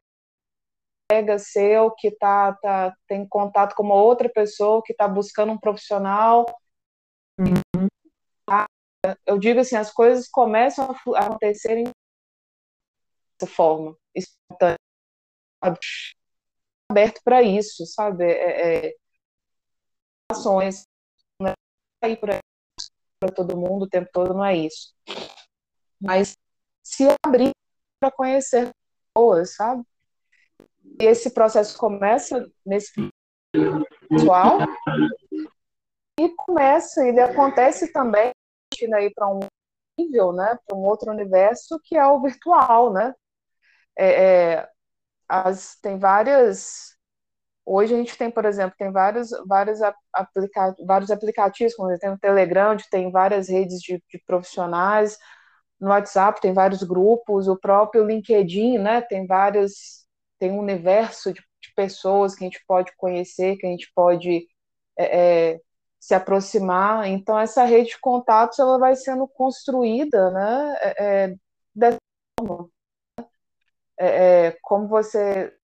é 1.11 1.15
colega 1.15 1.37
seu 1.39 1.91
que 1.91 2.11
tá, 2.11 2.53
tá, 2.53 2.93
tem 3.07 3.27
contato 3.27 3.75
com 3.75 3.83
uma 3.83 3.95
outra 3.95 4.27
pessoa 4.27 4.81
que 4.83 4.93
está 4.93 5.07
buscando 5.07 5.51
um 5.51 5.59
profissional. 5.59 6.45
Eu 9.25 9.37
digo 9.37 9.59
assim, 9.59 9.75
as 9.75 9.91
coisas 9.91 10.27
começam 10.27 10.89
a 11.15 11.19
acontecerem 11.19 11.85
dessa 13.39 13.51
forma, 13.51 13.95
espontânea, 14.15 14.77
aberto 16.89 17.21
para 17.23 17.41
isso, 17.43 17.85
sabe? 17.85 18.25
É, 18.25 18.87
é, 18.87 18.95
ações, 20.31 20.83
não 21.39 21.53
é 22.03 22.09
ir 22.09 22.17
para 22.17 22.39
todo 23.35 23.57
mundo 23.57 23.83
o 23.83 23.89
tempo 23.89 24.09
todo, 24.11 24.33
não 24.33 24.45
é 24.45 24.55
isso. 24.55 24.93
Mas 25.99 26.35
se 26.83 27.07
abrir 27.25 27.51
para 27.99 28.11
conhecer 28.11 28.71
pessoas, 29.13 29.55
sabe? 29.55 29.83
E 30.99 31.05
esse 31.05 31.31
processo 31.31 31.77
começa 31.77 32.49
nesse 32.65 32.91
pessoal 34.09 34.59
e 36.19 36.29
começa, 36.35 37.07
ele 37.07 37.19
acontece 37.19 37.91
também 37.91 38.31
aí 38.95 39.13
para 39.13 39.27
um 39.27 39.39
nível, 39.97 40.31
né, 40.33 40.57
para 40.65 40.77
um 40.77 40.81
outro 40.81 41.11
universo 41.11 41.79
que 41.83 41.97
é 41.97 42.05
o 42.05 42.21
virtual, 42.21 42.93
né? 42.93 43.13
É, 43.97 44.55
é, 44.55 44.69
as, 45.27 45.75
tem 45.81 45.97
várias 45.97 46.97
Hoje 47.69 47.93
a 47.93 47.97
gente 47.97 48.17
tem, 48.17 48.31
por 48.31 48.45
exemplo, 48.45 48.77
tem 48.77 48.89
vários, 48.93 49.29
vários, 49.45 49.81
aplica 50.13 50.73
vários 50.85 51.11
aplicativos, 51.11 51.75
como 51.75 51.99
tem 51.99 52.09
o 52.11 52.17
Telegram, 52.17 52.77
tem 52.89 53.11
várias 53.11 53.49
redes 53.49 53.81
de, 53.81 54.01
de, 54.09 54.19
profissionais, 54.25 55.17
no 55.77 55.89
WhatsApp 55.89 56.39
tem 56.39 56.53
vários 56.53 56.81
grupos, 56.83 57.49
o 57.49 57.57
próprio 57.57 58.05
LinkedIn, 58.05 58.77
né, 58.77 59.01
tem 59.01 59.27
vários, 59.27 60.05
tem 60.39 60.49
um 60.51 60.59
universo 60.59 61.33
de, 61.33 61.41
de 61.61 61.73
pessoas 61.75 62.35
que 62.35 62.45
a 62.45 62.47
gente 62.47 62.63
pode 62.65 62.95
conhecer, 62.95 63.57
que 63.57 63.67
a 63.67 63.69
gente 63.69 63.91
pode 63.93 64.47
é, 64.97 65.51
é, 65.55 65.61
se 65.99 66.13
aproximar. 66.13 67.07
Então 67.07 67.37
essa 67.39 67.63
rede 67.63 67.89
de 67.91 67.99
contatos 67.99 68.59
ela 68.59 68.77
vai 68.77 68.95
sendo 68.95 69.27
construída, 69.27 70.31
né, 70.31 70.75
é, 70.81 71.25
é 71.25 71.35
dessa 71.75 71.97
forma. 72.39 72.69
É, 73.99 74.47
é, 74.47 74.57
como 74.61 74.87
você 74.87 75.55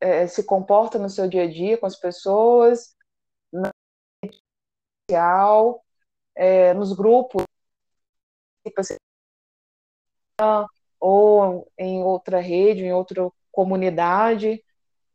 é, 0.00 0.26
se 0.26 0.44
comporta 0.44 0.98
no 0.98 1.08
seu 1.10 1.28
dia 1.28 1.44
a 1.44 1.50
dia 1.50 1.78
com 1.78 1.86
as 1.86 1.96
pessoas, 1.96 2.94
na 3.52 3.70
social, 5.10 5.84
é, 6.34 6.74
nos 6.74 6.92
grupos, 6.92 7.44
ou 11.00 11.70
em 11.78 12.02
outra 12.02 12.40
rede, 12.40 12.84
em 12.84 12.92
outra 12.92 13.30
comunidade. 13.50 14.62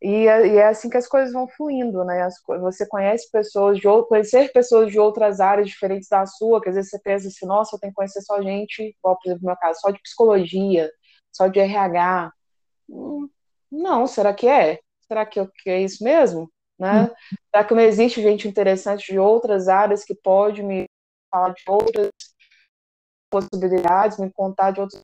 E 0.02 0.28
é, 0.28 0.48
e 0.48 0.58
é, 0.58 0.68
assim 0.68 0.90
que 0.90 0.98
as 0.98 1.08
coisas 1.08 1.34
vão 1.34 1.48
fluindo, 1.48 2.04
né? 2.06 2.22
As, 2.22 2.36
você 2.62 2.88
conhece 2.88 3.30
pessoas 3.32 3.78
de 3.80 3.88
conhecer 4.08 4.52
pessoas 4.52 4.92
de 4.92 5.00
outras 5.00 5.40
áreas 5.40 5.68
diferentes 5.68 6.08
da 6.08 6.26
sua, 6.26 6.62
que 6.62 6.70
às 6.70 6.76
vezes 6.76 6.92
você 6.92 7.00
pensa 7.00 7.28
assim, 7.28 7.46
nossa, 7.48 7.76
eu 7.76 7.80
tenho 7.80 7.92
que 7.92 7.96
conhecer 7.96 8.22
só 8.22 8.42
gente, 8.42 8.96
igual, 9.00 9.18
por 9.18 9.28
exemplo, 9.28 9.44
no 9.44 9.48
meu 9.48 9.58
caso, 9.58 9.80
só 9.80 9.90
de 9.90 10.02
psicologia, 10.02 10.92
só 11.32 11.48
de 11.48 11.60
RH. 11.60 12.32
Hum, 12.90 13.28
não, 13.72 14.06
será 14.06 14.34
que 14.34 14.48
é? 14.48 14.80
Será 15.08 15.26
que, 15.26 15.46
que 15.64 15.70
é 15.70 15.82
isso 15.82 16.04
mesmo? 16.04 16.52
Né? 16.78 17.10
Será 17.50 17.64
que 17.64 17.74
não 17.74 17.82
existe 17.82 18.22
gente 18.22 18.48
interessante 18.48 19.12
de 19.12 19.18
outras 19.18 19.68
áreas 19.68 20.04
que 20.04 20.14
pode 20.14 20.62
me 20.62 20.86
falar 21.32 21.54
de 21.54 21.64
outras 21.68 22.10
possibilidades, 23.32 24.20
me 24.20 24.32
contar 24.32 24.72
de 24.72 24.82
outros 24.82 25.02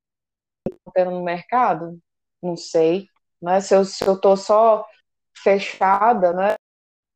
que 0.95 1.03
no 1.03 1.23
mercado? 1.23 1.99
Não 2.41 2.55
sei. 2.55 3.07
Né? 3.43 3.61
Se 3.61 3.75
eu, 3.75 3.85
se 3.85 4.05
eu 4.05 4.19
tô 4.19 4.35
só 4.37 4.87
fechada, 5.35 6.33
né? 6.33 6.55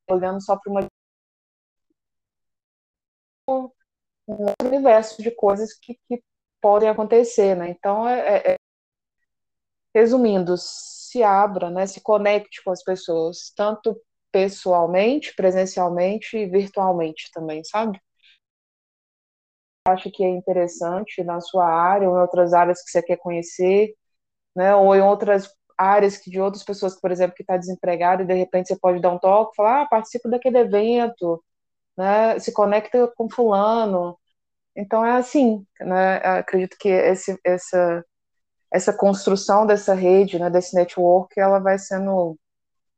olhando 0.09 0.41
só 0.41 0.57
para 0.57 0.71
uma 0.71 0.87
um 4.27 4.51
universo 4.65 5.21
de 5.21 5.31
coisas 5.31 5.73
que, 5.73 5.97
que 6.07 6.21
podem 6.61 6.89
acontecer, 6.89 7.55
né? 7.55 7.69
Então, 7.69 8.07
é, 8.07 8.53
é, 8.53 8.55
resumindo, 9.95 10.55
se 10.57 11.23
abra, 11.23 11.69
né, 11.69 11.87
se 11.87 12.01
conecte 12.01 12.61
com 12.63 12.71
as 12.71 12.83
pessoas, 12.83 13.51
tanto 13.55 13.99
pessoalmente, 14.31 15.33
presencialmente 15.35 16.37
e 16.37 16.45
virtualmente 16.45 17.31
também, 17.31 17.63
sabe? 17.63 17.99
acha 19.87 20.11
que 20.11 20.23
é 20.23 20.29
interessante 20.29 21.23
na 21.23 21.39
sua 21.39 21.65
área 21.65 22.09
ou 22.09 22.17
em 22.17 22.21
outras 22.21 22.53
áreas 22.53 22.83
que 22.83 22.91
você 22.91 23.01
quer 23.01 23.17
conhecer, 23.17 23.93
né? 24.55 24.75
Ou 24.75 24.95
em 24.95 25.01
outras 25.01 25.49
áreas 25.77 26.17
que 26.17 26.29
de 26.29 26.39
outras 26.39 26.63
pessoas, 26.63 26.99
por 26.99 27.11
exemplo, 27.11 27.35
que 27.35 27.43
está 27.43 27.57
desempregado 27.57 28.23
e 28.23 28.25
de 28.25 28.33
repente 28.33 28.67
você 28.69 28.79
pode 28.79 29.01
dar 29.01 29.11
um 29.11 29.19
toque, 29.19 29.55
falar, 29.55 29.83
ah, 29.83 29.87
participa 29.87 30.29
daquele 30.29 30.59
evento, 30.59 31.43
né? 31.97 32.39
Se 32.39 32.51
conecta 32.53 33.11
com 33.15 33.29
fulano. 33.29 34.17
Então 34.75 35.05
é 35.05 35.13
assim, 35.17 35.65
né? 35.81 36.17
Acredito 36.17 36.77
que 36.79 36.89
esse, 36.89 37.39
essa 37.45 38.03
essa 38.71 38.93
construção 38.93 39.65
dessa 39.65 39.93
rede, 39.93 40.37
né, 40.39 40.49
desse 40.49 40.75
network, 40.75 41.39
ela 41.39 41.59
vai 41.59 41.79
sendo 41.79 42.37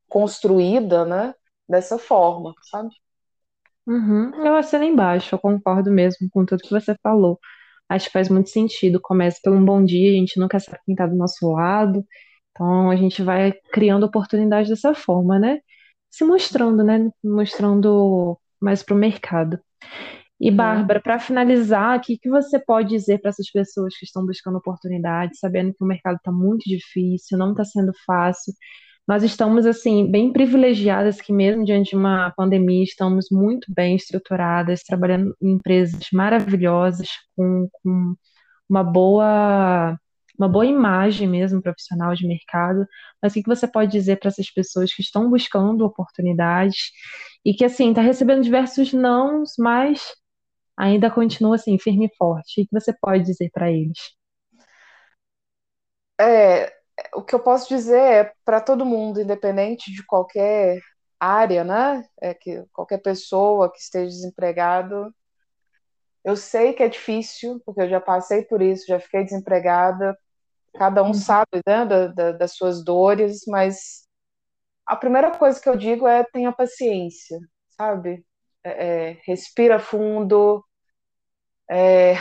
construída, 0.07 1.05
né, 1.05 1.33
dessa 1.67 1.97
forma, 1.99 2.53
sabe? 2.71 2.89
Uhum. 3.85 4.45
Eu 4.45 4.55
assino 4.55 4.83
embaixo, 4.83 5.33
eu 5.33 5.39
concordo 5.39 5.91
mesmo 5.91 6.29
com 6.31 6.45
tudo 6.45 6.63
que 6.63 6.71
você 6.71 6.95
falou. 7.01 7.39
Acho 7.87 8.05
que 8.07 8.13
faz 8.13 8.29
muito 8.29 8.49
sentido. 8.49 8.99
Começa 9.01 9.39
pelo 9.43 9.55
um 9.55 9.65
bom 9.65 9.83
dia, 9.83 10.11
a 10.11 10.13
gente 10.13 10.39
nunca 10.39 10.59
sabe 10.59 10.79
quem 10.85 10.93
está 10.93 11.07
do 11.07 11.15
nosso 11.15 11.51
lado. 11.51 12.05
Então 12.51 12.89
a 12.89 12.95
gente 12.95 13.23
vai 13.23 13.53
criando 13.71 14.05
oportunidades 14.05 14.69
dessa 14.69 14.93
forma, 14.93 15.39
né? 15.39 15.59
Se 16.09 16.23
mostrando, 16.25 16.83
né? 16.83 17.09
Mostrando 17.23 18.39
mais 18.61 18.83
para 18.83 18.95
o 18.95 18.97
mercado. 18.97 19.59
E, 20.39 20.49
Bárbara, 20.49 21.01
para 21.01 21.19
finalizar, 21.19 21.97
o 21.97 22.01
que, 22.01 22.17
que 22.17 22.29
você 22.29 22.57
pode 22.57 22.89
dizer 22.89 23.19
para 23.19 23.29
essas 23.29 23.51
pessoas 23.51 23.97
que 23.97 24.05
estão 24.05 24.25
buscando 24.25 24.57
oportunidades, 24.57 25.39
sabendo 25.39 25.73
que 25.73 25.83
o 25.83 25.87
mercado 25.87 26.15
está 26.15 26.31
muito 26.31 26.63
difícil, 26.63 27.37
não 27.37 27.51
está 27.51 27.65
sendo 27.65 27.91
fácil, 28.05 28.53
nós 29.05 29.23
estamos, 29.23 29.65
assim, 29.65 30.09
bem 30.09 30.31
privilegiadas 30.31 31.19
que 31.19 31.33
mesmo 31.33 31.65
diante 31.65 31.89
de 31.89 31.95
uma 31.95 32.31
pandemia, 32.37 32.83
estamos 32.83 33.27
muito 33.31 33.65
bem 33.73 33.95
estruturadas, 33.95 34.83
trabalhando 34.83 35.35
em 35.41 35.53
empresas 35.53 36.07
maravilhosas, 36.13 37.09
com, 37.35 37.67
com 37.83 38.15
uma 38.69 38.83
boa, 38.83 39.99
uma 40.39 40.47
boa 40.49 40.65
imagem 40.65 41.27
mesmo 41.27 41.61
profissional 41.61 42.15
de 42.15 42.27
mercado. 42.27 42.87
Mas 43.21 43.33
o 43.33 43.35
que 43.35 43.43
você 43.47 43.67
pode 43.67 43.91
dizer 43.91 44.17
para 44.19 44.29
essas 44.29 44.49
pessoas 44.51 44.93
que 44.93 45.01
estão 45.01 45.29
buscando 45.29 45.85
oportunidades 45.85 46.91
e 47.45 47.53
que, 47.53 47.65
assim, 47.65 47.89
está 47.89 48.01
recebendo 48.01 48.41
diversos 48.41 48.93
nãos, 48.93 49.53
mas 49.59 50.01
ainda 50.77 51.11
continua, 51.11 51.55
assim, 51.55 51.77
firme 51.77 52.07
e 52.07 52.15
forte? 52.17 52.61
O 52.61 52.65
que 52.67 52.79
você 52.79 52.93
pode 53.01 53.23
dizer 53.25 53.49
para 53.53 53.71
eles? 53.71 53.99
É, 56.19 56.73
o 57.13 57.21
que 57.23 57.35
eu 57.35 57.39
posso 57.39 57.67
dizer 57.69 57.99
é 57.99 58.33
para 58.45 58.61
todo 58.61 58.85
mundo, 58.85 59.21
independente 59.21 59.91
de 59.91 60.05
qualquer 60.05 60.79
área, 61.19 61.63
né? 61.63 62.05
É 62.21 62.33
que 62.33 62.63
qualquer 62.73 62.99
pessoa 62.99 63.71
que 63.71 63.79
esteja 63.79 64.07
desempregado, 64.07 65.13
eu 66.23 66.35
sei 66.35 66.73
que 66.73 66.83
é 66.83 66.87
difícil, 66.89 67.61
porque 67.65 67.81
eu 67.81 67.89
já 67.89 67.99
passei 68.01 68.43
por 68.43 68.61
isso, 68.61 68.85
já 68.87 68.99
fiquei 68.99 69.23
desempregada. 69.23 70.17
Cada 70.77 71.03
um 71.03 71.07
uhum. 71.07 71.13
sabe 71.13 71.61
né, 71.65 71.85
da, 71.85 72.07
da, 72.07 72.31
das 72.33 72.53
suas 72.55 72.83
dores, 72.83 73.41
mas 73.47 74.07
a 74.85 74.95
primeira 74.95 75.31
coisa 75.31 75.59
que 75.61 75.69
eu 75.69 75.77
digo 75.77 76.07
é 76.07 76.23
tenha 76.23 76.51
paciência, 76.51 77.39
sabe? 77.77 78.25
É, 78.63 79.09
é, 79.11 79.21
respira 79.25 79.79
fundo, 79.79 80.63
é, 81.69 82.15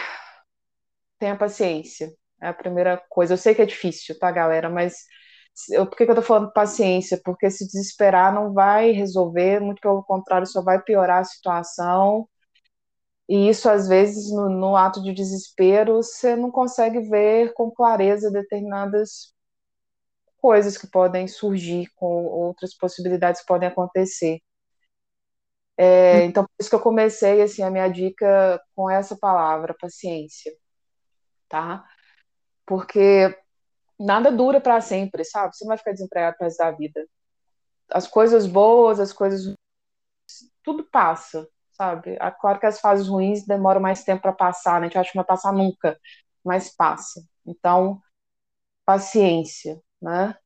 tenha 1.18 1.36
paciência. 1.36 2.11
É 2.40 2.49
a 2.49 2.55
primeira 2.55 3.03
coisa. 3.09 3.34
Eu 3.34 3.38
sei 3.38 3.55
que 3.55 3.62
é 3.62 3.66
difícil, 3.66 4.18
tá, 4.18 4.30
galera? 4.30 4.68
Mas 4.70 4.94
eu, 5.70 5.86
por 5.86 5.96
que, 5.96 6.05
que 6.05 6.11
eu 6.11 6.14
tô 6.14 6.22
falando 6.22 6.53
paciência? 6.53 7.20
Porque 7.24 7.51
se 7.51 7.66
desesperar 7.66 8.32
não 8.32 8.53
vai 8.53 8.92
resolver, 8.92 9.61
muito 9.61 9.80
pelo 9.80 10.05
contrário, 10.05 10.46
só 10.46 10.62
vai 10.62 10.80
piorar 10.82 11.20
a 11.20 11.24
situação. 11.24 12.28
E 13.29 13.49
isso, 13.49 13.68
às 13.68 13.89
vezes, 13.89 14.31
no, 14.33 14.49
no 14.49 14.76
ato 14.76 15.03
de 15.03 15.12
desespero, 15.12 15.97
você 15.97 16.35
não 16.35 16.51
consegue 16.51 17.01
ver 17.01 17.53
com 17.53 17.70
clareza 17.70 18.31
determinadas 18.31 19.35
coisas 20.39 20.79
que 20.79 20.87
podem 20.87 21.29
surgir, 21.29 21.91
com 21.97 22.26
outras 22.26 22.74
possibilidades 22.74 23.41
que 23.43 23.47
podem 23.47 23.68
acontecer. 23.68 24.41
É, 25.76 26.24
então, 26.24 26.45
por 26.45 26.51
isso 26.59 26.70
que 26.70 26.76
eu 26.76 26.81
comecei 26.81 27.43
assim 27.43 27.62
a 27.62 27.70
minha 27.70 27.89
dica 27.89 28.61
com 28.74 28.91
essa 28.91 29.16
palavra, 29.16 29.76
paciência, 29.79 30.53
tá? 31.49 31.85
porque 32.68 33.35
nada 33.99 34.31
dura 34.31 34.61
para 34.61 34.81
sempre, 34.83 35.24
sabe? 35.24 35.57
Você 35.57 35.64
não 35.64 35.70
vai 35.70 35.79
ficar 35.79 35.93
desempregado 35.93 36.37
para 36.39 36.49
da 36.49 36.70
vida. 36.70 37.09
As 37.91 38.07
coisas 38.07 38.47
boas, 38.47 39.01
as 39.01 39.11
coisas 39.11 39.55
tudo 40.62 40.85
passa, 40.85 41.49
sabe? 41.79 42.16
É 42.20 42.31
claro 42.33 42.61
que 42.61 42.66
as 42.66 42.81
fases 42.81 43.09
ruins 43.09 43.47
demoram 43.47 43.81
mais 43.81 44.05
tempo 44.05 44.22
para 44.22 44.33
passar, 44.33 44.81
né? 44.81 44.87
A 44.87 44.91
gente 44.91 44.99
acha 44.99 45.11
que 45.12 45.16
não 45.16 45.24
vai 45.24 45.37
passar 45.37 45.53
nunca, 45.53 45.99
mas 46.45 46.74
passa. 46.74 47.22
Então, 47.47 48.01
paciência, 48.87 49.81
né? 50.03 50.37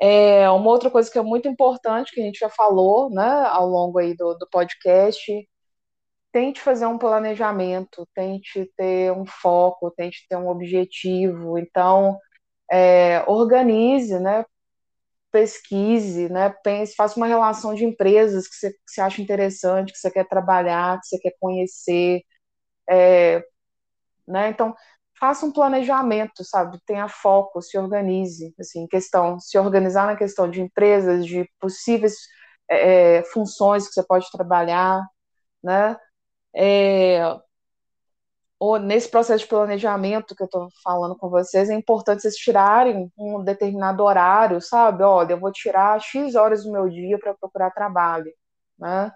É, 0.00 0.50
uma 0.50 0.70
outra 0.70 0.90
coisa 0.90 1.10
que 1.10 1.18
é 1.18 1.22
muito 1.22 1.48
importante, 1.48 2.12
que 2.14 2.20
a 2.20 2.24
gente 2.24 2.38
já 2.38 2.48
falou, 2.50 3.10
né, 3.10 3.22
ao 3.48 3.66
longo 3.68 3.98
aí 3.98 4.14
do, 4.16 4.34
do 4.34 4.48
podcast, 4.50 5.48
tente 6.32 6.60
fazer 6.60 6.86
um 6.86 6.98
planejamento, 6.98 8.08
tente 8.14 8.70
ter 8.76 9.12
um 9.12 9.26
foco, 9.26 9.90
tente 9.92 10.26
ter 10.28 10.36
um 10.36 10.48
objetivo. 10.48 11.58
Então, 11.58 12.18
é, 12.70 13.24
organize, 13.28 14.18
né? 14.20 14.44
Pesquise, 15.30 16.28
né? 16.28 16.50
Pense, 16.64 16.94
faça 16.94 17.16
uma 17.16 17.26
relação 17.26 17.74
de 17.74 17.84
empresas 17.84 18.48
que 18.48 18.54
você, 18.56 18.70
que 18.72 18.78
você 18.86 19.00
acha 19.00 19.22
interessante, 19.22 19.92
que 19.92 19.98
você 19.98 20.10
quer 20.10 20.26
trabalhar, 20.28 21.00
que 21.00 21.06
você 21.06 21.18
quer 21.18 21.34
conhecer. 21.40 22.22
É, 22.90 23.42
né? 24.26 24.50
Então, 24.50 24.74
faça 25.18 25.44
um 25.46 25.52
planejamento, 25.52 26.44
sabe? 26.44 26.78
Tenha 26.86 27.08
foco, 27.08 27.60
se 27.62 27.78
organize, 27.78 28.54
assim, 28.58 28.86
questão, 28.86 29.38
se 29.40 29.58
organizar 29.58 30.06
na 30.06 30.16
questão 30.16 30.50
de 30.50 30.60
empresas, 30.62 31.26
de 31.26 31.48
possíveis 31.60 32.16
é, 32.70 33.18
é 33.18 33.24
funções 33.24 33.86
que 33.88 33.94
você 33.94 34.02
pode 34.06 34.30
trabalhar, 34.32 35.02
né? 35.62 35.96
É, 36.56 37.20
ou 38.60 38.78
nesse 38.78 39.08
processo 39.10 39.44
de 39.44 39.48
planejamento 39.48 40.36
que 40.36 40.42
eu 40.42 40.46
estou 40.46 40.68
falando 40.84 41.16
com 41.16 41.30
vocês, 41.30 41.70
é 41.70 41.74
importante 41.74 42.22
vocês 42.22 42.36
tirarem 42.36 43.10
um 43.18 43.42
determinado 43.42 44.04
horário, 44.04 44.60
sabe? 44.60 45.02
Olha, 45.02 45.32
eu 45.32 45.40
vou 45.40 45.50
tirar 45.50 46.00
X 46.00 46.34
horas 46.34 46.64
do 46.64 46.72
meu 46.72 46.88
dia 46.88 47.18
para 47.18 47.34
procurar 47.34 47.70
trabalho, 47.72 48.30
né? 48.78 49.10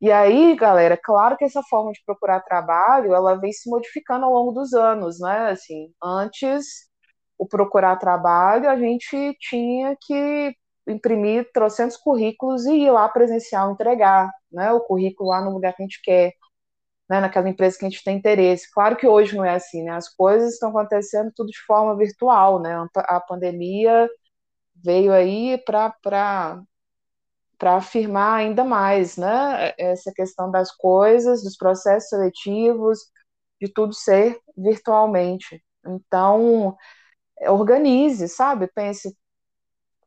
E 0.00 0.10
aí, 0.12 0.56
galera, 0.56 0.98
claro 1.02 1.36
que 1.36 1.44
essa 1.44 1.62
forma 1.64 1.92
de 1.92 2.02
procurar 2.04 2.40
trabalho, 2.40 3.14
ela 3.14 3.34
vem 3.36 3.52
se 3.52 3.68
modificando 3.70 4.26
ao 4.26 4.32
longo 4.32 4.52
dos 4.52 4.72
anos, 4.74 5.20
né? 5.20 5.50
Assim, 5.50 5.92
antes, 6.02 6.88
o 7.38 7.46
procurar 7.46 7.96
trabalho, 7.96 8.68
a 8.70 8.76
gente 8.78 9.36
tinha 9.40 9.96
que 10.00 10.54
imprimir 10.88 11.50
trocentos 11.52 11.96
currículos 11.96 12.66
e 12.66 12.74
ir 12.74 12.90
lá 12.90 13.08
presencial 13.08 13.72
entregar, 13.72 14.30
né? 14.52 14.72
O 14.72 14.80
currículo 14.80 15.30
lá 15.30 15.42
no 15.42 15.52
lugar 15.52 15.74
que 15.74 15.82
a 15.82 15.86
gente 15.86 16.00
quer 16.02 16.32
né, 17.10 17.20
naquela 17.20 17.48
empresa 17.48 17.76
que 17.78 17.84
a 17.86 17.90
gente 17.90 18.04
tem 18.04 18.16
interesse. 18.18 18.70
Claro 18.72 18.96
que 18.96 19.06
hoje 19.06 19.36
não 19.36 19.44
é 19.44 19.54
assim, 19.56 19.82
né? 19.82 19.92
As 19.92 20.08
coisas 20.08 20.54
estão 20.54 20.70
acontecendo 20.70 21.32
tudo 21.34 21.48
de 21.50 21.58
forma 21.66 21.96
virtual, 21.96 22.60
né? 22.62 22.86
A 22.96 23.20
pandemia 23.20 24.08
veio 24.76 25.12
aí 25.12 25.58
para 25.66 25.90
para 27.58 27.76
afirmar 27.76 28.38
ainda 28.38 28.64
mais, 28.64 29.16
né? 29.18 29.72
Essa 29.78 30.12
questão 30.14 30.50
das 30.50 30.72
coisas, 30.76 31.42
dos 31.42 31.56
processos 31.56 32.08
seletivos, 32.08 33.00
de 33.60 33.68
tudo 33.72 33.92
ser 33.94 34.38
virtualmente. 34.56 35.62
Então, 35.86 36.76
organize, 37.48 38.28
sabe? 38.28 38.68
Pense 38.74 39.16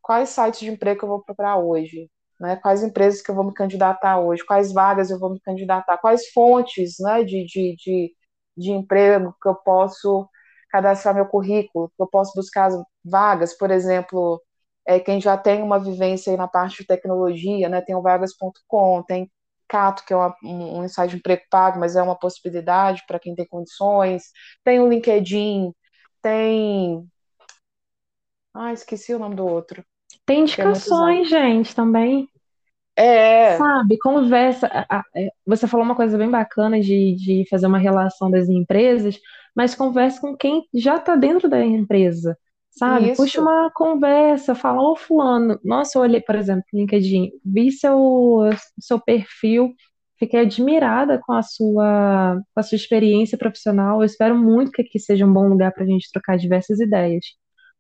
quais 0.01 0.29
sites 0.29 0.61
de 0.61 0.71
emprego 0.71 1.05
eu 1.05 1.09
vou 1.09 1.23
procurar 1.23 1.57
hoje, 1.57 2.09
né, 2.43 2.57
quais 2.57 2.83
empresas 2.83 3.21
que 3.21 3.31
eu 3.31 3.35
vou 3.35 3.45
me 3.45 3.53
candidatar 3.53 4.19
hoje, 4.19 4.45
quais 4.45 4.73
vagas 4.73 5.09
eu 5.09 5.17
vou 5.17 5.29
me 5.29 5.39
candidatar, 5.39 5.97
quais 5.97 6.27
fontes 6.33 6.95
né, 6.99 7.23
de, 7.23 7.45
de, 7.45 7.75
de, 7.77 8.13
de 8.57 8.71
emprego 8.71 9.33
que 9.41 9.47
eu 9.47 9.55
posso 9.55 10.27
cadastrar 10.69 11.15
meu 11.15 11.25
currículo, 11.25 11.87
que 11.95 12.03
eu 12.03 12.07
posso 12.07 12.33
buscar 12.35 12.69
vagas, 13.05 13.57
por 13.57 13.71
exemplo, 13.71 14.41
é, 14.85 14.99
quem 14.99 15.21
já 15.21 15.37
tem 15.37 15.63
uma 15.63 15.79
vivência 15.79 16.31
aí 16.31 16.37
na 16.37 16.47
parte 16.47 16.79
de 16.81 16.87
tecnologia, 16.87 17.69
né, 17.69 17.79
tem 17.79 17.95
o 17.95 18.01
vagas.com, 18.01 19.03
tem 19.03 19.31
Cato, 19.65 20.03
que 20.05 20.11
é 20.11 20.15
uma, 20.17 20.35
um, 20.43 20.81
um 20.81 20.87
site 20.89 21.11
de 21.11 21.17
emprego 21.17 21.43
pago, 21.49 21.79
mas 21.79 21.95
é 21.95 22.03
uma 22.03 22.19
possibilidade 22.19 23.03
para 23.07 23.19
quem 23.19 23.33
tem 23.33 23.47
condições, 23.47 24.23
tem 24.65 24.81
o 24.81 24.89
LinkedIn, 24.89 25.73
tem... 26.21 27.07
Ah, 28.53 28.73
esqueci 28.73 29.13
o 29.13 29.19
nome 29.19 29.35
do 29.35 29.47
outro. 29.47 29.83
Tem 30.25 30.41
indicações, 30.41 31.29
gente, 31.29 31.73
também. 31.73 32.29
É. 32.95 33.57
Sabe, 33.57 33.97
conversa. 33.97 34.67
É, 35.15 35.29
você 35.45 35.67
falou 35.67 35.85
uma 35.85 35.95
coisa 35.95 36.17
bem 36.17 36.29
bacana 36.29 36.79
de, 36.79 37.15
de 37.15 37.45
fazer 37.49 37.65
uma 37.67 37.79
relação 37.79 38.29
das 38.29 38.49
empresas, 38.49 39.19
mas 39.55 39.75
converse 39.75 40.21
com 40.21 40.35
quem 40.35 40.63
já 40.73 40.97
está 40.97 41.15
dentro 41.15 41.49
da 41.49 41.63
empresa, 41.63 42.37
sabe? 42.69 43.11
Isso. 43.11 43.21
Puxa 43.21 43.41
uma 43.41 43.71
conversa, 43.73 44.53
fala, 44.53 44.81
ô 44.81 44.95
fulano, 44.95 45.59
nossa, 45.63 45.97
eu 45.97 46.03
olhei, 46.03 46.21
por 46.21 46.35
exemplo, 46.35 46.63
LinkedIn, 46.73 47.31
vi 47.43 47.71
seu, 47.71 48.49
seu 48.79 48.99
perfil, 48.99 49.73
fiquei 50.19 50.41
admirada 50.41 51.19
com 51.19 51.33
a 51.33 51.41
sua, 51.41 52.39
com 52.53 52.59
a 52.59 52.63
sua 52.63 52.75
experiência 52.75 53.37
profissional. 53.37 54.01
Eu 54.01 54.05
espero 54.05 54.37
muito 54.37 54.71
que 54.71 54.83
aqui 54.83 54.99
seja 54.99 55.25
um 55.25 55.33
bom 55.33 55.47
lugar 55.47 55.71
para 55.73 55.83
a 55.83 55.87
gente 55.87 56.11
trocar 56.11 56.37
diversas 56.37 56.79
ideias. 56.79 57.25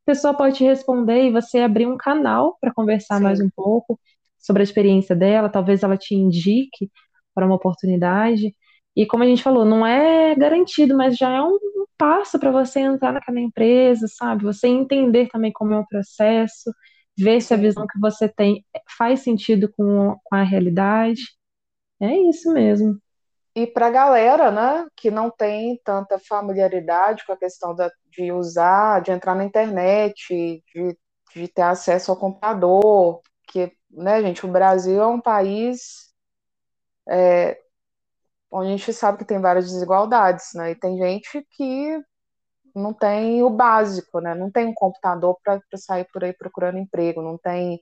A 0.05 0.11
pessoa 0.11 0.33
pode 0.33 0.57
te 0.57 0.63
responder 0.63 1.27
e 1.27 1.31
você 1.31 1.59
abrir 1.59 1.85
um 1.87 1.97
canal 1.97 2.57
para 2.59 2.73
conversar 2.73 3.17
Sim. 3.17 3.23
mais 3.23 3.39
um 3.39 3.49
pouco 3.55 3.97
sobre 4.43 4.61
a 4.61 4.65
experiência 4.65 5.15
dela, 5.15 5.49
talvez 5.49 5.81
ela 5.81 5.97
te 5.97 6.13
indique 6.13 6.91
para 7.33 7.45
uma 7.45 7.55
oportunidade. 7.55 8.53
E 8.95 9.05
como 9.07 9.23
a 9.23 9.25
gente 9.25 9.41
falou, 9.41 9.65
não 9.65 9.85
é 9.85 10.35
garantido, 10.35 10.95
mas 10.95 11.17
já 11.17 11.31
é 11.31 11.41
um 11.41 11.57
passo 11.97 12.37
para 12.37 12.51
você 12.51 12.81
entrar 12.81 13.13
naquela 13.13 13.39
empresa, 13.39 14.05
sabe? 14.07 14.43
Você 14.43 14.67
entender 14.67 15.29
também 15.29 15.51
como 15.51 15.73
é 15.73 15.79
o 15.79 15.87
processo, 15.87 16.71
ver 17.17 17.41
se 17.41 17.53
a 17.53 17.57
visão 17.57 17.87
que 17.87 17.99
você 17.99 18.27
tem 18.27 18.63
faz 18.97 19.21
sentido 19.21 19.71
com, 19.75 20.15
com 20.23 20.35
a 20.35 20.43
realidade. 20.43 21.21
É 22.01 22.13
isso 22.29 22.51
mesmo. 22.51 22.99
E 23.55 23.67
para 23.67 23.87
a 23.87 23.91
galera, 23.91 24.51
né, 24.51 24.85
que 24.95 25.11
não 25.11 25.29
tem 25.29 25.79
tanta 25.83 26.17
familiaridade 26.19 27.23
com 27.25 27.33
a 27.33 27.37
questão 27.37 27.75
da, 27.75 27.89
de 28.09 28.31
usar, 28.31 29.01
de 29.01 29.11
entrar 29.11 29.35
na 29.35 29.43
internet, 29.43 30.61
de, 30.73 30.97
de 31.35 31.47
ter 31.47 31.61
acesso 31.61 32.11
ao 32.11 32.17
computador, 32.17 33.21
que, 33.47 33.71
né, 33.91 34.21
gente, 34.21 34.45
o 34.45 34.51
Brasil 34.51 35.01
é 35.01 35.07
um 35.07 35.21
país 35.21 36.13
é, 37.09 37.59
onde 38.51 38.69
a 38.69 38.77
gente 38.77 38.93
sabe 38.93 39.19
que 39.19 39.25
tem 39.25 39.41
várias 39.41 39.65
desigualdades, 39.71 40.47
né, 40.55 40.71
e 40.71 40.75
tem 40.75 40.97
gente 40.97 41.45
que 41.51 41.99
não 42.75 42.93
tem 42.93 43.43
o 43.43 43.49
básico, 43.49 44.19
né, 44.21 44.35
não 44.35 44.51
tem 44.51 44.67
um 44.67 44.73
computador 44.73 45.37
para 45.43 45.61
sair 45.77 46.07
por 46.13 46.23
aí 46.23 46.33
procurando 46.33 46.77
emprego, 46.79 47.21
não 47.21 47.37
tem, 47.37 47.81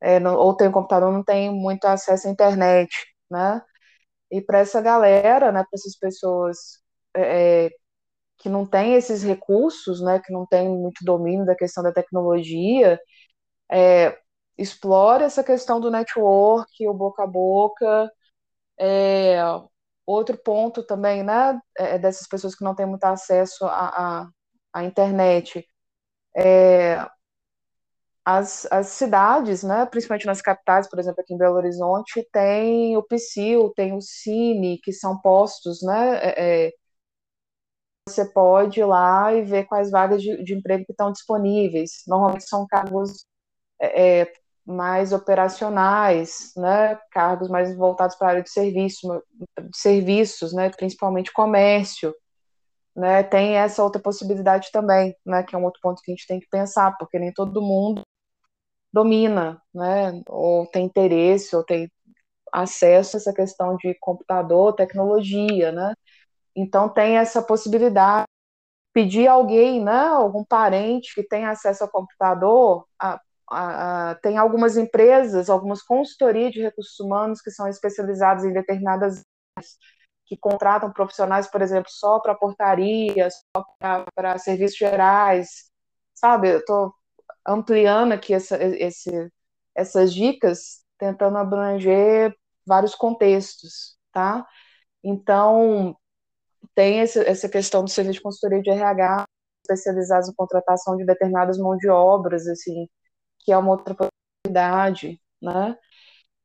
é, 0.00 0.20
não, 0.20 0.36
ou 0.36 0.56
tem 0.56 0.68
um 0.68 0.72
computador, 0.72 1.12
não 1.12 1.24
tem 1.24 1.52
muito 1.52 1.86
acesso 1.86 2.28
à 2.28 2.32
internet, 2.32 2.90
né, 3.30 3.62
e 4.30 4.40
para 4.42 4.60
essa 4.60 4.80
galera, 4.82 5.52
né, 5.52 5.60
para 5.62 5.70
essas 5.74 5.96
pessoas 5.98 6.58
é, 7.16 7.70
que 8.38 8.48
não 8.48 8.66
têm 8.66 8.94
esses 8.94 9.22
recursos, 9.22 10.00
né, 10.02 10.20
que 10.24 10.32
não 10.32 10.46
têm 10.46 10.68
muito 10.68 11.04
domínio 11.04 11.46
da 11.46 11.54
questão 11.56 11.82
da 11.82 11.92
tecnologia, 11.92 13.00
é, 13.70 14.18
explore 14.58 15.24
essa 15.24 15.44
questão 15.44 15.80
do 15.80 15.90
network, 15.90 16.88
o 16.88 16.94
boca 16.94 17.24
a 17.24 17.26
boca. 17.26 18.10
É, 18.78 19.38
outro 20.06 20.38
ponto 20.38 20.82
também, 20.84 21.22
né, 21.22 21.60
é 21.76 21.98
dessas 21.98 22.28
pessoas 22.28 22.54
que 22.54 22.64
não 22.64 22.74
têm 22.74 22.86
muito 22.86 23.04
acesso 23.04 23.64
à, 23.66 24.28
à, 24.72 24.84
internet, 24.84 25.66
é, 26.36 27.06
as, 28.24 28.66
as 28.72 28.88
cidades, 28.88 29.62
né, 29.62 29.86
principalmente 29.86 30.26
nas 30.26 30.42
capitais, 30.42 30.88
por 30.88 30.98
exemplo, 30.98 31.20
aqui 31.20 31.34
em 31.34 31.38
Belo 31.38 31.56
Horizonte, 31.56 32.26
tem 32.32 32.96
o 32.96 33.02
PSIL, 33.02 33.72
tem 33.74 33.94
o 33.94 34.00
Cine, 34.00 34.78
que 34.82 34.92
são 34.92 35.18
postos, 35.20 35.82
né, 35.82 36.18
é, 36.18 36.66
é, 36.68 36.72
você 38.08 38.24
pode 38.24 38.80
ir 38.80 38.84
lá 38.84 39.32
e 39.34 39.42
ver 39.42 39.64
quais 39.66 39.90
vagas 39.90 40.22
de, 40.22 40.42
de 40.44 40.54
emprego 40.54 40.84
que 40.84 40.92
estão 40.92 41.10
disponíveis. 41.10 42.02
Normalmente 42.06 42.48
são 42.48 42.66
cargos 42.66 43.26
é, 43.80 44.20
é 44.22 44.32
mais 44.66 45.12
operacionais, 45.12 46.52
né, 46.56 46.98
cargos 47.12 47.48
mais 47.48 47.74
voltados 47.76 48.16
para 48.16 48.26
a 48.28 48.30
área 48.30 48.42
de 48.42 48.50
serviço, 48.50 49.22
de 49.60 49.78
serviços, 49.78 50.52
né, 50.52 50.70
principalmente 50.70 51.32
comércio, 51.32 52.12
né, 52.94 53.22
tem 53.22 53.56
essa 53.56 53.82
outra 53.84 54.02
possibilidade 54.02 54.70
também, 54.72 55.16
né, 55.24 55.42
que 55.44 55.54
é 55.54 55.58
um 55.58 55.64
outro 55.64 55.80
ponto 55.80 56.02
que 56.02 56.10
a 56.10 56.14
gente 56.14 56.26
tem 56.26 56.40
que 56.40 56.48
pensar, 56.50 56.96
porque 56.98 57.18
nem 57.18 57.32
todo 57.32 57.62
mundo 57.62 58.02
domina, 58.92 59.62
né, 59.74 60.20
ou 60.28 60.66
tem 60.66 60.86
interesse, 60.86 61.54
ou 61.54 61.62
tem 61.64 61.90
acesso 62.52 63.16
a 63.16 63.18
essa 63.20 63.32
questão 63.32 63.76
de 63.76 63.94
computador, 64.00 64.74
tecnologia, 64.74 65.70
né, 65.70 65.94
então 66.56 66.88
tem 66.88 67.18
essa 67.18 67.42
possibilidade 67.42 68.26
pedir 68.92 69.28
alguém, 69.28 69.84
né, 69.84 70.08
algum 70.08 70.44
parente 70.44 71.14
que 71.14 71.22
tenha 71.22 71.50
acesso 71.50 71.84
ao 71.84 71.90
computador, 71.90 72.86
a, 73.00 73.20
a, 73.50 74.10
a, 74.10 74.14
tem 74.16 74.36
algumas 74.36 74.76
empresas, 74.76 75.48
algumas 75.50 75.82
consultorias 75.82 76.52
de 76.52 76.62
recursos 76.62 76.98
humanos 77.00 77.40
que 77.40 77.50
são 77.50 77.68
especializadas 77.68 78.44
em 78.44 78.52
determinadas 78.52 79.22
áreas, 79.56 79.76
que 80.26 80.36
contratam 80.36 80.92
profissionais, 80.92 81.46
por 81.48 81.62
exemplo, 81.62 81.90
só 81.90 82.20
para 82.20 82.34
portaria, 82.34 83.28
só 83.30 83.64
para 83.78 84.38
serviços 84.38 84.76
gerais, 84.76 85.70
sabe? 86.14 86.48
Eu 86.50 86.58
estou 86.58 86.94
ampliando 87.46 88.12
aqui 88.12 88.34
essa, 88.34 88.56
esse, 88.62 89.30
essas 89.74 90.12
dicas, 90.12 90.84
tentando 90.98 91.38
abranger 91.38 92.34
vários 92.66 92.94
contextos, 92.94 93.96
tá? 94.12 94.46
Então, 95.04 95.96
tem 96.74 97.00
esse, 97.00 97.20
essa 97.20 97.48
questão 97.48 97.84
do 97.84 97.90
serviço 97.90 98.18
de 98.18 98.22
consultoria 98.22 98.62
de 98.62 98.70
RH 98.70 99.24
especializados 99.62 100.28
em 100.28 100.34
contratação 100.34 100.96
de 100.96 101.04
determinadas 101.04 101.58
mãos 101.58 101.78
de 101.78 101.88
obras, 101.88 102.46
assim, 102.46 102.88
que 103.46 103.52
é 103.52 103.58
uma 103.58 103.70
outra 103.72 103.94
possibilidade, 103.94 105.20
né? 105.42 105.78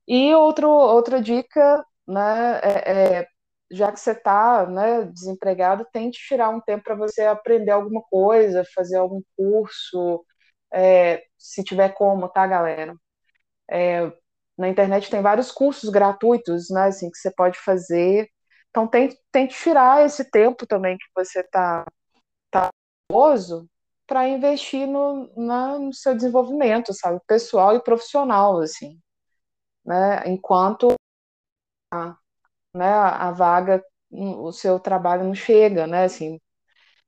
E 0.07 0.33
outro, 0.35 0.69
outra 0.69 1.21
dica, 1.21 1.85
né, 2.07 2.59
é, 2.63 3.19
é 3.21 3.27
já 3.71 3.91
que 3.91 3.99
você 3.99 4.11
está 4.11 4.65
né, 4.67 5.05
desempregado, 5.05 5.87
tente 5.93 6.19
tirar 6.27 6.49
um 6.49 6.61
tempo 6.61 6.83
para 6.83 6.95
você 6.95 7.21
aprender 7.23 7.71
alguma 7.71 8.01
coisa, 8.03 8.65
fazer 8.75 8.97
algum 8.97 9.21
curso, 9.37 10.25
é, 10.73 11.23
se 11.37 11.63
tiver 11.63 11.89
como, 11.95 12.29
tá, 12.29 12.47
galera? 12.47 12.95
É, 13.71 14.11
na 14.57 14.69
internet 14.69 15.09
tem 15.09 15.21
vários 15.21 15.51
cursos 15.51 15.89
gratuitos, 15.89 16.69
né, 16.71 16.85
assim, 16.85 17.09
que 17.11 17.17
você 17.17 17.31
pode 17.31 17.59
fazer. 17.59 18.29
Então, 18.69 18.87
tente, 18.87 19.17
tente 19.31 19.55
tirar 19.55 20.05
esse 20.05 20.29
tempo 20.31 20.67
também 20.67 20.97
que 20.97 21.05
você 21.15 21.41
está 21.41 21.85
tá, 22.51 22.69
tá 22.69 22.71
para 24.11 24.27
investir 24.27 24.85
no, 24.85 25.31
na, 25.37 25.79
no 25.79 25.93
seu 25.93 26.13
desenvolvimento, 26.13 26.93
sabe, 26.93 27.17
pessoal 27.25 27.77
e 27.77 27.81
profissional, 27.81 28.59
assim, 28.59 28.99
né, 29.85 30.27
enquanto 30.27 30.93
a, 31.93 32.17
né, 32.75 32.89
a 32.91 33.31
vaga, 33.31 33.83
o 34.11 34.51
seu 34.51 34.79
trabalho 34.79 35.23
não 35.23 35.35
chega, 35.35 35.87
né, 35.87 36.05
assim, 36.05 36.39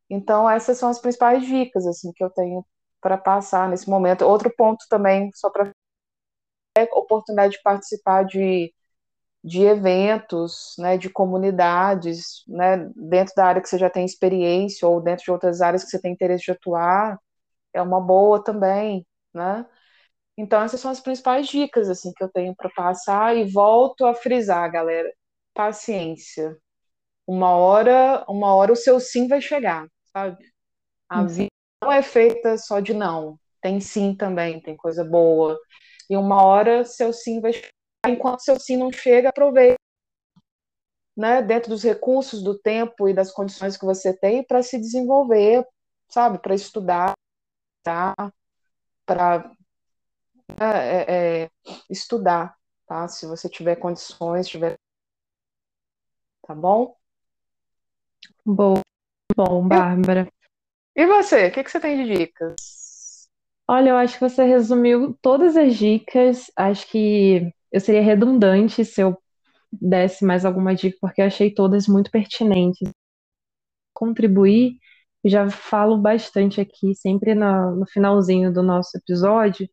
então 0.09 0.49
essas 0.49 0.77
são 0.77 0.89
as 0.89 0.99
principais 0.99 1.45
dicas, 1.45 1.87
assim, 1.87 2.13
que 2.13 2.23
eu 2.23 2.29
tenho 2.29 2.65
para 3.01 3.17
passar 3.17 3.69
nesse 3.69 3.89
momento. 3.89 4.23
Outro 4.25 4.53
ponto 4.55 4.85
também, 4.89 5.29
só 5.35 5.49
para 5.49 5.71
é 6.77 6.83
oportunidade 6.93 7.53
de 7.53 7.61
participar 7.63 8.23
de, 8.25 8.73
de 9.43 9.63
eventos, 9.63 10.75
né, 10.79 10.97
de 10.97 11.09
comunidades, 11.09 12.43
né, 12.47 12.89
dentro 12.95 13.33
da 13.35 13.45
área 13.45 13.61
que 13.61 13.69
você 13.69 13.77
já 13.77 13.89
tem 13.89 14.05
experiência 14.05 14.87
ou 14.87 15.01
dentro 15.01 15.25
de 15.25 15.31
outras 15.31 15.61
áreas 15.61 15.83
que 15.83 15.89
você 15.89 16.01
tem 16.01 16.13
interesse 16.13 16.45
de 16.45 16.51
atuar, 16.51 17.19
é 17.73 17.81
uma 17.81 18.01
boa 18.01 18.43
também, 18.43 19.05
né? 19.33 19.65
Então 20.37 20.61
essas 20.63 20.79
são 20.81 20.91
as 20.91 20.99
principais 20.99 21.47
dicas 21.47 21.89
assim 21.89 22.11
que 22.15 22.23
eu 22.23 22.29
tenho 22.31 22.55
para 22.55 22.69
passar 22.71 23.35
e 23.37 23.45
volto 23.51 24.05
a 24.05 24.13
frisar, 24.15 24.71
galera, 24.71 25.11
paciência. 25.53 26.57
Uma 27.27 27.51
hora, 27.51 28.25
uma 28.29 28.55
hora 28.55 28.73
o 28.73 28.75
seu 28.75 28.99
sim 28.99 29.27
vai 29.27 29.41
chegar, 29.41 29.87
sabe? 30.13 30.37
A 31.09 31.23
vida 31.25 31.49
não 31.83 31.91
é 31.91 32.03
feita 32.03 32.57
só 32.57 32.79
de 32.79 32.93
não. 32.93 33.39
Tem 33.61 33.79
sim 33.81 34.15
também, 34.15 34.61
tem 34.61 34.75
coisa 34.77 35.03
boa. 35.05 35.59
E 36.09 36.17
uma 36.17 36.43
hora 36.43 36.85
seu 36.85 37.13
sim 37.13 37.41
vai 37.41 37.53
chegar. 37.53 37.69
Enquanto 38.07 38.41
seu 38.41 38.59
sim 38.59 38.77
não 38.77 38.91
chega, 38.91 39.29
aproveite. 39.29 39.77
Né, 41.15 41.43
dentro 41.43 41.69
dos 41.69 41.83
recursos, 41.83 42.41
do 42.41 42.57
tempo 42.57 43.07
e 43.07 43.13
das 43.13 43.31
condições 43.31 43.77
que 43.77 43.85
você 43.85 44.17
tem 44.17 44.43
para 44.43 44.63
se 44.63 44.79
desenvolver, 44.79 45.63
sabe? 46.09 46.39
Para 46.39 46.55
estudar, 46.55 47.13
tá? 47.83 48.15
para 49.05 49.51
é, 50.59 51.43
é, 51.43 51.49
estudar, 51.89 52.55
tá? 52.87 53.07
Se 53.07 53.25
você 53.25 53.49
tiver 53.49 53.75
condições, 53.75 54.47
tiver. 54.47 54.77
Tá 56.45 56.53
bom? 56.53 56.95
Bom, 58.45 58.81
bom, 59.35 59.67
Bárbara. 59.67 60.27
E 60.95 61.05
você, 61.05 61.47
o 61.47 61.51
que, 61.51 61.63
que 61.63 61.71
você 61.71 61.79
tem 61.79 62.05
de 62.05 62.15
dicas? 62.17 63.29
Olha, 63.67 63.91
eu 63.91 63.97
acho 63.97 64.15
que 64.15 64.29
você 64.29 64.43
resumiu 64.43 65.17
todas 65.21 65.55
as 65.55 65.75
dicas. 65.75 66.51
Acho 66.55 66.85
que 66.87 67.53
eu 67.73 67.81
seria 67.81 68.01
redundante 68.01 68.85
se 68.85 69.01
eu 69.01 69.17
desse 69.71 70.23
mais 70.25 70.45
alguma 70.45 70.75
dica, 70.75 70.97
porque 71.01 71.21
eu 71.21 71.25
achei 71.25 71.53
todas 71.53 71.87
muito 71.87 72.11
pertinentes. 72.11 72.89
Contribuir, 73.93 74.77
já 75.25 75.49
falo 75.49 75.97
bastante 75.97 76.61
aqui, 76.61 76.93
sempre 76.95 77.33
no, 77.35 77.77
no 77.77 77.87
finalzinho 77.87 78.53
do 78.53 78.63
nosso 78.63 78.97
episódio, 78.97 79.67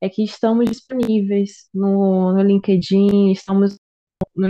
é 0.00 0.08
que 0.08 0.24
estamos 0.24 0.70
disponíveis 0.70 1.68
no, 1.74 2.32
no 2.32 2.42
LinkedIn, 2.42 3.32
estamos 3.32 3.76
no 4.36 4.48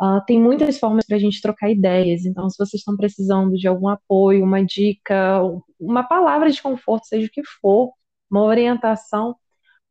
Uh, 0.00 0.24
tem 0.26 0.40
muitas 0.40 0.78
formas 0.78 1.04
para 1.06 1.16
a 1.16 1.18
gente 1.18 1.42
trocar 1.42 1.70
ideias. 1.70 2.24
Então, 2.24 2.48
se 2.48 2.56
vocês 2.56 2.80
estão 2.80 2.96
precisando 2.96 3.56
de 3.56 3.66
algum 3.66 3.88
apoio, 3.88 4.44
uma 4.44 4.64
dica, 4.64 5.40
uma 5.78 6.04
palavra 6.04 6.50
de 6.50 6.62
conforto, 6.62 7.06
seja 7.06 7.26
o 7.26 7.30
que 7.30 7.42
for, 7.60 7.92
uma 8.30 8.44
orientação, 8.44 9.34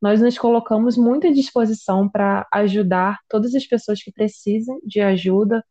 nós 0.01 0.21
nos 0.21 0.37
colocamos 0.37 0.97
muito 0.97 1.27
à 1.27 1.31
disposição 1.31 2.09
para 2.09 2.47
ajudar 2.53 3.19
todas 3.29 3.55
as 3.55 3.65
pessoas 3.65 4.01
que 4.01 4.11
precisam 4.11 4.79
de 4.83 5.01
ajuda. 5.01 5.63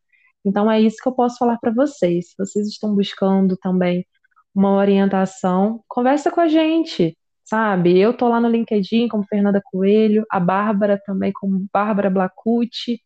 Então 0.45 0.69
é 0.69 0.79
isso 0.81 0.97
que 1.01 1.07
eu 1.07 1.13
posso 1.13 1.37
falar 1.37 1.57
para 1.59 1.71
vocês. 1.71 2.29
Se 2.29 2.35
vocês 2.37 2.67
estão 2.67 2.95
buscando 2.95 3.57
também 3.57 4.05
uma 4.53 4.75
orientação, 4.75 5.83
conversa 5.87 6.31
com 6.31 6.41
a 6.41 6.47
gente, 6.47 7.17
sabe? 7.45 7.97
Eu 7.99 8.13
tô 8.15 8.27
lá 8.27 8.39
no 8.39 8.49
LinkedIn 8.49 9.07
como 9.07 9.25
Fernanda 9.25 9.61
Coelho, 9.63 10.25
a 10.31 10.39
Bárbara 10.39 11.01
também 11.05 11.31
como 11.33 11.67
Bárbara 11.71 12.09
Blacucci. 12.09 13.01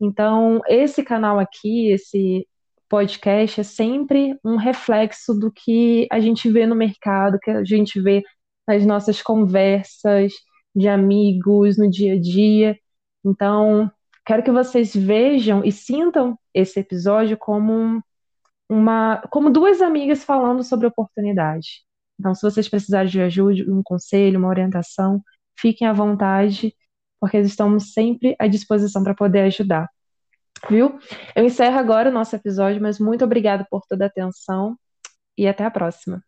Então, 0.00 0.60
esse 0.68 1.02
canal 1.04 1.38
aqui, 1.38 1.90
esse 1.90 2.46
podcast 2.88 3.60
é 3.60 3.64
sempre 3.64 4.38
um 4.44 4.56
reflexo 4.56 5.34
do 5.34 5.50
que 5.50 6.06
a 6.10 6.20
gente 6.20 6.50
vê 6.50 6.66
no 6.66 6.74
mercado, 6.74 7.38
que 7.40 7.50
a 7.50 7.64
gente 7.64 8.00
vê 8.00 8.22
nas 8.66 8.84
nossas 8.86 9.22
conversas 9.22 10.32
de 10.74 10.88
amigos 10.88 11.76
no 11.78 11.90
dia 11.90 12.14
a 12.14 12.20
dia. 12.20 12.78
Então, 13.24 13.90
quero 14.24 14.42
que 14.42 14.50
vocês 14.50 14.94
vejam 14.94 15.64
e 15.64 15.72
sintam 15.72 16.38
esse 16.54 16.80
episódio 16.80 17.36
como 17.36 18.02
uma, 18.68 19.20
como 19.30 19.50
duas 19.50 19.80
amigas 19.82 20.24
falando 20.24 20.62
sobre 20.62 20.86
oportunidade. 20.86 21.84
Então, 22.18 22.34
se 22.34 22.42
vocês 22.42 22.68
precisarem 22.68 23.10
de 23.10 23.20
ajuda, 23.20 23.62
um 23.68 23.82
conselho, 23.82 24.38
uma 24.38 24.48
orientação, 24.48 25.22
fiquem 25.58 25.86
à 25.86 25.92
vontade, 25.92 26.74
porque 27.20 27.38
estamos 27.38 27.92
sempre 27.92 28.34
à 28.38 28.46
disposição 28.46 29.02
para 29.02 29.14
poder 29.14 29.40
ajudar. 29.40 29.88
Viu? 30.70 30.98
Eu 31.34 31.44
encerro 31.44 31.78
agora 31.78 32.10
o 32.10 32.12
nosso 32.12 32.36
episódio, 32.36 32.80
mas 32.80 32.98
muito 32.98 33.24
obrigada 33.24 33.66
por 33.70 33.82
toda 33.88 34.04
a 34.04 34.08
atenção 34.08 34.76
e 35.36 35.48
até 35.48 35.64
a 35.64 35.70
próxima. 35.70 36.22